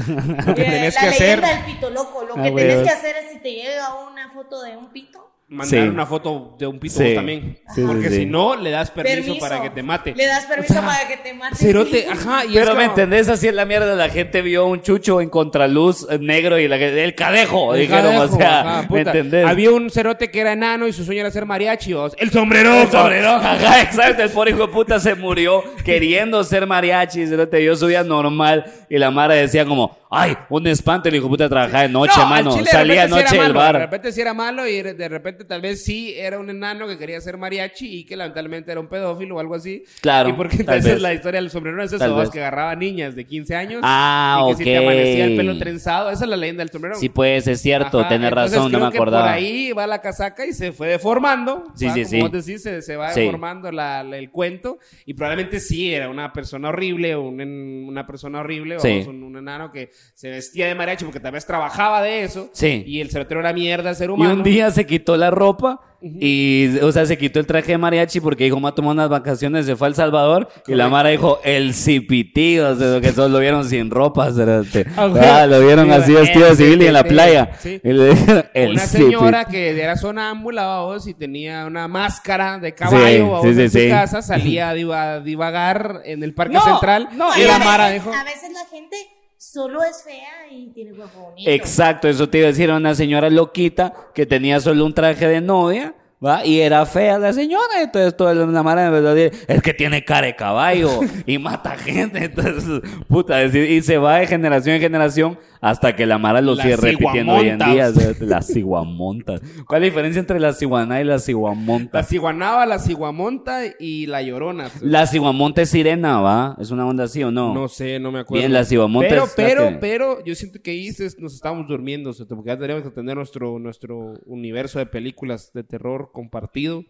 Lo 0.47 0.55
que 0.55 0.62
Eh, 0.62 0.64
tenés 0.64 0.95
la 0.95 1.01
que 1.01 1.07
hacer, 1.09 1.38
leyenda 1.38 1.49
del 1.57 1.64
pito 1.75 1.90
loco. 1.90 2.25
Lo 2.25 2.35
Ah, 2.37 2.42
que 2.42 2.51
tenés 2.53 2.83
que 2.83 2.88
hacer 2.90 3.16
es 3.16 3.31
si 3.33 3.38
te 3.40 3.53
llega 3.53 3.95
una 4.11 4.31
foto 4.33 4.62
de 4.62 4.77
un 4.77 4.90
pito, 4.92 5.32
mandar 5.53 5.83
Sí. 5.83 5.88
una 5.88 6.07
foto 6.07 6.57
de 6.59 6.67
un 6.67 6.79
pito 6.79 6.95
Sí. 6.97 7.05
vos 7.05 7.15
también. 7.15 7.59
Sí, 7.75 7.83
Porque 7.87 8.09
sí. 8.09 8.17
si 8.17 8.27
no, 8.27 8.57
le 8.57 8.71
das 8.71 8.91
permiso, 8.91 9.17
permiso. 9.17 9.38
para 9.47 9.62
que 9.62 9.71
te 9.71 9.83
mate. 9.83 10.15
Le 10.17 10.27
das 10.27 10.47
permiso 10.47 10.75
para 10.75 11.07
que 11.07 11.17
te 11.19 11.35
mate. 11.35 11.57
Cerote, 11.57 12.07
ajá. 12.11 12.45
Y 12.47 12.57
es 12.57 12.65
Pero 12.65 12.75
me 12.75 12.85
entendés, 12.85 13.29
así 13.29 13.49
es 13.49 13.55
la 13.55 13.65
mierda. 13.65 13.95
La 13.95 14.09
gente 14.09 14.41
vio 14.43 14.67
un 14.67 14.81
chucho 14.83 15.21
en 15.21 15.29
contraluz 15.31 16.07
eh, 16.11 16.19
negro 16.19 16.59
y 16.59 16.67
la, 16.69 16.77
el 16.77 17.15
cadejo. 17.15 17.75
El 17.75 17.83
dijeron, 17.83 18.15
cadejo, 18.17 18.35
o 18.35 18.38
sea, 18.38 18.61
ajá, 18.79 18.87
¿me 18.91 19.01
entendés? 19.01 19.47
Había 19.47 19.71
un 19.71 19.91
cerote 19.91 20.31
que 20.31 20.41
era 20.41 20.53
enano 20.53 20.87
y 20.88 20.93
su 20.93 21.05
sueño 21.05 21.21
era 21.21 21.31
ser 21.31 21.47
mariachi. 21.47 21.93
vos. 21.93 22.15
El 22.19 22.31
sombrero. 22.31 22.83
El 22.83 22.91
sombrero, 22.91 23.31
ajá, 23.31 23.83
exacto. 23.83 24.23
El 24.23 24.31
pobre 24.31 24.51
hijo 24.53 24.67
de 24.67 24.73
puta 24.73 24.99
se 25.01 25.15
murió 25.15 25.62
queriendo 25.85 26.43
ser 26.45 26.67
mariachi. 26.67 27.27
cerote. 27.27 27.62
Yo 27.62 27.77
subía 27.77 28.03
normal 28.03 28.65
y 28.88 28.99
la 28.99 29.11
Mara 29.11 29.35
decía 29.35 29.65
como, 29.65 29.97
ay, 30.12 30.37
un 30.51 30.66
espanto. 30.66 31.09
El 31.09 31.16
hijo 31.16 31.25
de 31.25 31.31
puta 31.31 31.48
trabajaba 31.48 31.83
de 31.83 31.88
noche, 31.88 32.12
No, 32.16 32.27
mano. 32.29 32.51
chile 32.53 32.64
de 32.64 32.70
Salía 32.70 33.05
sí 33.07 33.11
noche 33.11 33.22
era 33.22 33.31
del 33.31 33.38
malo, 33.40 33.53
De 33.53 33.59
bar. 33.59 33.75
repente 33.81 34.12
sí 34.12 34.20
era 34.20 34.35
malo 34.35 34.66
y 34.66 34.83
de 34.83 35.09
repente 35.09 35.44
tal 35.44 35.61
vez 35.61 35.83
sí 35.85 36.14
era 36.16 36.38
un 36.38 36.51
enano 36.51 36.87
que 36.87 36.98
quería 36.98 37.20
ser 37.20 37.37
mariachi 37.38 37.98
y 38.01 38.05
que 38.05 38.16
lamentablemente 38.16 38.70
era 38.70 38.81
un 38.81 38.88
pedófilo 38.88 39.37
o 39.37 39.40
algo 39.40 39.55
así. 39.55 39.83
Claro, 40.01 40.29
Y 40.29 40.33
porque 40.35 40.57
entonces 40.59 40.85
vez. 40.94 41.01
la 41.03 41.14
historia 41.14 41.40
del 41.40 41.51
sombrero 41.51 41.83
es 41.83 41.92
eso, 41.92 42.31
que 42.31 42.40
agarraba 42.40 42.75
niñas 42.77 43.14
de 43.16 43.25
15 43.27 43.57
años. 43.57 43.81
Ah, 43.85 44.46
y 44.46 44.51
que 44.53 44.57
si 44.59 44.64
te 44.64 44.77
amanecía 44.79 45.25
el 45.25 45.37
pelo 45.37 45.59
trenzado. 45.59 46.11
Esa 46.11 46.25
es 46.25 46.31
la 46.31 46.37
leyenda 46.37 46.62
del 46.62 46.70
sombrero. 46.70 46.96
Sí, 46.96 47.09
pues, 47.09 47.46
es 47.46 47.61
cierto. 47.61 48.01
Ajá, 48.01 48.09
Tenés 48.09 48.29
entonces 48.29 48.57
razón, 48.59 48.72
no 48.72 48.81
me 48.81 48.90
que 48.90 48.96
acordaba. 48.98 49.25
Por 49.25 49.33
ahí 49.35 49.72
va 49.72 49.87
la 49.87 50.01
casaca 50.01 50.44
y 50.46 50.53
se 50.53 50.72
fue 50.72 50.88
deformando. 50.88 51.64
Sí, 51.75 51.87
¿va? 51.87 51.94
sí, 51.94 52.01
Como 52.03 52.11
sí. 52.11 52.20
vos 52.20 52.33
decís, 52.33 52.62
se, 52.62 52.83
se 52.83 52.96
va 52.96 53.12
Sí. 53.12 53.20
deformando 53.20 53.70
la- 53.72 54.03
la- 54.03 54.18
el 54.18 54.31
cuento. 54.31 54.79
Y 55.07 55.14
probablemente 55.14 55.59
sí 55.61 55.92
era 55.92 56.09
una 56.09 56.33
persona 56.33 56.68
horrible, 56.68 57.16
un 57.16 57.42
una 57.42 58.07
persona 58.07 58.40
horrible, 58.40 58.79
Sí. 58.81 59.05
un, 59.09 59.22
un 59.22 59.37
enano 59.37 59.70
que 59.72 59.90
se 60.15 60.31
vestía 60.31 60.67
de 60.69 60.75
mariachi 60.75 61.05
porque 61.05 61.21
tal 61.21 61.33
vez 61.33 61.45
trabajaba 61.47 62.03
de 62.03 62.23
eso. 62.25 62.49
Sí. 62.53 62.85
Y 62.87 63.01
el 63.01 63.11
cerotero 63.11 63.41
era 63.41 63.53
mierda, 63.53 63.95
ser 63.95 64.11
Y 64.11 64.12
humano. 64.12 64.35
un 64.35 64.43
día 64.43 64.71
se 64.71 64.87
quitó 64.87 65.17
la 65.17 65.31
ropa 65.31 65.81
y, 66.05 66.79
o 66.83 66.91
sea, 66.91 67.07
se 67.07 67.17
quitó 67.17 67.38
el 67.38 67.47
traje 67.47 67.73
de 67.73 67.79
mariachi 67.79 68.21
porque 68.21 68.45
dijo, 68.45 68.59
me 68.59 68.69
a 68.69 68.73
tomar 68.73 68.93
unas 68.93 69.09
vacaciones, 69.09 69.67
se 69.67 69.77
fue 69.77 69.87
a 69.87 69.91
El 69.91 69.95
Salvador 69.95 70.49
y 70.67 70.75
la 70.75 70.88
Mara 70.88 71.11
dijo, 71.11 71.41
el 71.45 71.75
cipití, 71.75 72.59
o 72.59 72.75
sea, 72.77 73.01
que 73.01 73.12
solo 73.12 73.29
lo 73.29 73.38
vieron 73.38 73.65
sin 73.69 73.88
ropa, 73.91 74.33
cerote. 74.33 74.85
Ah, 74.97 75.07
güey. 75.07 75.25
Ah, 75.25 75.47
lo 75.47 75.61
vieron 75.65 75.87
Sí, 75.87 75.93
así 75.93 76.11
el 76.12 76.19
vestido 76.23 76.49
de 76.49 76.57
civil 76.57 76.83
y 76.83 76.87
en 76.87 76.93
la 76.93 77.05
playa. 77.05 77.51
sí. 77.59 77.81
Y 77.85 77.93
le 77.93 78.11
dijeron, 78.11 78.45
el 78.55 78.71
una 78.73 78.81
cipití. 78.87 79.05
señora 79.12 79.45
que 79.45 79.81
era 79.81 79.97
sonámbula 79.97 80.67
vamos, 80.67 81.07
y 81.07 81.15
tenía 81.15 81.67
una 81.67 81.87
máscara 81.88 82.59
de 82.59 82.75
caballo 82.75 83.07
Sí, 83.09 83.21
vamos, 83.21 83.43
sí, 83.43 83.55
sí, 83.55 83.61
en 83.62 83.71
su 83.71 83.79
sí. 83.79 83.88
casa, 83.88 84.23
salía 84.23 84.71
a 84.71 84.75
diva- 84.75 85.15
a 85.15 85.21
divagar 85.21 86.03
en 86.05 86.23
el 86.25 86.35
parque 86.35 86.55
No, 86.55 86.62
central. 86.65 87.09
no, 87.15 87.37
y 87.37 87.43
Y 87.43 87.45
la 87.45 87.59
Mara 87.61 87.88
veces- 87.88 88.05
dijo... 88.05 88.17
A 88.17 88.25
veces 88.25 88.51
la 88.53 88.65
gente 88.71 88.97
solo 89.43 89.83
es 89.83 90.05
fea 90.05 90.47
y 90.53 90.69
tiene 90.69 90.93
cuerpo 90.93 91.19
bonito. 91.19 91.51
Exacto, 91.51 92.07
eso 92.07 92.29
te 92.29 92.39
iba 92.39 92.47
a 92.47 92.51
decir, 92.51 92.71
una 92.71 92.95
señora 92.95 93.29
loquita 93.29 93.93
que 94.15 94.25
tenía 94.25 94.61
solo 94.61 94.87
un 94.87 94.95
traje 94.95 95.27
de 95.27 95.41
novia. 95.41 95.95
¿Va? 96.25 96.47
Y 96.47 96.61
era 96.61 96.87
fea 96.87 97.19
la 97.19 97.33
señora, 97.33 97.83
entonces 97.83 98.17
toda 98.17 98.33
la 98.33 98.63
mara 98.63 98.87
a 98.87 99.01
decir, 99.01 99.45
es 99.49 99.61
que 99.61 99.75
tiene 99.75 100.05
cara 100.05 100.29
de 100.29 100.37
caballo 100.37 101.01
y 101.27 101.37
mata 101.37 101.77
gente, 101.77 102.25
entonces, 102.27 102.81
puta, 103.09 103.43
y 103.43 103.83
se 103.83 103.99
va 103.99 104.19
de 104.19 104.29
generación 104.29 104.77
en 104.77 104.81
generación 104.81 105.39
hasta 105.62 105.94
que 105.94 106.05
la 106.07 106.18
mara 106.18 106.40
lo 106.40 106.57
La 106.57 106.64
sigue 106.64 106.77
repitiendo 106.77 107.35
hoy 107.35 107.48
en 107.48 107.59
día, 107.59 107.90
las 108.20 108.46
ciguamontas. 108.48 109.40
¿Cuál 109.66 109.83
es 109.85 109.87
la 109.88 109.90
diferencia 109.92 110.18
entre 110.20 110.40
la 110.40 110.53
ciguaná 110.53 111.01
y 111.01 111.05
la 111.05 111.12
La 111.14 111.18
ciguamonta? 111.20 112.03
ciguanaba, 112.03 112.66
la 112.66 112.81
ciguamonta 112.81 113.61
y 113.79 114.07
la 114.07 114.22
llorona. 114.22 114.68
La 114.81 115.07
ciguamonta 115.07 115.62
es 115.62 115.70
sirena, 115.70 116.20
¿va? 116.20 116.57
¿Es 116.61 116.72
una 116.72 116.85
onda 116.85 117.05
así 117.05 117.22
o 117.22 117.31
no? 117.31 117.55
No 117.55 117.68
sé, 117.68 118.01
no 118.01 118.11
me 118.11 118.18
acuerdo. 118.18 118.40
Bien, 118.40 118.53
la 118.53 118.64
ciguamonta 118.64 119.09
Pero, 119.09 119.22
es 119.25 119.31
la 119.31 119.37
pero, 119.37 119.68
que- 119.68 119.75
pero, 119.77 120.25
yo 120.25 120.35
siento 120.35 120.61
que 120.61 120.72
ahí 120.72 120.88
nos 121.18 121.33
estábamos 121.35 121.68
durmiendo, 121.68 122.11
o 122.11 122.12
sea, 122.12 122.27
porque 122.27 122.48
ya 122.48 122.55
tendríamos 122.57 122.83
que 122.83 122.90
tener 122.90 123.14
nuestro, 123.16 123.59
nuestro 123.61 124.14
universo 124.27 124.81
de 124.81 124.87
películas 124.87 125.53
de 125.55 125.62
terror 125.62 126.11
compartido, 126.12 126.85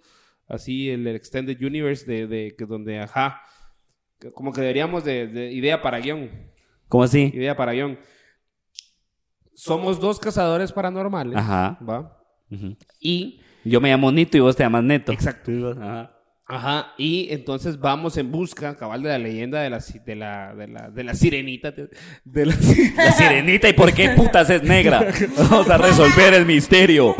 así 0.48 0.88
el 0.88 1.06
Extended 1.08 1.60
Universe 1.62 2.10
de, 2.10 2.26
de 2.26 2.54
donde, 2.66 3.00
ajá, 3.00 3.42
como 4.34 4.50
que 4.52 4.62
deberíamos 4.62 5.04
de, 5.04 5.26
de 5.26 5.52
idea 5.52 5.82
para 5.82 5.98
guion, 5.98 6.30
¿Cómo 6.88 7.04
así? 7.04 7.30
idea 7.34 7.54
para 7.54 7.72
guion. 7.72 7.98
Somos 9.64 10.00
dos 10.00 10.18
cazadores 10.18 10.72
paranormales, 10.72 11.36
Ajá. 11.36 11.78
¿va? 11.88 12.18
Ujú. 12.50 12.76
Y 13.00 13.40
Yo 13.64 13.80
me 13.80 13.90
llamo 13.90 14.10
Nito 14.10 14.36
y 14.36 14.40
vos 14.40 14.56
te 14.56 14.64
llamas 14.64 14.82
Neto. 14.82 15.12
Exacto. 15.12 15.52
Ajá. 15.80 16.11
Ajá, 16.54 16.92
y 16.98 17.28
entonces 17.30 17.78
vamos 17.80 18.16
en 18.18 18.30
busca, 18.30 18.76
cabal, 18.76 19.02
de 19.02 19.08
la 19.08 19.18
leyenda 19.18 19.62
de 19.62 19.70
la, 19.70 19.78
de 20.04 20.14
la, 20.16 20.54
de 20.54 20.68
la, 20.68 20.90
de 20.90 21.04
la 21.04 21.14
sirenita. 21.14 21.70
De, 21.70 21.88
de 22.24 22.46
la, 22.46 22.54
La 22.96 23.12
sirenita, 23.12 23.68
¿y 23.68 23.72
por 23.72 23.92
qué 23.94 24.10
putas 24.10 24.50
es 24.50 24.62
negra? 24.62 25.06
Vamos 25.36 25.70
a 25.70 25.78
resolver 25.78 26.34
el 26.34 26.44
misterio. 26.46 27.14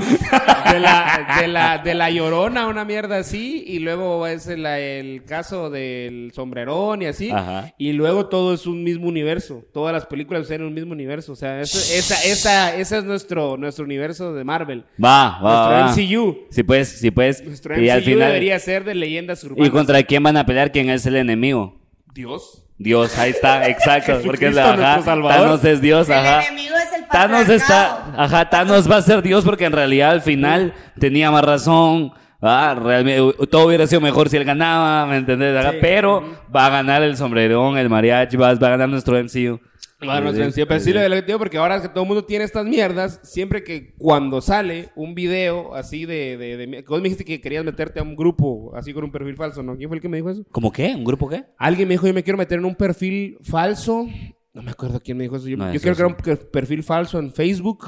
de 0.70 0.78
la, 0.80 1.36
de 1.40 1.48
la, 1.48 1.78
de 1.78 1.94
la 1.94 2.10
llorona, 2.10 2.66
una 2.66 2.84
mierda 2.84 3.18
así, 3.18 3.64
y 3.66 3.78
luego 3.78 4.26
es 4.26 4.46
el, 4.48 4.66
el 4.66 5.24
caso 5.24 5.70
del 5.70 6.32
sombrerón 6.34 7.02
y 7.02 7.06
así, 7.06 7.30
Ajá. 7.30 7.72
y 7.78 7.92
luego 7.92 8.26
todo 8.26 8.52
es 8.54 8.66
un 8.66 8.84
mismo 8.84 9.08
universo, 9.08 9.64
todas 9.72 9.92
las 9.92 10.06
películas 10.06 10.46
son 10.46 10.56
en 10.56 10.62
un 10.64 10.74
mismo 10.74 10.92
universo, 10.92 11.32
o 11.32 11.36
sea, 11.36 11.60
eso- 11.60 11.78
esa, 11.96 12.22
esa, 12.24 12.76
ese 12.76 12.98
es 12.98 13.04
nuestro, 13.04 13.56
nuestro 13.56 13.84
universo 13.84 14.34
de 14.34 14.44
Marvel, 14.44 14.84
Va, 15.02 15.38
va, 15.42 15.84
nuestro 15.94 16.12
va. 16.12 16.26
MCU, 16.26 16.38
Sí, 16.50 16.62
pues, 16.62 16.88
sí, 16.88 17.10
pues. 17.10 17.42
nuestro 17.44 17.74
Y 17.80 17.84
MCU 17.86 17.92
al 17.92 18.02
final. 18.02 18.28
debería 18.28 18.58
ser 18.58 18.84
de 18.84 18.94
leyendas 19.22 19.44
urbanas. 19.44 19.66
¿Y 19.66 19.70
contra 19.70 20.02
quién 20.02 20.22
van 20.22 20.36
a 20.36 20.46
pelear? 20.46 20.72
¿Quién 20.72 20.90
es 20.90 21.06
el 21.06 21.16
enemigo? 21.16 21.80
Dios. 22.14 22.64
Dios, 22.78 23.16
ahí 23.18 23.30
está, 23.30 23.68
exacto. 23.68 24.20
Porque 24.24 24.48
es 24.48 24.54
la, 24.54 24.72
ajá. 24.72 25.02
Thanos 25.04 25.64
es 25.64 25.80
Dios, 25.80 26.08
El 26.08 26.14
ajá. 26.14 26.42
enemigo 26.42 26.74
es 26.76 26.92
el 26.98 27.06
Thanos 27.06 27.48
está, 27.48 28.12
ajá, 28.16 28.48
Thanos 28.50 28.90
va 28.90 28.96
a 28.96 29.02
ser 29.02 29.22
Dios 29.22 29.44
porque 29.44 29.66
en 29.66 29.72
realidad 29.72 30.10
al 30.10 30.22
final 30.22 30.74
tenía 30.98 31.30
más 31.30 31.44
razón. 31.44 32.12
Ah, 32.40 32.76
realmente, 32.76 33.46
todo 33.46 33.68
hubiera 33.68 33.86
sido 33.86 34.00
mejor 34.00 34.28
si 34.28 34.36
él 34.36 34.44
ganaba, 34.44 35.06
¿me 35.06 35.16
entendés? 35.16 35.64
Sí. 35.64 35.78
Pero 35.80 36.24
va 36.54 36.66
a 36.66 36.70
ganar 36.70 37.02
el 37.04 37.16
sombrerón, 37.16 37.78
el 37.78 37.88
mariachi, 37.88 38.36
va, 38.36 38.52
va 38.54 38.66
a 38.66 38.70
ganar 38.70 38.88
nuestro 38.88 39.16
MCU. 39.22 39.60
Bueno, 40.06 40.32
Sí, 40.32 40.52
siempre 40.52 40.80
sí, 40.80 40.92
lo 40.92 41.00
digo, 41.22 41.38
porque 41.38 41.58
ahora 41.58 41.80
que 41.80 41.88
todo 41.88 42.02
el 42.04 42.08
mundo 42.08 42.24
tiene 42.24 42.44
estas 42.44 42.64
mierdas, 42.66 43.20
siempre 43.22 43.62
que 43.64 43.94
cuando 43.98 44.40
sale 44.40 44.90
un 44.96 45.14
video 45.14 45.74
así 45.74 46.04
de, 46.06 46.36
de, 46.36 46.56
de- 46.56 46.82
Vos 46.88 46.98
me 47.00 47.04
dijiste 47.04 47.24
que 47.24 47.40
querías 47.40 47.64
meterte 47.64 48.00
a 48.00 48.02
un 48.02 48.16
grupo 48.16 48.72
así 48.74 48.92
con 48.92 49.04
un 49.04 49.12
perfil 49.12 49.36
falso, 49.36 49.62
¿no? 49.62 49.76
¿Quién 49.76 49.88
fue 49.88 49.96
el 49.96 50.02
que 50.02 50.08
me 50.08 50.16
dijo 50.18 50.30
eso? 50.30 50.44
¿Cómo 50.50 50.72
qué? 50.72 50.94
¿Un 50.94 51.04
grupo 51.04 51.28
qué? 51.28 51.44
Alguien 51.58 51.88
me 51.88 51.94
dijo, 51.94 52.06
yo 52.06 52.14
me 52.14 52.22
quiero 52.22 52.38
meter 52.38 52.58
en 52.58 52.64
un 52.64 52.74
perfil 52.74 53.38
falso 53.42 54.06
No 54.54 54.62
me 54.62 54.70
acuerdo 54.70 55.00
quién 55.00 55.16
me 55.16 55.24
dijo 55.24 55.36
eso. 55.36 55.48
Yo, 55.48 55.56
No, 55.56 55.66
yo 55.66 55.72
eso 55.72 55.80
quiero 55.82 55.96
crear 55.96 56.10
sí. 56.10 56.14
un 56.18 56.22
per- 56.36 56.50
perfil 56.50 56.82
falso 56.82 57.18
en 57.18 57.32
Facebook 57.32 57.86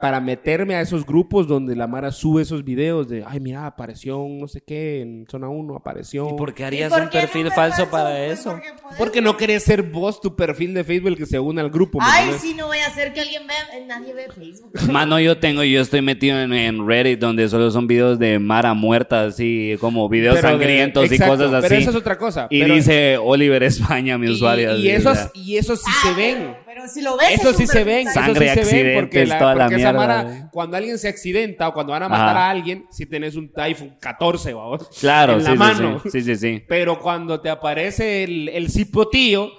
para 0.00 0.20
meterme 0.20 0.74
a 0.76 0.80
esos 0.80 1.04
grupos 1.04 1.46
donde 1.46 1.76
la 1.76 1.86
Mara 1.86 2.10
sube 2.10 2.42
esos 2.42 2.64
videos 2.64 3.08
de, 3.08 3.22
ay, 3.26 3.38
mira, 3.40 3.66
apareció 3.66 4.18
un 4.18 4.38
no 4.40 4.48
sé 4.48 4.62
qué 4.66 5.02
en 5.02 5.26
zona 5.30 5.48
1, 5.48 5.76
apareció. 5.76 6.28
¿Y 6.30 6.32
por 6.38 6.54
qué 6.54 6.62
¿Y 6.62 6.66
harías 6.66 6.92
por 6.92 7.02
un 7.02 7.08
qué 7.10 7.18
perfil 7.20 7.50
falso 7.50 7.76
falso? 7.86 7.90
para 7.90 8.24
eso? 8.24 8.50
porque 8.52 8.94
Porque 8.98 9.20
no 9.20 9.36
querés 9.36 9.62
ser 9.62 9.82
vos 9.82 10.20
tu 10.20 10.34
perfil 10.36 10.72
de 10.74 10.84
Facebook 10.84 11.08
el 11.08 11.16
que 11.16 11.26
se 11.26 11.38
une 11.38 11.60
al 11.60 11.68
grupo. 11.70 11.98
¿me 11.98 12.04
Ay, 12.08 12.30
sí, 12.40 12.54
no 12.56 12.68
voy 12.68 12.78
a 12.78 12.86
hacer 12.86 13.12
que 13.12 13.20
alguien 13.20 13.46
vea, 13.46 13.78
eh, 13.78 13.84
nadie 13.86 14.14
ve 14.14 14.28
Facebook. 14.34 14.72
Mano, 14.90 15.20
yo 15.20 15.38
tengo, 15.38 15.62
yo 15.64 15.80
estoy 15.82 16.00
metido 16.00 16.40
en, 16.40 16.52
en 16.54 16.86
Reddit 16.86 17.18
donde 17.20 17.48
solo 17.48 17.70
son 17.70 17.86
videos 17.86 18.18
de 18.18 18.38
Mara 18.38 18.72
muerta, 18.74 19.24
así 19.24 19.76
como 19.80 20.08
videos 20.08 20.36
Pero 20.36 20.48
de- 20.48 20.52
sangrientos 20.54 21.04
exacto, 21.12 21.24
y 21.34 21.36
cosas 21.36 21.52
así. 21.52 21.68
Pero 21.68 21.80
eso 21.82 21.90
es 21.90 21.96
otra 21.96 22.16
cosa. 22.16 22.46
Y 22.48 22.62
pero- 22.62 22.74
dice 22.74 23.18
Oliver 23.18 23.62
España, 23.64 24.16
mi 24.16 24.28
y, 24.28 24.30
usuario. 24.30 24.74
y 24.76 24.90
así, 24.90 24.90
esos, 24.90 25.30
y 25.34 25.56
esos 25.58 25.80
sí 25.82 25.90
Ah, 25.90 26.00
se 26.08 26.14
ven. 26.14 26.56
Pero, 26.82 26.88
si 26.92 27.02
lo 27.02 27.16
ves. 27.16 27.40
Eso 27.40 27.50
es 27.50 27.56
sí 27.56 27.66
se 27.66 27.84
ven, 27.84 28.04
falso. 28.06 28.20
eso 28.20 28.26
Sangre, 28.34 28.48
sí 28.48 28.64
se 28.70 28.82
ven 28.82 29.00
porque, 29.00 29.20
accidentes, 29.22 29.28
la, 29.28 29.38
toda 29.38 29.54
la 29.54 29.64
porque 29.64 29.76
mierda. 29.76 29.92
mara, 29.92 30.48
cuando 30.52 30.76
alguien 30.76 30.98
se 30.98 31.08
accidenta 31.08 31.68
o 31.68 31.72
cuando 31.74 31.92
van 31.92 32.02
a 32.04 32.08
matar 32.08 32.28
Ajá. 32.36 32.46
a 32.46 32.50
alguien, 32.50 32.86
si 32.90 33.06
tenés 33.06 33.36
un 33.36 33.50
iPhone 33.56 33.96
14, 34.00 34.52
vamos, 34.54 34.88
Claro, 35.00 35.34
en 35.34 35.40
sí, 35.40 35.44
la 35.46 35.52
sí, 35.52 35.58
mano. 35.58 36.00
sí, 36.04 36.10
sí, 36.10 36.22
sí, 36.22 36.36
sí. 36.36 36.64
Pero 36.66 36.98
cuando 37.00 37.40
te 37.40 37.48
aparece 37.50 38.24
el, 38.24 38.48
el 38.48 38.70
cipotillo, 38.70 39.50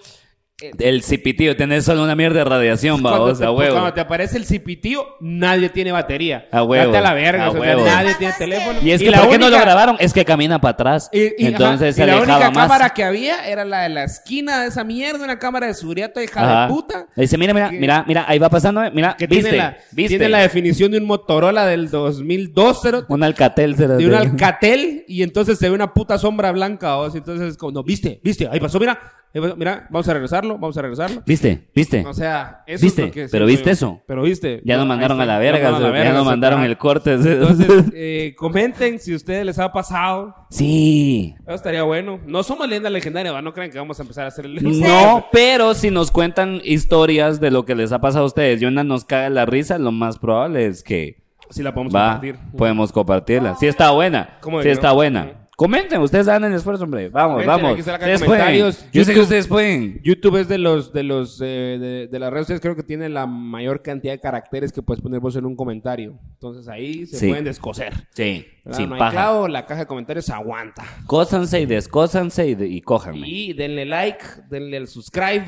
El 0.80 1.02
cipitío, 1.04 1.56
tenés 1.58 1.86
solo 1.86 2.04
una 2.04 2.16
mierda 2.16 2.40
de 2.40 2.46
radiación, 2.46 3.02
vamos, 3.02 3.40
te, 3.40 3.46
a 3.46 3.52
huevo. 3.52 3.74
cuando 3.74 3.94
te 3.94 4.02
aparece 4.02 4.38
el 4.38 4.46
cipitío, 4.46 5.06
nadie 5.20 5.70
tiene 5.70 5.92
batería. 5.92 6.48
A 6.52 6.64
huevo, 6.64 6.86
Date 6.86 6.98
a 6.98 7.02
la 7.02 7.14
verga, 7.14 7.46
a 7.46 7.50
o 7.50 7.52
sea, 7.54 7.62
huevo. 7.62 7.86
nadie 7.86 8.14
tiene 8.16 8.34
teléfono. 8.38 8.80
Y 8.84 8.92
es 8.92 9.02
Y 9.02 9.06
que, 9.06 9.12
la 9.12 9.20
¿por 9.22 9.30
qué 9.30 9.38
no 9.40 9.50
lo 9.50 9.60
grabaron? 9.60 9.98
Es 10.00 10.14
que 10.14 10.24
camina 10.26 10.60
para 10.62 10.74
atrás. 10.74 11.10
Y, 11.12 11.20
y, 11.44 11.48
Entonces 11.48 11.96
ajá, 11.96 11.96
se 11.96 12.04
y 12.04 12.06
la 12.06 12.14
alejaba 12.18 12.38
única 12.38 12.52
más. 12.52 12.68
cámara 12.68 12.90
que 12.92 13.04
había 13.04 13.48
era 13.48 13.66
la 13.66 13.82
de 13.84 13.90
la 13.90 14.04
esquina 14.04 14.62
de 14.62 14.68
esa 14.68 14.84
mierda, 14.84 15.24
una 15.24 15.40
cámara 15.40 15.68
de 15.68 15.74
seguridad 15.74 16.12
toda 16.14 16.24
hija 16.24 16.42
Ajá. 16.42 16.62
de 16.68 16.74
puta. 16.74 17.08
Dice, 17.16 17.38
mira, 17.38 17.54
mira, 17.54 17.70
Que- 17.70 17.80
mira, 17.80 18.06
mira, 18.08 18.26
ahí 18.28 18.38
va 18.40 18.50
pasando, 18.50 18.84
eh, 18.84 18.92
mira, 18.94 19.16
Que 19.18 19.28
viste, 19.28 19.44
tiene, 19.50 19.58
la, 19.58 19.78
viste. 19.92 20.10
tiene 20.10 20.30
la 20.30 20.40
definición 20.40 20.92
de 20.92 21.00
un 21.00 21.06
Motorola 21.06 21.66
del 21.66 21.90
2002, 21.90 22.80
cero- 22.82 23.06
Un 23.10 23.24
Alcatel. 23.24 23.76
de 23.76 24.06
un 24.08 24.14
Alcatel, 24.14 25.06
y 25.08 25.24
entonces 25.24 25.58
se 25.58 25.70
ve 25.70 25.76
una 25.76 25.94
puta 25.94 26.18
sombra 26.18 26.52
blanca. 26.52 26.98
¿o? 26.98 27.16
Entonces, 27.16 27.58
como, 27.58 27.72
no, 27.72 27.84
viste, 27.84 28.20
viste, 28.24 28.48
ahí 28.52 28.60
pasó, 28.60 28.80
mira, 28.80 29.00
mira, 29.34 29.88
vamos 29.90 30.08
a 30.10 30.14
regresarlo, 30.14 30.54
vamos 30.56 30.78
a 30.78 30.82
regresarlo. 30.82 31.22
¿Viste? 31.26 31.70
¿Viste? 31.74 32.06
O 32.06 32.14
sea, 32.14 32.64
eso 32.68 32.84
¿Viste? 32.86 33.02
es 33.04 33.08
lo 33.08 33.14
que 33.14 33.28
Pero 33.32 33.46
¿viste 33.46 33.66
yo. 33.66 33.72
eso? 33.72 34.02
Pero 34.08 34.24
viste. 34.24 34.62
Ya 34.66 34.76
No, 34.76 34.80
nos 34.82 34.90
mandaron 34.90 35.22
a 35.22 35.26
la 35.26 35.38
verga, 35.40 35.72
ya 35.72 35.90
verga, 35.90 36.14
nos 36.14 36.26
mandaron 36.26 36.64
el 36.64 36.78
corte. 36.78 37.14
Entonces, 37.14 37.86
eh, 37.94 38.34
comenten 38.38 39.00
si 39.00 39.14
a 39.14 39.16
ustedes 39.16 39.46
les 39.46 39.58
ha 39.60 39.72
pasado. 39.72 40.36
Sí. 40.50 41.36
Eso 41.46 41.56
estaría 41.56 41.84
bueno. 41.84 42.20
No 42.26 42.44
somos 42.44 42.68
leyenda 42.68 42.90
legendaria, 42.90 43.32
¿va? 43.32 43.42
no 43.42 43.54
crean 43.54 43.72
que 43.72 43.78
vamos 43.78 44.00
a 44.00 44.02
empezar 44.04 44.26
a 44.26 44.28
hacer 44.28 44.46
el... 44.46 44.56
No, 44.80 45.26
pero 45.32 45.74
si 45.74 45.92
nos 45.92 46.12
cuentan 46.12 46.60
historias 46.64 47.40
de 47.40 47.52
lo 47.52 47.66
que 47.66 47.76
les 47.76 47.92
ha 47.92 48.00
pasado 48.02 48.24
a 48.26 48.28
ustedes 48.28 48.62
y 48.62 48.66
una 48.66 48.84
nos 48.84 49.06
caga 49.06 49.30
la 49.30 49.46
risa, 49.46 49.78
lo 49.78 49.92
más 49.92 50.20
probable 50.20 50.66
es 50.66 50.84
que 50.84 51.22
Si 51.50 51.64
la 51.64 51.74
podemos 51.74 51.96
va, 51.96 52.20
compartir. 52.20 52.36
podemos 52.58 52.92
compartirla. 52.92 53.56
Si 53.56 53.68
está 53.68 53.92
buena, 53.92 54.38
¿Cómo 54.42 54.62
si 54.62 54.70
está 54.70 54.92
buena. 54.92 55.50
Comenten, 55.62 56.02
ustedes 56.02 56.28
hagan 56.28 56.46
el 56.46 56.54
esfuerzo, 56.54 56.86
hombre. 56.86 57.10
Vamos, 57.10 57.44
Comenten, 57.44 57.64
vamos. 57.64 57.72
aquí 57.88 57.88
la 57.88 57.98
pueden. 58.00 58.20
comentarios. 58.20 58.86
Yo 58.92 59.04
sé 59.04 59.12
que 59.12 59.20
YouTube. 59.20 59.22
ustedes 59.24 59.48
pueden. 59.48 60.02
YouTube 60.04 60.38
es 60.38 60.48
de 60.48 60.58
los 60.58 60.92
de 60.92 61.04
los 61.04 61.40
eh, 61.40 61.78
de, 61.80 62.08
de 62.08 62.20
las 62.20 62.32
redes 62.34 62.46
sociales 62.48 62.62
creo 62.62 62.76
que 62.76 62.82
tiene 62.82 63.10
la 63.10 63.28
mayor 63.28 63.84
cantidad 63.84 64.14
de 64.14 64.20
caracteres 64.20 64.72
que 64.72 64.82
puedes 64.82 65.02
poner 65.04 65.20
vos 65.20 65.36
en 65.36 65.46
un 65.46 65.56
comentario. 65.56 66.18
Entonces 66.34 66.68
ahí 66.68 67.06
se 67.06 67.18
Sí. 67.20 67.28
pueden 67.28 67.44
descoser. 67.46 67.94
Sí, 68.16 68.48
¿verdad? 68.66 68.78
sin 68.80 68.90
paja. 68.98 69.48
la 69.50 69.66
caja 69.68 69.82
de 69.82 69.86
comentarios 69.86 70.30
aguanta. 70.32 70.84
Cósanse 71.06 71.62
y 71.62 71.68
descósanse 71.68 72.48
y, 72.48 72.56
de- 72.56 72.68
y 72.68 72.82
cójanme. 72.82 73.28
Y 73.30 73.54
denle 73.54 73.86
like, 73.86 74.26
denle 74.50 74.78
el 74.78 74.88
subscribe, 74.88 75.46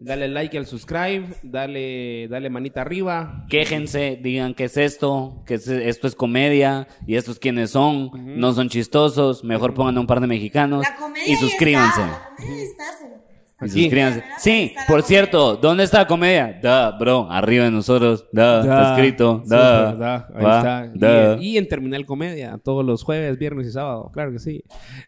dale 0.00 0.28
like 0.28 0.56
al 0.58 0.66
subscribe, 0.66 1.26
dale 1.42 2.26
dale 2.28 2.50
manita 2.50 2.80
arriba. 2.80 3.44
Quéjense, 3.48 4.18
digan 4.22 4.54
qué 4.54 4.64
es 4.64 4.76
esto, 4.76 5.42
que 5.46 5.54
esto 5.54 6.06
es 6.06 6.14
comedia 6.14 6.88
y 7.06 7.16
estos 7.16 7.38
quiénes 7.38 7.70
son, 7.70 8.10
no 8.38 8.52
son 8.52 8.68
chistosos, 8.68 9.44
mejor 9.44 9.74
pongan 9.74 9.96
a 9.96 10.00
un 10.00 10.06
par 10.06 10.20
de 10.20 10.26
mexicanos 10.26 10.82
La 10.88 10.96
comedia 10.96 11.32
y 11.32 11.36
suscríbanse. 11.36 12.00
está, 12.00 12.10
la 12.30 12.36
comedia 12.36 12.62
está, 12.64 12.84
se- 12.98 13.19
Y 13.60 13.64
Aquí. 13.64 13.82
suscríbanse. 13.82 14.22
Mira, 14.24 14.38
Sí, 14.38 14.72
por 14.88 15.02
cierto, 15.02 15.56
¿dónde 15.56 15.84
está 15.84 15.98
la 15.98 16.06
comedia? 16.06 16.58
Da, 16.62 16.96
bro, 16.98 17.30
arriba 17.30 17.64
de 17.64 17.70
nosotros. 17.70 18.26
Da, 18.32 18.60
está 18.60 18.74
Da, 18.74 18.94
escrito. 18.96 19.42
Da, 19.46 19.90
verdad, 19.92 20.26
ahí 20.34 20.44
va, 20.44 20.58
está. 20.58 20.92
da. 20.94 21.36
Y, 21.40 21.48
y 21.50 21.58
en 21.58 21.68
Terminal 21.68 22.06
Comedia, 22.06 22.58
todos 22.64 22.84
los 22.84 23.02
jueves, 23.02 23.38
viernes 23.38 23.66
y 23.66 23.70
sábado, 23.70 24.10
claro 24.14 24.32
que 24.32 24.38
sí. 24.38 24.64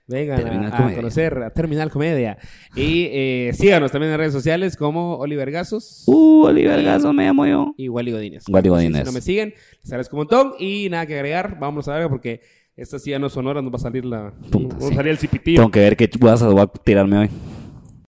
Vengan 0.07 0.65
a, 0.73 0.95
conocer 0.95 1.39
a 1.43 1.51
Terminal 1.51 1.91
Comedia. 1.91 2.37
Y 2.77 3.09
eh, 3.11 3.51
síganos 3.55 3.91
también 3.91 4.13
en 4.13 4.19
redes 4.19 4.33
sociales 4.33 4.77
como 4.77 5.17
Oliver 5.17 5.51
Gazos 5.51 6.05
Uh, 6.07 6.45
Oliver 6.45 6.83
Gaso 6.83 7.13
me 7.13 7.25
llamo 7.25 7.47
yo. 7.47 7.75
y 7.77 7.89
Wally 7.89 8.13
Godínez. 8.13 8.45
Wally 8.49 8.69
Godínez. 8.69 9.01
Si 9.01 9.07
no 9.07 9.13
me 9.13 9.21
siguen, 9.21 9.55
les 9.83 9.93
agradezco 9.93 10.17
un 10.17 10.21
montón 10.21 10.53
y 10.59 10.89
nada 10.91 11.07
que 11.07 11.15
agregar. 11.15 11.59
Vamos 11.59 11.89
a 11.89 11.97
ver 11.97 12.09
porque 12.09 12.41
esta 12.77 12.99
sí 12.99 13.11
ya 13.11 13.19
no 13.19 13.29
son 13.29 13.47
horas, 13.47 13.63
nos 13.63 13.73
va 13.73 13.77
a 13.77 13.81
salir 13.81 14.05
la... 14.05 14.33
Puta, 14.51 14.75
nos 14.75 14.85
va 14.85 14.93
a 14.93 14.95
salir 14.95 15.11
el 15.13 15.19
cipitillo. 15.19 15.57
Tengo 15.59 15.71
que 15.71 15.81
ver 15.81 15.97
qué 15.97 16.11
voy 16.19 16.31
a 16.31 16.67
tirarme 16.67 17.19
hoy. 17.19 17.31